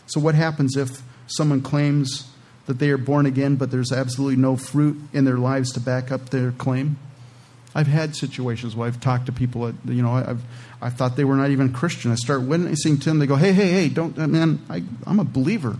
So 0.07 0.19
what 0.19 0.35
happens 0.35 0.75
if 0.75 1.01
someone 1.27 1.61
claims 1.61 2.29
that 2.65 2.79
they 2.79 2.89
are 2.89 2.97
born 2.97 3.25
again 3.25 3.55
but 3.55 3.71
there's 3.71 3.91
absolutely 3.91 4.37
no 4.37 4.57
fruit 4.57 4.99
in 5.13 5.23
their 5.25 5.37
lives 5.37 5.71
to 5.73 5.79
back 5.79 6.11
up 6.11 6.29
their 6.29 6.51
claim? 6.51 6.97
I've 7.75 7.87
had 7.87 8.15
situations 8.15 8.75
where 8.75 8.87
I've 8.87 8.99
talked 8.99 9.27
to 9.27 9.31
people, 9.31 9.67
that, 9.67 9.75
you 9.85 10.01
know, 10.01 10.13
I've, 10.13 10.41
I 10.81 10.89
thought 10.89 11.15
they 11.15 11.25
were 11.25 11.35
not 11.35 11.51
even 11.51 11.71
Christian. 11.71 12.11
I 12.11 12.15
start 12.15 12.41
witnessing 12.41 12.97
to 12.97 13.09
them. 13.09 13.19
They 13.19 13.27
go, 13.27 13.35
hey, 13.35 13.53
hey, 13.53 13.69
hey, 13.69 13.89
don't, 13.89 14.17
man, 14.17 14.59
I, 14.67 14.81
I'm 15.05 15.19
a 15.19 15.23
believer. 15.23 15.77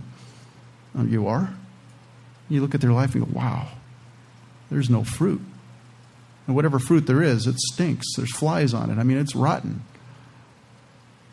Oh, 0.96 1.04
you 1.04 1.26
are? 1.28 1.54
You 2.48 2.60
look 2.60 2.74
at 2.74 2.80
their 2.80 2.92
life 2.92 3.14
and 3.14 3.24
go, 3.24 3.38
wow, 3.38 3.68
there's 4.70 4.88
no 4.88 5.04
fruit. 5.04 5.42
And 6.46 6.56
whatever 6.56 6.78
fruit 6.78 7.06
there 7.06 7.22
is, 7.22 7.46
it 7.46 7.58
stinks. 7.58 8.06
There's 8.16 8.34
flies 8.34 8.72
on 8.72 8.90
it. 8.90 8.98
I 8.98 9.02
mean, 9.02 9.18
it's 9.18 9.34
rotten. 9.34 9.82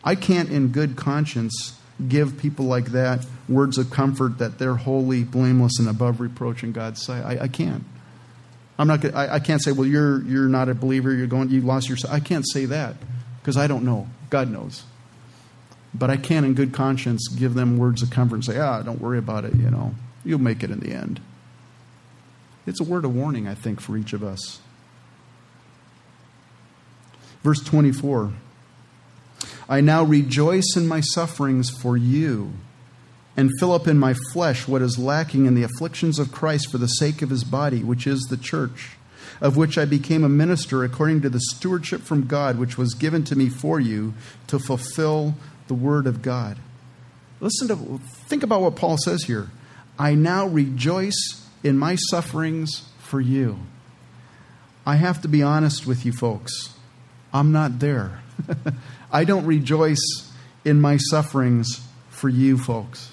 I 0.04 0.16
can't, 0.16 0.50
in 0.50 0.70
good 0.70 0.98
conscience, 0.98 1.80
give 2.08 2.38
people 2.38 2.66
like 2.66 2.88
that 2.88 3.26
words 3.48 3.78
of 3.78 3.90
comfort 3.90 4.38
that 4.40 4.60
they're 4.60 4.76
holy, 4.76 5.24
blameless, 5.24 5.80
and 5.80 5.88
above 5.88 6.20
reproach 6.20 6.64
in 6.64 6.74
God's 6.74 7.02
sight. 7.02 7.24
I, 7.24 7.44
I 7.44 7.48
can't. 7.48 7.84
I'm 8.78 8.88
not. 8.88 9.06
I, 9.16 9.36
I 9.36 9.40
can't 9.40 9.64
say, 9.64 9.72
well, 9.72 9.88
you're 9.88 10.22
you're 10.24 10.50
not 10.50 10.68
a 10.68 10.76
believer. 10.76 11.14
You're 11.14 11.28
going. 11.28 11.50
You 11.50 11.62
lost 11.62 11.88
your. 11.88 11.98
I 12.10 12.20
can't 12.20 12.46
say 12.48 12.66
that 12.66 12.96
because 13.40 13.56
I 13.56 13.68
don't 13.68 13.86
know. 13.86 14.08
God 14.30 14.52
knows. 14.52 14.84
But 15.98 16.10
I 16.10 16.18
can, 16.18 16.44
in 16.44 16.56
good 16.56 16.74
conscience, 16.74 17.28
give 17.30 17.54
them 17.54 17.78
words 17.78 18.02
of 18.02 18.10
comfort 18.10 18.36
and 18.36 18.46
say, 18.46 18.60
ah, 18.60 18.82
don't 18.82 19.00
worry 19.00 19.18
about 19.18 19.46
it. 19.46 19.56
You 19.56 19.72
know, 19.72 19.96
you'll 20.26 20.40
make 20.40 20.62
it 20.62 20.70
in 20.70 20.82
the 20.82 20.92
end. 20.92 21.22
It's 22.68 22.82
a 22.82 22.84
word 22.84 23.06
of 23.06 23.16
warning, 23.16 23.48
I 23.48 23.56
think, 23.56 23.80
for 23.80 23.96
each 23.96 24.12
of 24.12 24.24
us. 24.24 24.60
Verse 27.44 27.62
24 27.64 28.34
I 29.70 29.82
now 29.82 30.04
rejoice 30.04 30.76
in 30.76 30.88
my 30.88 31.00
sufferings 31.00 31.70
for 31.70 31.96
you 31.96 32.54
and 33.38 33.52
fill 33.60 33.72
up 33.72 33.88
in 33.88 33.98
my 33.98 34.14
flesh 34.32 34.68
what 34.68 34.82
is 34.82 35.00
lacking 35.00 35.46
in 35.46 35.56
the 35.56 35.64
afflictions 35.64 36.20
of 36.20 36.32
Christ 36.32 36.72
for 36.72 36.78
the 36.78 36.88
sake 36.88 37.22
of 37.22 37.30
his 37.30 37.44
body, 37.44 37.84
which 37.84 38.06
is 38.06 38.22
the 38.24 38.38
church, 38.38 38.92
of 39.42 39.58
which 39.58 39.78
I 39.78 39.86
became 39.86 40.24
a 40.24 40.30
minister 40.30 40.84
according 40.84 41.22
to 41.22 41.30
the 41.30 41.40
stewardship 41.40 42.02
from 42.02 42.28
God, 42.28 42.58
which 42.58 42.78
was 42.78 42.94
given 42.94 43.24
to 43.26 43.36
me 43.36 43.50
for 43.50 43.80
you 43.80 44.14
to 44.48 44.60
fulfill 44.60 45.36
the 45.68 45.74
word 45.74 46.08
of 46.08 46.22
God. 46.22 46.58
Listen 47.40 47.68
to, 47.68 48.00
think 48.28 48.44
about 48.44 48.62
what 48.62 48.76
Paul 48.76 48.98
says 48.98 49.24
here. 49.24 49.50
I 49.98 50.16
now 50.16 50.48
rejoice 50.48 51.48
in 51.64 51.78
my 51.78 51.96
sufferings 51.96 52.90
for 53.00 53.22
you. 53.22 53.60
I 54.86 54.96
have 54.96 55.22
to 55.22 55.28
be 55.28 55.42
honest 55.42 55.88
with 55.88 56.06
you, 56.06 56.12
folks. 56.12 56.76
I'm 57.34 57.52
not 57.52 57.80
there. 57.80 58.22
I 59.12 59.24
don't 59.24 59.46
rejoice 59.46 60.32
in 60.64 60.80
my 60.80 60.98
sufferings 60.98 61.86
for 62.10 62.30
you, 62.30 62.58
folks. 62.58 63.12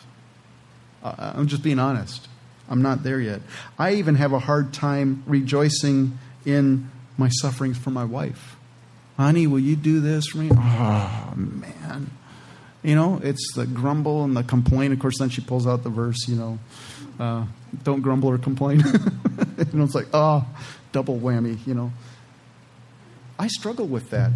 Uh, 1.02 1.32
I'm 1.34 1.46
just 1.48 1.62
being 1.62 1.78
honest. 1.78 2.28
I'm 2.68 2.82
not 2.82 3.02
there 3.02 3.20
yet. 3.20 3.40
I 3.78 3.94
even 3.94 4.14
have 4.16 4.32
a 4.32 4.38
hard 4.38 4.72
time 4.72 5.22
rejoicing 5.26 6.18
in 6.44 6.90
my 7.18 7.28
sufferings 7.28 7.78
for 7.78 7.90
my 7.90 8.04
wife. 8.04 8.56
Honey, 9.16 9.46
will 9.46 9.58
you 9.60 9.76
do 9.76 10.00
this 10.00 10.26
for 10.26 10.38
me? 10.38 10.50
Oh, 10.52 11.32
man. 11.36 12.10
You 12.82 12.96
know, 12.96 13.20
it's 13.22 13.54
the 13.54 13.66
grumble 13.66 14.24
and 14.24 14.36
the 14.36 14.42
complain. 14.42 14.92
Of 14.92 14.98
course, 14.98 15.18
then 15.18 15.28
she 15.28 15.40
pulls 15.40 15.66
out 15.66 15.84
the 15.84 15.90
verse, 15.90 16.26
you 16.26 16.34
know, 16.34 16.58
uh, 17.20 17.46
don't 17.84 18.00
grumble 18.00 18.28
or 18.28 18.38
complain. 18.38 18.78
you 18.84 19.78
know, 19.78 19.84
it's 19.84 19.94
like, 19.94 20.08
oh, 20.12 20.44
double 20.90 21.18
whammy, 21.18 21.64
you 21.66 21.74
know. 21.74 21.92
I 23.38 23.46
struggle 23.48 23.86
with 23.86 24.10
that. 24.10 24.32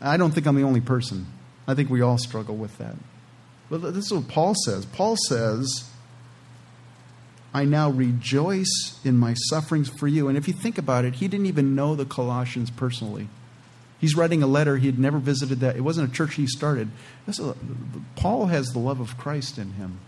I 0.00 0.16
don't 0.16 0.32
think 0.32 0.46
I'm 0.46 0.56
the 0.56 0.62
only 0.62 0.80
person. 0.80 1.26
I 1.66 1.74
think 1.74 1.90
we 1.90 2.02
all 2.02 2.18
struggle 2.18 2.56
with 2.56 2.76
that. 2.78 2.96
But 3.70 3.94
this 3.94 4.06
is 4.06 4.12
what 4.12 4.28
Paul 4.28 4.54
says. 4.64 4.84
Paul 4.84 5.16
says, 5.28 5.88
I 7.54 7.64
now 7.64 7.90
rejoice 7.90 9.00
in 9.04 9.16
my 9.16 9.34
sufferings 9.34 9.88
for 9.88 10.08
you. 10.08 10.28
And 10.28 10.36
if 10.36 10.48
you 10.48 10.54
think 10.54 10.78
about 10.78 11.04
it, 11.04 11.14
he 11.16 11.28
didn't 11.28 11.46
even 11.46 11.74
know 11.74 11.94
the 11.94 12.04
Colossians 12.04 12.70
personally. 12.70 13.28
He's 14.00 14.16
writing 14.16 14.42
a 14.42 14.46
letter. 14.46 14.78
He 14.78 14.86
had 14.86 14.98
never 14.98 15.18
visited 15.18 15.60
that. 15.60 15.76
It 15.76 15.82
wasn't 15.82 16.10
a 16.10 16.12
church 16.12 16.34
he 16.34 16.46
started. 16.46 16.88
This 17.26 17.38
A, 17.38 17.54
Paul 18.16 18.46
has 18.46 18.68
the 18.68 18.78
love 18.78 18.98
of 18.98 19.18
Christ 19.18 19.58
in 19.58 19.72
him. 19.72 20.00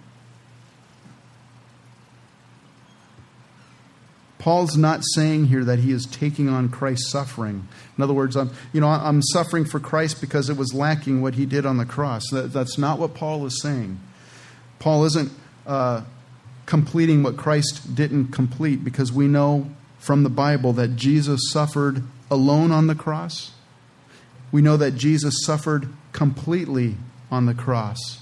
Paul's 4.38 4.76
not 4.76 5.02
saying 5.14 5.46
here 5.46 5.62
that 5.62 5.78
he 5.78 5.92
is 5.92 6.04
taking 6.04 6.48
on 6.48 6.68
Christ's 6.68 7.12
suffering. 7.12 7.68
In 7.96 8.02
other 8.02 8.12
words, 8.12 8.34
I'm, 8.34 8.50
you 8.72 8.80
know, 8.80 8.88
I'm 8.88 9.22
suffering 9.22 9.64
for 9.64 9.78
Christ 9.78 10.20
because 10.20 10.50
it 10.50 10.56
was 10.56 10.74
lacking 10.74 11.22
what 11.22 11.34
he 11.34 11.46
did 11.46 11.64
on 11.64 11.76
the 11.76 11.84
cross. 11.84 12.24
That, 12.32 12.52
that's 12.52 12.76
not 12.76 12.98
what 12.98 13.14
Paul 13.14 13.46
is 13.46 13.62
saying. 13.62 14.00
Paul 14.80 15.04
isn't 15.04 15.30
uh, 15.64 16.02
completing 16.66 17.22
what 17.22 17.36
Christ 17.36 17.94
didn't 17.94 18.28
complete 18.28 18.82
because 18.82 19.12
we 19.12 19.28
know 19.28 19.70
from 20.00 20.24
the 20.24 20.30
Bible 20.30 20.72
that 20.72 20.96
Jesus 20.96 21.40
suffered 21.52 22.02
alone 22.28 22.72
on 22.72 22.88
the 22.88 22.96
cross. 22.96 23.51
We 24.52 24.62
know 24.62 24.76
that 24.76 24.96
Jesus 24.96 25.44
suffered 25.44 25.88
completely 26.12 26.96
on 27.30 27.46
the 27.46 27.54
cross 27.54 28.20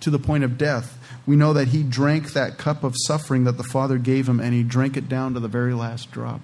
to 0.00 0.10
the 0.10 0.18
point 0.18 0.44
of 0.44 0.58
death. 0.58 0.98
We 1.26 1.36
know 1.36 1.52
that 1.52 1.68
he 1.68 1.82
drank 1.82 2.32
that 2.32 2.58
cup 2.58 2.82
of 2.82 2.94
suffering 3.06 3.44
that 3.44 3.58
the 3.58 3.64
Father 3.64 3.98
gave 3.98 4.28
him 4.28 4.40
and 4.40 4.54
he 4.54 4.62
drank 4.62 4.96
it 4.96 5.08
down 5.08 5.34
to 5.34 5.40
the 5.40 5.48
very 5.48 5.74
last 5.74 6.10
drop. 6.10 6.40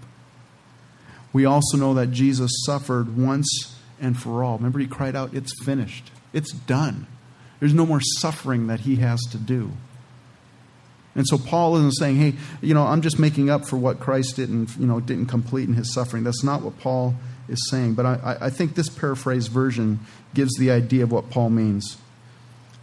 We 1.33 1.45
also 1.47 1.79
know 1.79 1.95
that 1.95 2.13
Jesus 2.13 2.51
suffered 2.67 3.17
once 3.17 3.75
and 4.01 4.19
for 4.19 4.45
all. 4.45 4.59
Remember, 4.59 4.79
he 4.79 4.87
cried 4.87 5.17
out, 5.17 5.33
It's 5.33 5.53
finished, 5.65 6.11
it's 6.33 6.53
done. 6.53 7.07
There's 7.61 7.73
no 7.73 7.87
more 7.87 8.01
suffering 8.01 8.67
that 8.67 8.81
he 8.81 8.97
has 8.97 9.21
to 9.31 9.39
do. 9.39 9.71
And 11.15 11.27
so 11.29 11.39
Paul 11.39 11.77
isn't 11.77 11.93
saying, 11.93 12.17
hey, 12.17 12.35
you 12.61 12.75
know, 12.75 12.85
I'm 12.87 13.03
just 13.03 13.19
making 13.19 13.51
up 13.51 13.67
for 13.67 13.77
what 13.77 14.01
Christ 14.01 14.37
didn't, 14.37 14.77
you 14.79 14.87
know, 14.87 14.99
didn't 14.99 15.27
complete 15.27 15.69
in 15.69 15.75
his 15.75 15.93
suffering. 15.93 16.25
That's 16.25 16.43
not 16.43 16.63
what 16.63 16.79
Paul 16.79 17.15
is 17.53 17.71
saying. 17.71 17.95
But 17.95 18.07
I, 18.07 18.37
I 18.43 18.51
think 18.51 18.75
this 18.75 18.89
paraphrased 18.89 19.51
version 19.51 20.01
gives 20.35 20.53
the 20.59 20.71
idea 20.71 21.05
of 21.05 21.13
what 21.13 21.31
Paul 21.31 21.51
means. 21.51 21.99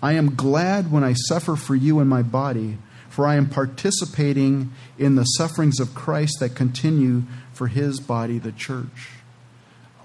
I 0.01 0.13
am 0.13 0.35
glad 0.35 0.91
when 0.91 1.03
I 1.03 1.13
suffer 1.13 1.55
for 1.55 1.75
you 1.75 1.99
in 1.99 2.07
my 2.07 2.21
body, 2.21 2.77
for 3.09 3.27
I 3.27 3.35
am 3.35 3.49
participating 3.49 4.71
in 4.97 5.15
the 5.15 5.25
sufferings 5.25 5.79
of 5.79 5.93
Christ 5.93 6.37
that 6.39 6.55
continue 6.55 7.23
for 7.53 7.67
his 7.67 7.99
body, 7.99 8.37
the 8.37 8.53
church. 8.53 9.09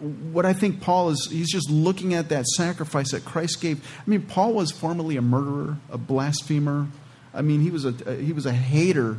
What 0.01 0.45
I 0.45 0.53
think 0.53 0.81
Paul 0.81 1.11
is, 1.11 1.29
he's 1.31 1.53
just 1.53 1.71
looking 1.71 2.15
at 2.15 2.29
that 2.31 2.47
sacrifice 2.47 3.13
that 3.13 3.25
Christ 3.25 3.61
gave. 3.61 3.87
I 4.05 4.11
mean, 4.11 4.23
Paul 4.23 4.55
was 4.55 4.73
formerly 4.73 5.17
a 5.17 5.23
murderer, 5.23 5.79
a 5.89 5.97
blasphemer, 5.97 6.89
I 7.35 7.43
mean, 7.43 7.61
he 7.61 7.71
was 7.71 7.85
a, 7.85 7.93
he 8.15 8.33
was 8.33 8.47
a 8.47 8.53
hater 8.53 9.19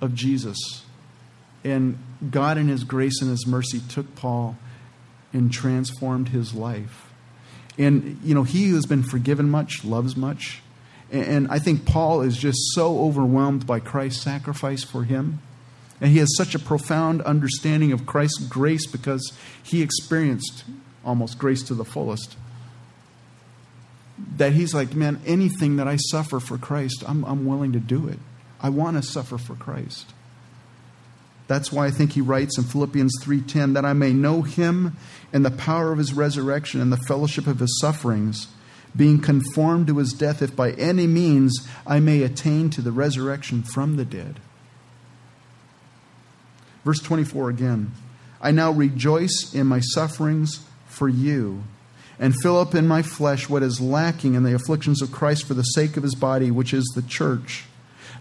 of 0.00 0.14
Jesus. 0.14 0.84
And 1.64 1.98
God, 2.30 2.58
in 2.58 2.68
His 2.68 2.84
grace 2.84 3.20
and 3.20 3.30
His 3.30 3.46
mercy, 3.46 3.80
took 3.88 4.14
Paul 4.14 4.56
and 5.32 5.52
transformed 5.52 6.28
his 6.28 6.54
life. 6.54 7.10
And, 7.78 8.20
you 8.22 8.34
know, 8.34 8.42
he 8.42 8.66
who 8.66 8.74
has 8.74 8.86
been 8.86 9.02
forgiven 9.02 9.50
much 9.50 9.84
loves 9.84 10.16
much. 10.16 10.62
And 11.10 11.48
I 11.48 11.58
think 11.58 11.86
Paul 11.86 12.22
is 12.22 12.36
just 12.36 12.58
so 12.74 13.00
overwhelmed 13.00 13.66
by 13.66 13.80
Christ's 13.80 14.22
sacrifice 14.22 14.84
for 14.84 15.04
him. 15.04 15.40
And 16.00 16.10
he 16.10 16.18
has 16.18 16.36
such 16.36 16.54
a 16.54 16.58
profound 16.58 17.22
understanding 17.22 17.92
of 17.92 18.06
Christ's 18.06 18.44
grace 18.46 18.86
because 18.86 19.32
he 19.62 19.82
experienced 19.82 20.64
almost 21.04 21.38
grace 21.38 21.62
to 21.64 21.74
the 21.74 21.84
fullest 21.84 22.36
that 24.36 24.52
he's 24.52 24.72
like, 24.74 24.94
man, 24.94 25.20
anything 25.26 25.76
that 25.76 25.88
I 25.88 25.96
suffer 25.96 26.38
for 26.38 26.58
Christ, 26.58 27.02
I'm, 27.06 27.24
I'm 27.24 27.44
willing 27.46 27.72
to 27.72 27.80
do 27.80 28.08
it. 28.08 28.18
I 28.60 28.68
want 28.68 28.96
to 28.96 29.02
suffer 29.02 29.38
for 29.38 29.54
Christ. 29.54 30.12
That's 31.52 31.70
why 31.70 31.84
I 31.84 31.90
think 31.90 32.12
he 32.12 32.22
writes 32.22 32.56
in 32.56 32.64
Philippians 32.64 33.12
3:10 33.20 33.74
that 33.74 33.84
I 33.84 33.92
may 33.92 34.14
know 34.14 34.40
him 34.40 34.96
and 35.34 35.44
the 35.44 35.50
power 35.50 35.92
of 35.92 35.98
his 35.98 36.14
resurrection 36.14 36.80
and 36.80 36.90
the 36.90 37.04
fellowship 37.06 37.46
of 37.46 37.58
his 37.58 37.78
sufferings, 37.78 38.46
being 38.96 39.18
conformed 39.20 39.86
to 39.88 39.98
his 39.98 40.14
death 40.14 40.40
if 40.40 40.56
by 40.56 40.70
any 40.72 41.06
means 41.06 41.68
I 41.86 42.00
may 42.00 42.22
attain 42.22 42.70
to 42.70 42.80
the 42.80 42.90
resurrection 42.90 43.62
from 43.62 43.96
the 43.96 44.06
dead. 44.06 44.40
Verse 46.86 47.00
24 47.00 47.50
again. 47.50 47.92
I 48.40 48.50
now 48.50 48.70
rejoice 48.70 49.52
in 49.52 49.66
my 49.66 49.80
sufferings 49.80 50.60
for 50.86 51.10
you 51.10 51.64
and 52.18 52.34
fill 52.40 52.58
up 52.58 52.74
in 52.74 52.88
my 52.88 53.02
flesh 53.02 53.50
what 53.50 53.62
is 53.62 53.78
lacking 53.78 54.32
in 54.32 54.42
the 54.42 54.54
afflictions 54.54 55.02
of 55.02 55.12
Christ 55.12 55.46
for 55.46 55.52
the 55.52 55.62
sake 55.62 55.98
of 55.98 56.02
his 56.02 56.14
body, 56.14 56.50
which 56.50 56.72
is 56.72 56.90
the 56.94 57.02
church, 57.02 57.66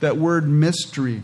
That 0.00 0.16
word 0.16 0.48
mystery, 0.48 1.22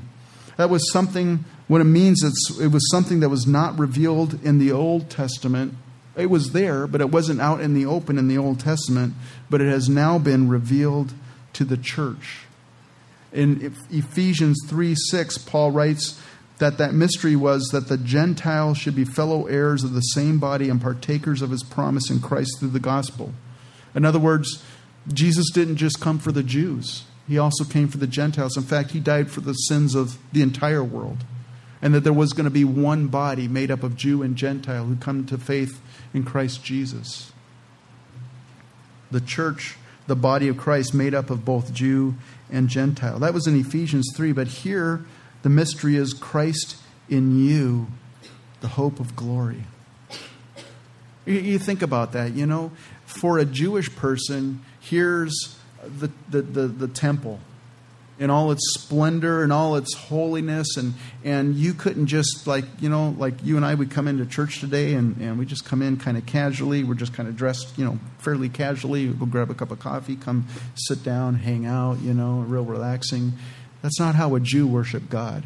that 0.56 0.70
was 0.70 0.90
something, 0.92 1.44
what 1.68 1.80
it 1.80 1.84
means, 1.84 2.22
it's, 2.22 2.58
it 2.58 2.68
was 2.68 2.90
something 2.90 3.20
that 3.20 3.28
was 3.28 3.46
not 3.46 3.78
revealed 3.78 4.42
in 4.44 4.58
the 4.58 4.72
Old 4.72 5.10
Testament. 5.10 5.74
It 6.16 6.30
was 6.30 6.52
there, 6.52 6.86
but 6.86 7.00
it 7.00 7.10
wasn't 7.10 7.40
out 7.40 7.60
in 7.60 7.74
the 7.74 7.86
open 7.86 8.18
in 8.18 8.28
the 8.28 8.38
Old 8.38 8.60
Testament, 8.60 9.14
but 9.50 9.60
it 9.60 9.68
has 9.68 9.88
now 9.88 10.18
been 10.18 10.48
revealed 10.48 11.12
to 11.54 11.64
the 11.64 11.76
church. 11.76 12.40
In 13.32 13.74
Ephesians 13.90 14.60
3 14.68 14.94
6, 14.94 15.38
Paul 15.38 15.72
writes, 15.72 16.20
that 16.58 16.78
that 16.78 16.94
mystery 16.94 17.36
was 17.36 17.68
that 17.72 17.88
the 17.88 17.98
Gentiles 17.98 18.78
should 18.78 18.94
be 18.94 19.04
fellow 19.04 19.46
heirs 19.46 19.82
of 19.82 19.92
the 19.92 20.00
same 20.00 20.38
body 20.38 20.68
and 20.68 20.80
partakers 20.80 21.42
of 21.42 21.50
his 21.50 21.64
promise 21.64 22.10
in 22.10 22.20
Christ 22.20 22.58
through 22.58 22.70
the 22.70 22.80
gospel. 22.80 23.32
In 23.94 24.04
other 24.04 24.18
words, 24.18 24.62
Jesus 25.12 25.50
didn't 25.50 25.76
just 25.76 26.00
come 26.00 26.18
for 26.18 26.32
the 26.32 26.42
Jews, 26.42 27.04
he 27.26 27.38
also 27.38 27.64
came 27.64 27.88
for 27.88 27.98
the 27.98 28.06
Gentiles. 28.06 28.56
In 28.56 28.62
fact, 28.62 28.90
he 28.90 29.00
died 29.00 29.30
for 29.30 29.40
the 29.40 29.54
sins 29.54 29.94
of 29.94 30.18
the 30.32 30.42
entire 30.42 30.84
world. 30.84 31.24
And 31.80 31.94
that 31.94 32.00
there 32.00 32.12
was 32.12 32.32
going 32.32 32.44
to 32.44 32.50
be 32.50 32.64
one 32.64 33.08
body 33.08 33.48
made 33.48 33.70
up 33.70 33.82
of 33.82 33.96
Jew 33.96 34.22
and 34.22 34.36
Gentile 34.36 34.84
who 34.84 34.96
come 34.96 35.26
to 35.26 35.38
faith 35.38 35.80
in 36.14 36.24
Christ 36.24 36.64
Jesus. 36.64 37.32
The 39.10 39.20
church, 39.20 39.76
the 40.06 40.16
body 40.16 40.48
of 40.48 40.56
Christ, 40.56 40.94
made 40.94 41.14
up 41.14 41.30
of 41.30 41.44
both 41.44 41.72
Jew 41.72 42.14
and 42.50 42.68
Gentile. 42.68 43.18
That 43.18 43.34
was 43.34 43.46
in 43.46 43.58
Ephesians 43.58 44.10
3, 44.14 44.32
but 44.32 44.46
here 44.46 45.04
the 45.42 45.50
mystery 45.50 45.96
is 45.96 46.14
Christ 46.14 46.76
in 47.08 47.44
you, 47.44 47.88
the 48.60 48.68
hope 48.68 48.98
of 48.98 49.14
glory. 49.14 49.64
You, 51.26 51.58
think 51.58 51.80
about 51.80 52.12
that, 52.12 52.32
you 52.32 52.46
know, 52.46 52.72
for 53.06 53.38
a 53.38 53.44
Jewish 53.44 53.94
person, 53.94 54.62
here's 54.80 55.56
the, 55.88 56.10
the, 56.28 56.42
the, 56.42 56.66
the 56.66 56.88
temple 56.88 57.40
in 58.18 58.30
all 58.30 58.52
its 58.52 58.74
splendor 58.74 59.42
and 59.42 59.52
all 59.52 59.76
its 59.76 59.94
holiness. 59.94 60.76
And 60.76 60.94
and 61.24 61.54
you 61.54 61.74
couldn't 61.74 62.06
just 62.06 62.46
like 62.46 62.64
you 62.80 62.88
know 62.88 63.14
like 63.18 63.34
you 63.42 63.56
and 63.56 63.64
i 63.64 63.74
would 63.74 63.90
come 63.90 64.06
into 64.08 64.24
church 64.26 64.60
today 64.60 64.94
and 64.94 65.16
and 65.18 65.38
we 65.38 65.46
just 65.46 65.64
come 65.64 65.82
in 65.82 65.96
kind 65.96 66.16
of 66.16 66.26
casually. 66.26 66.84
We're 66.84 66.94
just 66.94 67.14
kind 67.14 67.28
of 67.28 67.36
dressed 67.36 67.76
you 67.78 67.84
know 67.84 67.98
fairly 68.18 68.48
casually. 68.48 69.08
We'll 69.08 69.28
grab 69.28 69.50
a 69.50 69.54
cup 69.54 69.70
of 69.70 69.80
coffee 69.80 70.16
come 70.16 70.46
sit 70.74 71.02
down 71.02 71.36
hang 71.36 71.66
out 71.66 72.00
you 72.00 72.14
know 72.14 72.40
real 72.40 72.64
relaxing. 72.64 73.32
That's 73.82 74.00
not 74.00 74.14
how 74.14 74.34
a 74.34 74.40
Jew 74.40 74.66
worshiped 74.66 75.10
God. 75.10 75.44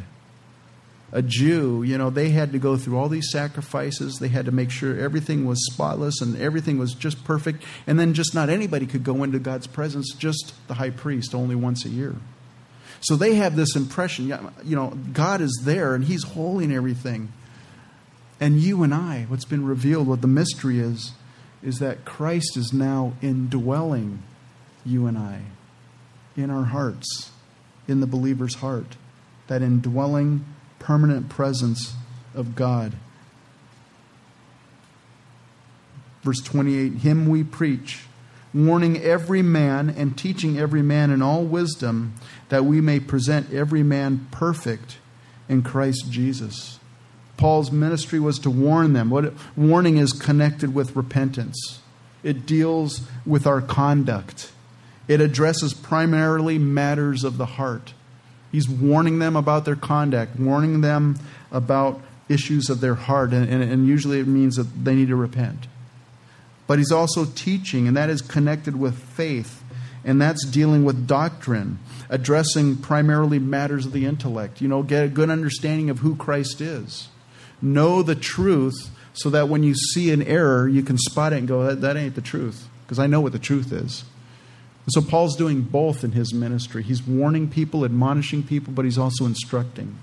A 1.11 1.22
Jew, 1.22 1.82
you 1.82 1.96
know, 1.96 2.11
they 2.11 2.30
had 2.30 2.52
to 2.52 2.59
go 2.59 2.76
through 2.76 2.98
all 2.98 3.09
these 3.09 3.30
sacrifices. 3.30 4.18
They 4.18 4.28
had 4.28 4.44
to 4.44 4.52
make 4.52 4.70
sure 4.70 4.98
everything 4.98 5.46
was 5.46 5.64
spotless 5.72 6.20
and 6.20 6.36
everything 6.36 6.78
was 6.78 6.92
just 6.92 7.24
perfect. 7.24 7.64
And 7.86 7.98
then 7.98 8.12
just 8.12 8.34
not 8.34 8.50
anybody 8.50 8.86
could 8.86 9.04
go 9.04 9.22
into 9.22 9.38
God's 9.38 9.66
presence, 9.66 10.12
just 10.14 10.52
the 10.68 10.74
high 10.74 10.90
priest, 10.90 11.34
only 11.34 11.54
once 11.54 11.86
a 11.86 11.88
year. 11.88 12.16
So 13.00 13.16
they 13.16 13.36
have 13.36 13.56
this 13.56 13.74
impression, 13.74 14.26
you 14.64 14.76
know, 14.76 14.98
God 15.12 15.40
is 15.40 15.62
there 15.64 15.94
and 15.94 16.04
He's 16.04 16.24
holy 16.24 16.64
and 16.64 16.72
everything. 16.74 17.32
And 18.40 18.61
you 18.61 18.82
and 18.82 18.92
I, 18.92 19.24
what's 19.28 19.44
been 19.44 19.64
revealed, 19.64 20.09
what 20.09 20.20
the 20.20 20.28
mystery 20.28 20.78
is, 20.78 21.12
is 21.62 21.78
that 21.78 22.04
Christ 22.04 22.56
is 22.56 22.72
now 22.72 23.14
indwelling 23.22 24.22
you 24.84 25.06
and 25.06 25.18
I 25.18 25.42
in 26.36 26.50
our 26.50 26.64
hearts 26.64 27.32
in 27.88 28.00
the 28.00 28.06
believer's 28.06 28.56
heart, 28.56 28.96
that 29.48 29.62
indwelling, 29.62 30.44
permanent 30.78 31.28
presence 31.28 31.94
of 32.34 32.54
God. 32.54 32.94
Verse 36.22 36.40
28 36.40 36.94
Him 36.94 37.28
we 37.28 37.44
preach, 37.44 38.00
warning 38.52 38.98
every 38.98 39.42
man 39.42 39.90
and 39.90 40.16
teaching 40.16 40.58
every 40.58 40.82
man 40.82 41.10
in 41.10 41.22
all 41.22 41.44
wisdom, 41.44 42.14
that 42.48 42.64
we 42.64 42.80
may 42.80 43.00
present 43.00 43.52
every 43.52 43.82
man 43.82 44.26
perfect 44.30 44.98
in 45.48 45.62
Christ 45.62 46.10
Jesus. 46.10 46.78
Paul's 47.36 47.70
ministry 47.70 48.18
was 48.18 48.38
to 48.40 48.50
warn 48.50 48.92
them. 48.92 49.10
What 49.10 49.32
warning 49.56 49.96
is 49.96 50.12
connected 50.12 50.74
with 50.74 50.96
repentance. 50.96 51.80
It 52.22 52.46
deals 52.46 53.02
with 53.24 53.46
our 53.46 53.62
conduct. 53.62 54.50
It 55.06 55.20
addresses 55.20 55.72
primarily 55.72 56.58
matters 56.58 57.24
of 57.24 57.38
the 57.38 57.46
heart. 57.46 57.94
He's 58.51 58.68
warning 58.68 59.18
them 59.18 59.36
about 59.36 59.64
their 59.64 59.76
conduct, 59.76 60.38
warning 60.38 60.80
them 60.80 61.18
about 61.53 62.01
issues 62.28 62.70
of 62.70 62.80
their 62.80 62.94
heart, 62.94 63.32
and, 63.32 63.49
and, 63.49 63.62
and, 63.62 63.86
usually 63.86 64.20
it 64.20 64.26
means 64.26 64.57
that 64.57 64.84
they 64.84 64.94
need 64.94 65.09
to 65.09 65.16
repent. 65.16 65.66
But 66.66 66.78
he's 66.78 66.92
also 66.92 67.24
teaching, 67.24 67.88
and 67.88 67.96
that 67.96 68.11
is 68.11 68.20
connected 68.20 68.78
with 68.78 68.99
faith, 68.99 69.62
and 70.05 70.20
that's 70.20 70.44
dealing 70.44 70.84
with 70.84 71.07
doctrine, 71.07 71.78
addressing 72.11 72.76
primarily 72.76 73.38
matters 73.38 73.86
of 73.86 73.92
the 73.92 74.05
intellect. 74.05 74.61
You 74.61 74.68
know, 74.68 74.82
get 74.82 75.05
a 75.05 75.09
good 75.09 75.30
understanding 75.30 75.88
of 75.88 76.01
who 76.01 76.16
Christ 76.16 76.61
is. 76.61 77.09
Know 77.62 78.03
the 78.03 78.14
truth 78.14 78.90
so 79.14 79.30
that 79.30 79.49
when 79.49 79.62
you 79.62 79.74
see 79.74 80.12
an 80.12 80.22
error, 80.22 80.68
you 80.68 80.82
can 80.82 80.99
spot 80.99 81.32
it 81.32 81.36
and 81.36 81.49
go, 81.49 81.64
that, 81.64 81.80
that 81.80 81.96
ain't 81.96 82.14
the 82.14 82.20
truth, 82.20 82.68
because 82.84 82.99
I 82.99 83.07
know 83.07 83.20
what 83.20 83.32
the 83.32 83.38
truth 83.38 83.72
is. 83.72 84.05
And 84.89 84.93
so 84.95 85.03
Paul's 85.03 85.36
doing 85.36 85.61
both 85.61 86.03
in 86.03 86.12
his 86.12 86.32
ministry. 86.32 86.82
He's 86.82 87.07
warning 87.07 87.51
people, 87.51 87.84
admonishing 87.84 88.43
people, 88.43 88.72
but 88.72 88.86
he's 88.86 88.97
also 88.97 89.26
instructing. 89.26 89.99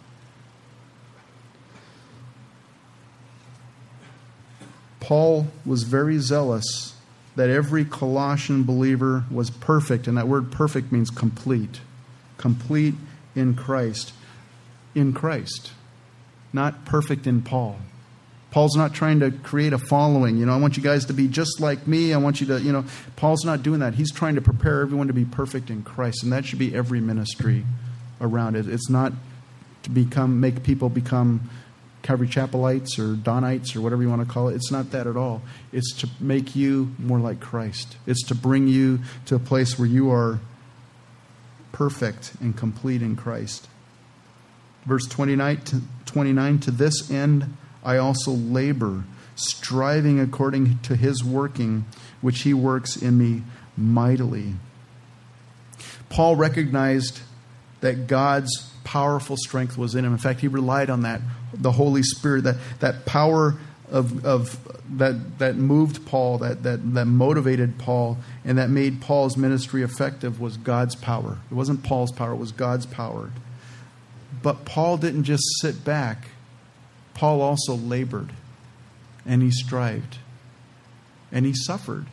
Paul 4.99 5.47
was 5.65 5.81
very 5.81 6.19
zealous 6.19 6.93
that 7.35 7.49
every 7.49 7.83
Colossian 7.83 8.61
believer 8.61 9.23
was 9.31 9.49
perfect, 9.49 10.05
and 10.05 10.15
that 10.19 10.27
word 10.27 10.51
perfect 10.51 10.91
means 10.91 11.09
complete. 11.09 11.81
Complete 12.37 12.93
in 13.33 13.55
Christ. 13.55 14.13
In 14.93 15.13
Christ. 15.13 15.71
Not 16.53 16.85
perfect 16.85 17.25
in 17.25 17.41
Paul. 17.41 17.79
Paul's 18.55 18.77
not 18.77 18.93
trying 18.93 19.19
to 19.19 19.31
create 19.31 19.73
a 19.73 19.77
following. 19.77 20.37
You 20.37 20.45
know, 20.45 20.53
I 20.53 20.55
want 20.55 20.77
you 20.77 20.81
guys 20.81 21.03
to 21.07 21.13
be 21.13 21.27
just 21.27 21.59
like 21.59 21.87
me. 21.87 22.13
I 22.13 22.17
want 22.17 22.39
you 22.39 22.47
to, 22.47 22.61
you 22.61 22.71
know, 22.71 22.85
Paul's 23.17 23.43
not 23.43 23.63
doing 23.63 23.81
that. 23.81 23.95
He's 23.95 24.13
trying 24.13 24.35
to 24.35 24.41
prepare 24.41 24.79
everyone 24.79 25.07
to 25.07 25.13
be 25.13 25.25
perfect 25.25 25.69
in 25.69 25.83
Christ, 25.83 26.23
and 26.23 26.31
that 26.31 26.45
should 26.45 26.57
be 26.57 26.73
every 26.73 27.01
ministry 27.01 27.65
around 28.21 28.55
it. 28.55 28.69
It's 28.69 28.89
not 28.89 29.11
to 29.83 29.89
become 29.89 30.39
make 30.39 30.63
people 30.63 30.87
become 30.87 31.49
Calvary 32.01 32.29
Chapelites 32.29 32.97
or 32.97 33.15
Donites 33.15 33.75
or 33.75 33.81
whatever 33.81 34.01
you 34.01 34.09
want 34.09 34.25
to 34.25 34.33
call 34.33 34.47
it. 34.47 34.55
It's 34.55 34.71
not 34.71 34.91
that 34.91 35.05
at 35.05 35.17
all. 35.17 35.41
It's 35.73 35.91
to 35.95 36.09
make 36.21 36.55
you 36.55 36.95
more 36.97 37.19
like 37.19 37.41
Christ. 37.41 37.97
It's 38.07 38.25
to 38.27 38.35
bring 38.35 38.69
you 38.69 39.01
to 39.25 39.35
a 39.35 39.39
place 39.39 39.77
where 39.77 39.85
you 39.85 40.09
are 40.11 40.39
perfect 41.73 42.31
and 42.39 42.55
complete 42.55 43.01
in 43.01 43.17
Christ. 43.17 43.67
Verse 44.85 45.05
29 45.07 45.57
to, 45.57 45.81
29 46.05 46.59
to 46.59 46.71
this 46.71 47.11
end 47.11 47.57
I 47.85 47.97
also 47.97 48.31
labor, 48.31 49.03
striving 49.35 50.19
according 50.19 50.79
to 50.79 50.95
his 50.95 51.23
working, 51.23 51.85
which 52.21 52.41
he 52.41 52.53
works 52.53 52.97
in 52.97 53.17
me 53.17 53.43
mightily. 53.77 54.55
Paul 56.09 56.35
recognized 56.35 57.19
that 57.81 58.07
God's 58.07 58.71
powerful 58.83 59.37
strength 59.37 59.77
was 59.77 59.95
in 59.95 60.05
him. 60.05 60.13
In 60.13 60.17
fact, 60.17 60.39
he 60.39 60.47
relied 60.47 60.89
on 60.89 61.01
that, 61.01 61.21
the 61.53 61.71
Holy 61.71 62.03
Spirit, 62.03 62.43
that, 62.45 62.55
that 62.79 63.05
power 63.05 63.55
of, 63.91 64.25
of 64.25 64.59
that, 64.97 65.39
that 65.39 65.55
moved 65.55 66.05
Paul, 66.05 66.39
that, 66.39 66.63
that, 66.63 66.93
that 66.93 67.05
motivated 67.05 67.77
Paul, 67.77 68.17
and 68.43 68.57
that 68.57 68.69
made 68.69 69.01
Paul's 69.01 69.37
ministry 69.37 69.83
effective 69.83 70.39
was 70.39 70.57
God's 70.57 70.95
power. 70.95 71.37
It 71.51 71.53
wasn't 71.53 71.83
Paul's 71.83 72.11
power, 72.11 72.33
it 72.33 72.37
was 72.37 72.51
God's 72.51 72.85
power. 72.85 73.31
But 74.41 74.65
Paul 74.65 74.97
didn't 74.97 75.23
just 75.23 75.43
sit 75.61 75.83
back 75.83 76.29
Paul 77.15 77.41
also 77.41 77.73
labored 77.73 78.31
and 79.25 79.41
he 79.41 79.49
strived 79.49 80.19
and 81.31 81.45
he 81.45 81.53
suffered 81.53 82.05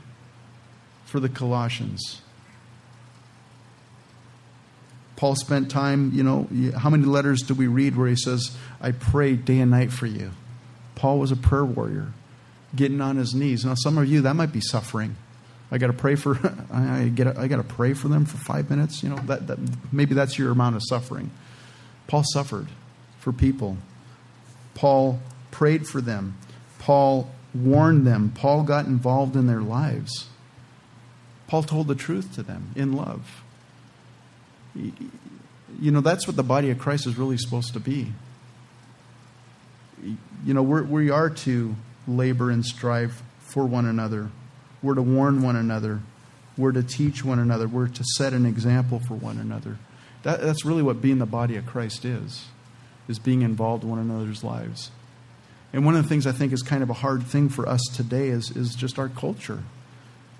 for 1.04 1.20
the 1.20 1.28
Colossians. 1.28 2.22
Paul 5.16 5.36
spent 5.36 5.70
time, 5.70 6.10
you 6.14 6.22
know, 6.22 6.48
how 6.76 6.88
many 6.88 7.04
letters 7.04 7.42
do 7.42 7.54
we 7.54 7.66
read 7.66 7.96
where 7.96 8.08
he 8.08 8.16
says, 8.16 8.56
I 8.80 8.92
pray 8.92 9.36
day 9.36 9.60
and 9.60 9.70
night 9.70 9.92
for 9.92 10.06
you? 10.06 10.32
Paul 10.94 11.18
was 11.18 11.30
a 11.30 11.36
prayer 11.36 11.64
warrior, 11.64 12.12
getting 12.74 13.00
on 13.00 13.16
his 13.16 13.34
knees. 13.34 13.64
Now, 13.64 13.74
some 13.74 13.98
of 13.98 14.08
you, 14.08 14.22
that 14.22 14.34
might 14.34 14.52
be 14.52 14.60
suffering. 14.60 15.16
I 15.70 15.78
got 15.78 15.88
to 15.88 15.92
pray 15.92 16.16
for, 16.16 16.38
I 16.72 17.12
get, 17.14 17.38
I 17.38 17.46
got 17.46 17.58
to 17.58 17.62
pray 17.62 17.94
for 17.94 18.08
them 18.08 18.24
for 18.24 18.36
five 18.36 18.68
minutes. 18.68 19.02
You 19.02 19.10
know, 19.10 19.16
that, 19.26 19.46
that 19.46 19.58
maybe 19.92 20.14
that's 20.14 20.38
your 20.38 20.50
amount 20.50 20.76
of 20.76 20.82
suffering. 20.88 21.30
Paul 22.08 22.24
suffered 22.32 22.68
for 23.20 23.32
people. 23.32 23.76
Paul 24.74 25.20
prayed 25.50 25.86
for 25.86 26.00
them. 26.00 26.36
Paul 26.78 27.30
warned 27.54 28.06
them. 28.06 28.32
Paul 28.34 28.62
got 28.62 28.86
involved 28.86 29.36
in 29.36 29.46
their 29.46 29.60
lives. 29.60 30.28
Paul 31.46 31.62
told 31.62 31.88
the 31.88 31.94
truth 31.94 32.34
to 32.34 32.42
them 32.42 32.72
in 32.74 32.92
love. 32.92 33.42
you 34.74 35.90
know, 35.90 36.00
that's 36.00 36.26
what 36.26 36.36
the 36.36 36.42
body 36.42 36.70
of 36.70 36.78
Christ 36.78 37.06
is 37.06 37.18
really 37.18 37.36
supposed 37.36 37.74
to 37.74 37.80
be. 37.80 38.12
You 40.44 40.54
know, 40.54 40.62
we're, 40.62 40.82
we 40.82 41.10
are 41.10 41.30
to 41.30 41.76
labor 42.08 42.50
and 42.50 42.64
strive 42.64 43.22
for 43.38 43.66
one 43.66 43.86
another. 43.86 44.30
We're 44.82 44.94
to 44.94 45.02
warn 45.02 45.42
one 45.42 45.56
another. 45.56 46.00
We're 46.56 46.72
to 46.72 46.82
teach 46.82 47.24
one 47.24 47.38
another. 47.38 47.68
We're 47.68 47.88
to 47.88 48.04
set 48.16 48.32
an 48.32 48.46
example 48.46 49.00
for 49.06 49.14
one 49.14 49.38
another. 49.38 49.78
That, 50.22 50.40
that's 50.40 50.64
really 50.64 50.82
what 50.82 51.00
being 51.00 51.18
the 51.18 51.26
body 51.26 51.56
of 51.56 51.66
Christ 51.66 52.04
is, 52.04 52.46
is 53.08 53.18
being 53.18 53.42
involved 53.42 53.84
in 53.84 53.90
one 53.90 53.98
another's 53.98 54.44
lives. 54.44 54.90
And 55.72 55.86
one 55.86 55.96
of 55.96 56.02
the 56.02 56.08
things 56.08 56.26
I 56.26 56.32
think 56.32 56.52
is 56.52 56.62
kind 56.62 56.82
of 56.82 56.90
a 56.90 56.94
hard 56.94 57.22
thing 57.24 57.48
for 57.48 57.68
us 57.68 57.80
today 57.94 58.28
is, 58.28 58.50
is 58.50 58.74
just 58.74 58.98
our 58.98 59.08
culture. 59.08 59.62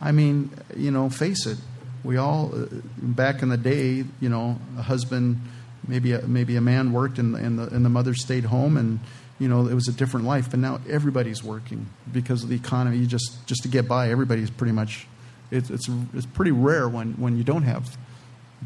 I 0.00 0.12
mean, 0.12 0.50
you 0.76 0.90
know, 0.90 1.08
face 1.08 1.46
it. 1.46 1.58
We 2.04 2.16
all, 2.16 2.52
uh, 2.54 2.66
back 2.98 3.42
in 3.42 3.48
the 3.48 3.56
day, 3.56 4.04
you 4.20 4.28
know, 4.28 4.58
a 4.76 4.82
husband, 4.82 5.40
maybe 5.86 6.12
a, 6.12 6.22
maybe 6.26 6.56
a 6.56 6.60
man 6.60 6.92
worked 6.92 7.18
and, 7.18 7.34
and, 7.36 7.58
the, 7.58 7.68
and 7.68 7.84
the 7.84 7.88
mother 7.88 8.12
stayed 8.14 8.44
home 8.44 8.76
and, 8.76 9.00
you 9.38 9.48
know, 9.48 9.66
it 9.68 9.74
was 9.74 9.88
a 9.88 9.92
different 9.92 10.26
life. 10.26 10.50
But 10.50 10.60
now 10.60 10.80
everybody's 10.88 11.42
working 11.42 11.86
because 12.12 12.42
of 12.42 12.48
the 12.48 12.56
economy. 12.56 12.98
You 12.98 13.06
just, 13.06 13.46
just 13.46 13.62
to 13.62 13.68
get 13.68 13.88
by, 13.88 14.10
everybody's 14.10 14.50
pretty 14.50 14.72
much, 14.72 15.06
it's, 15.50 15.70
it's, 15.70 15.88
it's 16.12 16.26
pretty 16.26 16.52
rare 16.52 16.88
when, 16.88 17.12
when 17.14 17.36
you 17.36 17.44
don't 17.44 17.62
have 17.62 17.96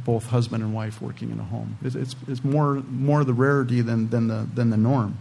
both 0.04 0.26
husband 0.26 0.62
and 0.62 0.74
wife 0.74 1.00
working 1.00 1.30
in 1.30 1.40
a 1.40 1.44
home. 1.44 1.78
It's, 1.82 1.94
it's, 1.94 2.14
it's 2.28 2.44
more, 2.44 2.74
more 2.74 3.24
the 3.24 3.32
rarity 3.32 3.80
than, 3.80 4.10
than, 4.10 4.28
the, 4.28 4.46
than 4.54 4.70
the 4.70 4.76
norm. 4.76 5.18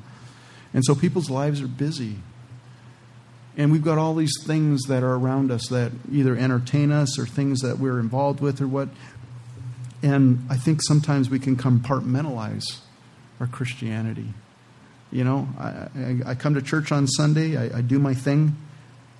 And 0.73 0.83
so 0.83 0.93
people's 0.93 1.29
lives 1.29 1.61
are 1.61 1.67
busy. 1.67 2.17
And 3.57 3.71
we've 3.71 3.83
got 3.83 3.97
all 3.97 4.15
these 4.15 4.35
things 4.45 4.83
that 4.83 5.03
are 5.03 5.15
around 5.15 5.49
us 5.49 5.67
that 5.69 5.93
either 6.11 6.35
entertain 6.35 6.91
us 6.91 7.17
or 7.17 7.25
things 7.25 7.61
that 7.61 7.79
we're 7.79 7.99
involved 7.99 8.41
with 8.41 8.61
or 8.61 8.67
what. 8.67 8.89
And 10.03 10.45
I 10.49 10.57
think 10.57 10.81
sometimes 10.83 11.29
we 11.29 11.39
can 11.39 11.55
compartmentalize 11.55 12.79
our 13.39 13.47
Christianity. 13.47 14.33
You 15.11 15.23
know, 15.23 15.47
I, 15.57 15.67
I, 15.67 16.19
I 16.25 16.35
come 16.35 16.55
to 16.55 16.61
church 16.61 16.91
on 16.91 17.07
Sunday, 17.07 17.55
I, 17.55 17.77
I, 17.77 17.81
do 17.81 17.99
my 17.99 18.13
thing, 18.13 18.57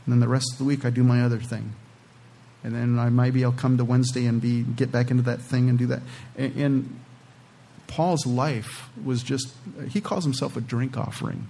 and 0.05 0.13
then 0.13 0.19
the 0.19 0.27
rest 0.27 0.51
of 0.51 0.57
the 0.57 0.65
week 0.65 0.83
I 0.83 0.89
do 0.89 1.03
my 1.03 1.21
other 1.21 1.39
thing. 1.39 1.73
And 2.65 2.73
then 2.73 2.97
I 2.97 3.09
maybe 3.09 3.45
I'll 3.45 3.51
come 3.51 3.77
to 3.77 3.85
Wednesday 3.85 4.25
and 4.25 4.41
be 4.41 4.63
get 4.63 4.91
back 4.91 5.11
into 5.11 5.21
that 5.23 5.39
thing 5.39 5.69
and 5.69 5.77
do 5.77 5.85
that. 5.85 6.01
And, 6.35 6.55
and 6.55 6.99
Paul's 7.85 8.25
life 8.25 8.89
was 9.03 9.21
just, 9.21 9.53
he 9.89 10.01
calls 10.01 10.23
himself 10.23 10.57
a 10.57 10.61
drink 10.61 10.97
offering, 10.97 11.47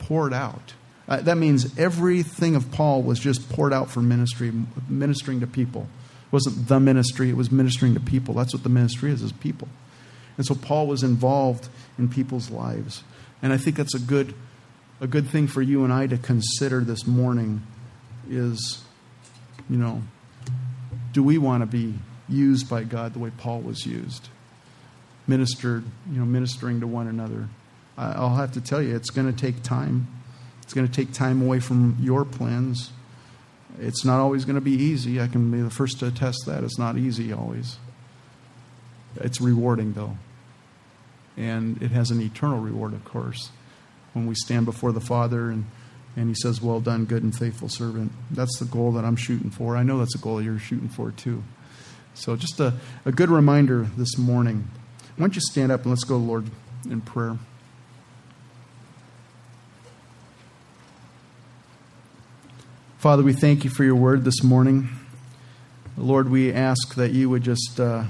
poured 0.00 0.34
out. 0.34 0.74
Uh, 1.06 1.20
that 1.20 1.38
means 1.38 1.78
everything 1.78 2.56
of 2.56 2.72
Paul 2.72 3.04
was 3.04 3.20
just 3.20 3.48
poured 3.48 3.72
out 3.72 3.92
for 3.92 4.02
ministry, 4.02 4.52
ministering 4.88 5.38
to 5.38 5.46
people. 5.46 5.82
It 6.26 6.32
wasn't 6.32 6.66
the 6.66 6.80
ministry, 6.80 7.30
it 7.30 7.36
was 7.36 7.52
ministering 7.52 7.94
to 7.94 8.00
people. 8.00 8.34
That's 8.34 8.52
what 8.52 8.64
the 8.64 8.68
ministry 8.68 9.12
is, 9.12 9.22
is 9.22 9.30
people. 9.30 9.68
And 10.36 10.44
so 10.44 10.56
Paul 10.56 10.88
was 10.88 11.04
involved 11.04 11.68
in 11.96 12.08
people's 12.08 12.50
lives. 12.50 13.04
And 13.40 13.52
I 13.52 13.56
think 13.56 13.76
that's 13.76 13.94
a 13.94 14.00
good, 14.00 14.34
a 15.00 15.06
good 15.06 15.28
thing 15.28 15.46
for 15.46 15.62
you 15.62 15.84
and 15.84 15.92
I 15.92 16.08
to 16.08 16.18
consider 16.18 16.80
this 16.80 17.06
morning 17.06 17.62
is, 18.28 18.82
you 19.70 19.76
know, 19.76 20.02
do 21.14 21.22
we 21.22 21.38
want 21.38 21.62
to 21.62 21.66
be 21.66 21.94
used 22.28 22.68
by 22.68 22.84
God 22.84 23.14
the 23.14 23.18
way 23.18 23.30
Paul 23.38 23.62
was 23.62 23.86
used? 23.86 24.28
ministered, 25.26 25.84
you 26.10 26.18
know, 26.18 26.24
ministering 26.24 26.80
to 26.80 26.86
one 26.86 27.06
another. 27.06 27.48
I'll 27.96 28.34
have 28.36 28.52
to 28.52 28.60
tell 28.60 28.82
you, 28.82 28.94
it's 28.94 29.10
going 29.10 29.32
to 29.32 29.38
take 29.38 29.62
time. 29.62 30.08
It's 30.62 30.74
going 30.74 30.86
to 30.86 30.92
take 30.92 31.12
time 31.12 31.42
away 31.42 31.60
from 31.60 31.96
your 32.00 32.24
plans. 32.24 32.90
It's 33.80 34.04
not 34.04 34.20
always 34.20 34.44
going 34.44 34.56
to 34.56 34.60
be 34.60 34.72
easy. 34.72 35.20
I 35.20 35.28
can 35.28 35.50
be 35.50 35.60
the 35.60 35.70
first 35.70 36.00
to 36.00 36.06
attest 36.06 36.44
that. 36.46 36.64
It's 36.64 36.78
not 36.78 36.96
easy 36.96 37.32
always. 37.32 37.78
It's 39.16 39.40
rewarding, 39.40 39.92
though. 39.92 40.16
And 41.36 41.80
it 41.82 41.90
has 41.92 42.10
an 42.10 42.20
eternal 42.20 42.58
reward, 42.58 42.94
of 42.94 43.04
course, 43.04 43.50
when 44.12 44.26
we 44.26 44.34
stand 44.34 44.66
before 44.66 44.92
the 44.92 45.00
Father 45.00 45.50
and, 45.50 45.66
and 46.16 46.28
He 46.28 46.34
says, 46.34 46.60
Well 46.62 46.80
done, 46.80 47.04
good 47.04 47.22
and 47.22 47.36
faithful 47.36 47.68
servant. 47.68 48.12
That's 48.30 48.58
the 48.58 48.64
goal 48.64 48.92
that 48.92 49.04
I'm 49.04 49.16
shooting 49.16 49.50
for. 49.50 49.76
I 49.76 49.82
know 49.82 49.98
that's 49.98 50.14
a 50.14 50.18
goal 50.18 50.40
you're 50.40 50.58
shooting 50.58 50.88
for, 50.88 51.10
too. 51.10 51.42
So, 52.14 52.36
just 52.36 52.60
a, 52.60 52.74
a 53.04 53.12
good 53.12 53.30
reminder 53.30 53.88
this 53.96 54.16
morning. 54.16 54.68
Why 55.16 55.22
don't 55.24 55.34
you 55.34 55.40
stand 55.40 55.72
up 55.72 55.82
and 55.82 55.90
let's 55.90 56.04
go, 56.04 56.16
Lord, 56.16 56.50
in 56.88 57.00
prayer. 57.00 57.38
Father, 62.98 63.22
we 63.22 63.32
thank 63.32 63.64
you 63.64 63.70
for 63.70 63.84
your 63.84 63.96
word 63.96 64.24
this 64.24 64.42
morning. 64.42 64.88
Lord, 65.96 66.30
we 66.30 66.52
ask 66.52 66.94
that 66.94 67.12
you 67.12 67.28
would 67.28 67.42
just 67.42 67.78
uh, 67.78 68.04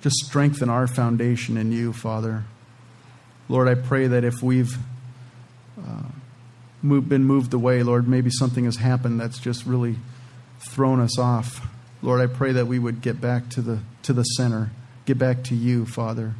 just 0.00 0.16
strengthen 0.16 0.70
our 0.70 0.86
foundation 0.86 1.56
in 1.56 1.72
you, 1.72 1.92
Father. 1.92 2.44
Lord, 3.48 3.68
I 3.68 3.74
pray 3.74 4.06
that 4.06 4.22
if 4.22 4.42
we've 4.42 4.78
uh, 5.86 6.08
moved, 6.82 7.08
been 7.08 7.24
moved 7.24 7.52
away, 7.54 7.82
Lord, 7.82 8.08
maybe 8.08 8.30
something 8.30 8.64
has 8.64 8.76
happened 8.76 9.20
that's 9.20 9.38
just 9.38 9.66
really 9.66 9.96
thrown 10.58 11.00
us 11.00 11.18
off. 11.18 11.66
Lord, 12.02 12.20
I 12.20 12.32
pray 12.32 12.52
that 12.52 12.66
we 12.66 12.78
would 12.78 13.00
get 13.00 13.20
back 13.20 13.48
to 13.50 13.62
the, 13.62 13.80
to 14.02 14.12
the 14.12 14.22
center, 14.22 14.70
get 15.06 15.18
back 15.18 15.42
to 15.44 15.54
you, 15.54 15.86
Father, 15.86 16.34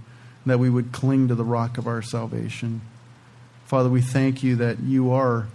that 0.46 0.58
we 0.58 0.68
would 0.68 0.92
cling 0.92 1.28
to 1.28 1.34
the 1.34 1.44
rock 1.44 1.78
of 1.78 1.86
our 1.86 2.02
salvation. 2.02 2.82
Father, 3.64 3.88
we 3.88 4.02
thank 4.02 4.42
you 4.42 4.56
that 4.56 4.80
you 4.80 5.10
are 5.12 5.46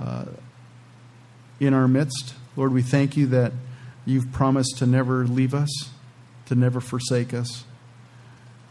uh, 0.00 0.26
in 1.58 1.74
our 1.74 1.88
midst. 1.88 2.34
Lord, 2.54 2.72
we 2.72 2.82
thank 2.82 3.16
you 3.16 3.26
that 3.28 3.52
you've 4.04 4.32
promised 4.32 4.78
to 4.78 4.86
never 4.86 5.26
leave 5.26 5.54
us, 5.54 5.90
to 6.46 6.54
never 6.54 6.80
forsake 6.80 7.34
us. 7.34 7.64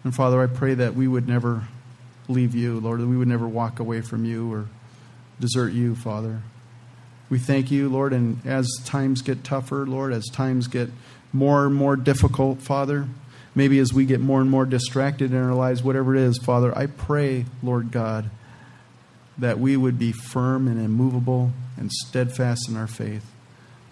And 0.04 0.16
Father, 0.16 0.42
I 0.42 0.48
pray 0.48 0.74
that 0.76 0.96
we 0.96 1.08
would 1.08 1.28
never 1.28 1.68
leave 2.28 2.56
you, 2.56 2.80
Lord, 2.80 3.00
that 3.00 3.08
we 3.08 3.18
would 3.18 3.28
never 3.28 3.48
walk 3.48 3.80
away 3.80 4.02
from 4.02 4.26
you 4.26 4.52
or 4.52 4.68
desert 5.40 5.74
you, 5.74 5.96
Father. 5.96 6.42
We 7.30 7.40
thank 7.40 7.72
you, 7.72 7.90
Lord, 7.90 8.14
and 8.14 8.46
as 8.46 8.70
times 8.86 9.22
get 9.22 9.44
tougher, 9.44 9.86
Lord, 9.86 10.14
as 10.14 10.26
times 10.28 10.68
get 10.68 10.90
more 11.34 11.66
and 11.66 11.76
more 11.76 11.96
difficult, 11.96 12.62
Father, 12.62 13.08
maybe 13.56 13.80
as 13.80 13.94
we 13.94 14.06
get 14.06 14.20
more 14.20 14.42
and 14.42 14.50
more 14.50 14.66
distracted 14.66 15.32
in 15.32 15.42
our 15.42 15.54
lives, 15.54 15.84
whatever 15.84 16.16
it 16.16 16.22
is, 16.22 16.38
Father, 16.38 16.76
I 16.78 16.86
pray, 16.86 17.46
Lord 17.64 17.92
God, 17.92 18.30
that 19.38 19.60
we 19.60 19.76
would 19.76 19.98
be 19.98 20.12
firm 20.12 20.68
and 20.68 20.80
immovable 20.80 21.52
and 21.78 21.92
steadfast 21.92 22.70
in 22.70 22.78
our 22.78 22.88
faith. 22.88 23.32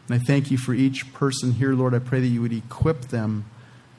And 0.08 0.16
I 0.16 0.24
thank 0.24 0.52
you 0.52 0.58
for 0.58 0.74
each 0.74 1.14
person 1.14 1.54
here, 1.54 1.74
Lord. 1.74 1.94
I 1.94 2.00
pray 2.00 2.20
that 2.20 2.28
you 2.28 2.42
would 2.42 2.54
equip 2.54 3.06
them, 3.06 3.46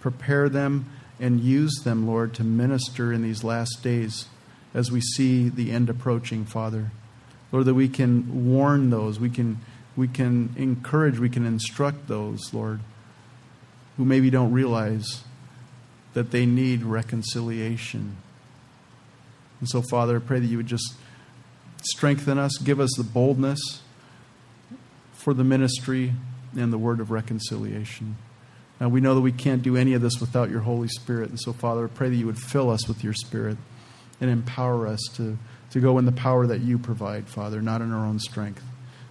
prepare 0.01 0.49
them, 0.49 0.87
and 1.25 1.41
use 1.41 1.73
them, 1.85 2.07
Lord, 2.07 2.35
to 2.35 2.45
minister 2.45 3.11
in 3.11 3.23
these 3.23 3.43
last 3.43 3.83
days 3.83 4.27
as 4.75 4.93
we 4.93 5.01
see 5.01 5.49
the 5.49 5.71
end 5.71 5.89
approaching, 5.89 6.45
Father. 6.45 6.91
Lord, 7.51 7.65
that 7.65 7.73
we 7.73 7.89
can 7.89 8.53
warn 8.53 8.91
those, 8.91 9.19
we 9.19 9.31
can, 9.31 9.61
we 9.97 10.07
can 10.07 10.55
encourage, 10.59 11.19
we 11.19 11.31
can 11.31 11.47
instruct 11.47 12.09
those, 12.09 12.53
Lord, 12.53 12.81
who 13.97 14.05
maybe 14.05 14.29
don't 14.29 14.53
realize 14.53 15.25
that 16.13 16.31
they 16.31 16.45
need 16.45 16.83
reconciliation. 16.83 18.19
And 19.61 19.69
so, 19.71 19.81
Father, 19.81 20.19
I 20.19 20.21
pray 20.21 20.41
that 20.41 20.47
you 20.47 20.59
would 20.59 20.67
just 20.67 20.93
strengthen 21.83 22.39
us, 22.39 22.59
give 22.59 22.79
us 22.79 22.91
the 22.99 23.03
boldness 23.03 23.81
for 25.15 25.33
the 25.33 25.45
ministry 25.45 26.13
and 26.55 26.71
the 26.71 26.77
word 26.77 27.01
of 27.01 27.11
reconciliation. 27.11 28.17
Now, 28.81 28.89
we 28.89 29.01
know 29.01 29.15
that 29.15 29.21
we 29.21 29.33
can't 29.33 29.63
do 29.63 29.77
any 29.77 29.95
of 29.95 30.03
this 30.03 30.21
without 30.21 30.51
your 30.51 30.61
Holy 30.61 30.89
Spirit. 30.89 31.31
And 31.31 31.41
so, 31.41 31.53
Father, 31.53 31.85
I 31.85 31.89
pray 31.89 32.09
that 32.09 32.17
you 32.17 32.27
would 32.27 32.39
fill 32.39 32.71
us 32.71 32.89
with 32.89 33.05
your 33.05 33.15
Spirit 33.15 33.57
and 34.21 34.31
empower 34.31 34.87
us 34.87 35.01
to 35.15 35.39
to 35.75 35.81
go 35.81 35.99
in 35.99 36.05
the 36.05 36.13
power 36.13 36.47
that 36.47 36.61
you 36.61 36.79
provide, 36.79 37.27
Father, 37.27 37.61
not 37.61 37.81
in 37.81 37.93
our 37.93 38.07
own 38.07 38.21
strength. 38.21 38.63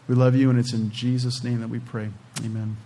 We 0.08 0.16
love 0.16 0.34
you, 0.34 0.50
and 0.50 0.58
it's 0.58 0.72
in 0.72 0.92
Jesus' 0.92 1.44
name 1.44 1.60
that 1.60 1.68
we 1.68 1.80
pray. 1.80 2.10
Amen. 2.40 2.78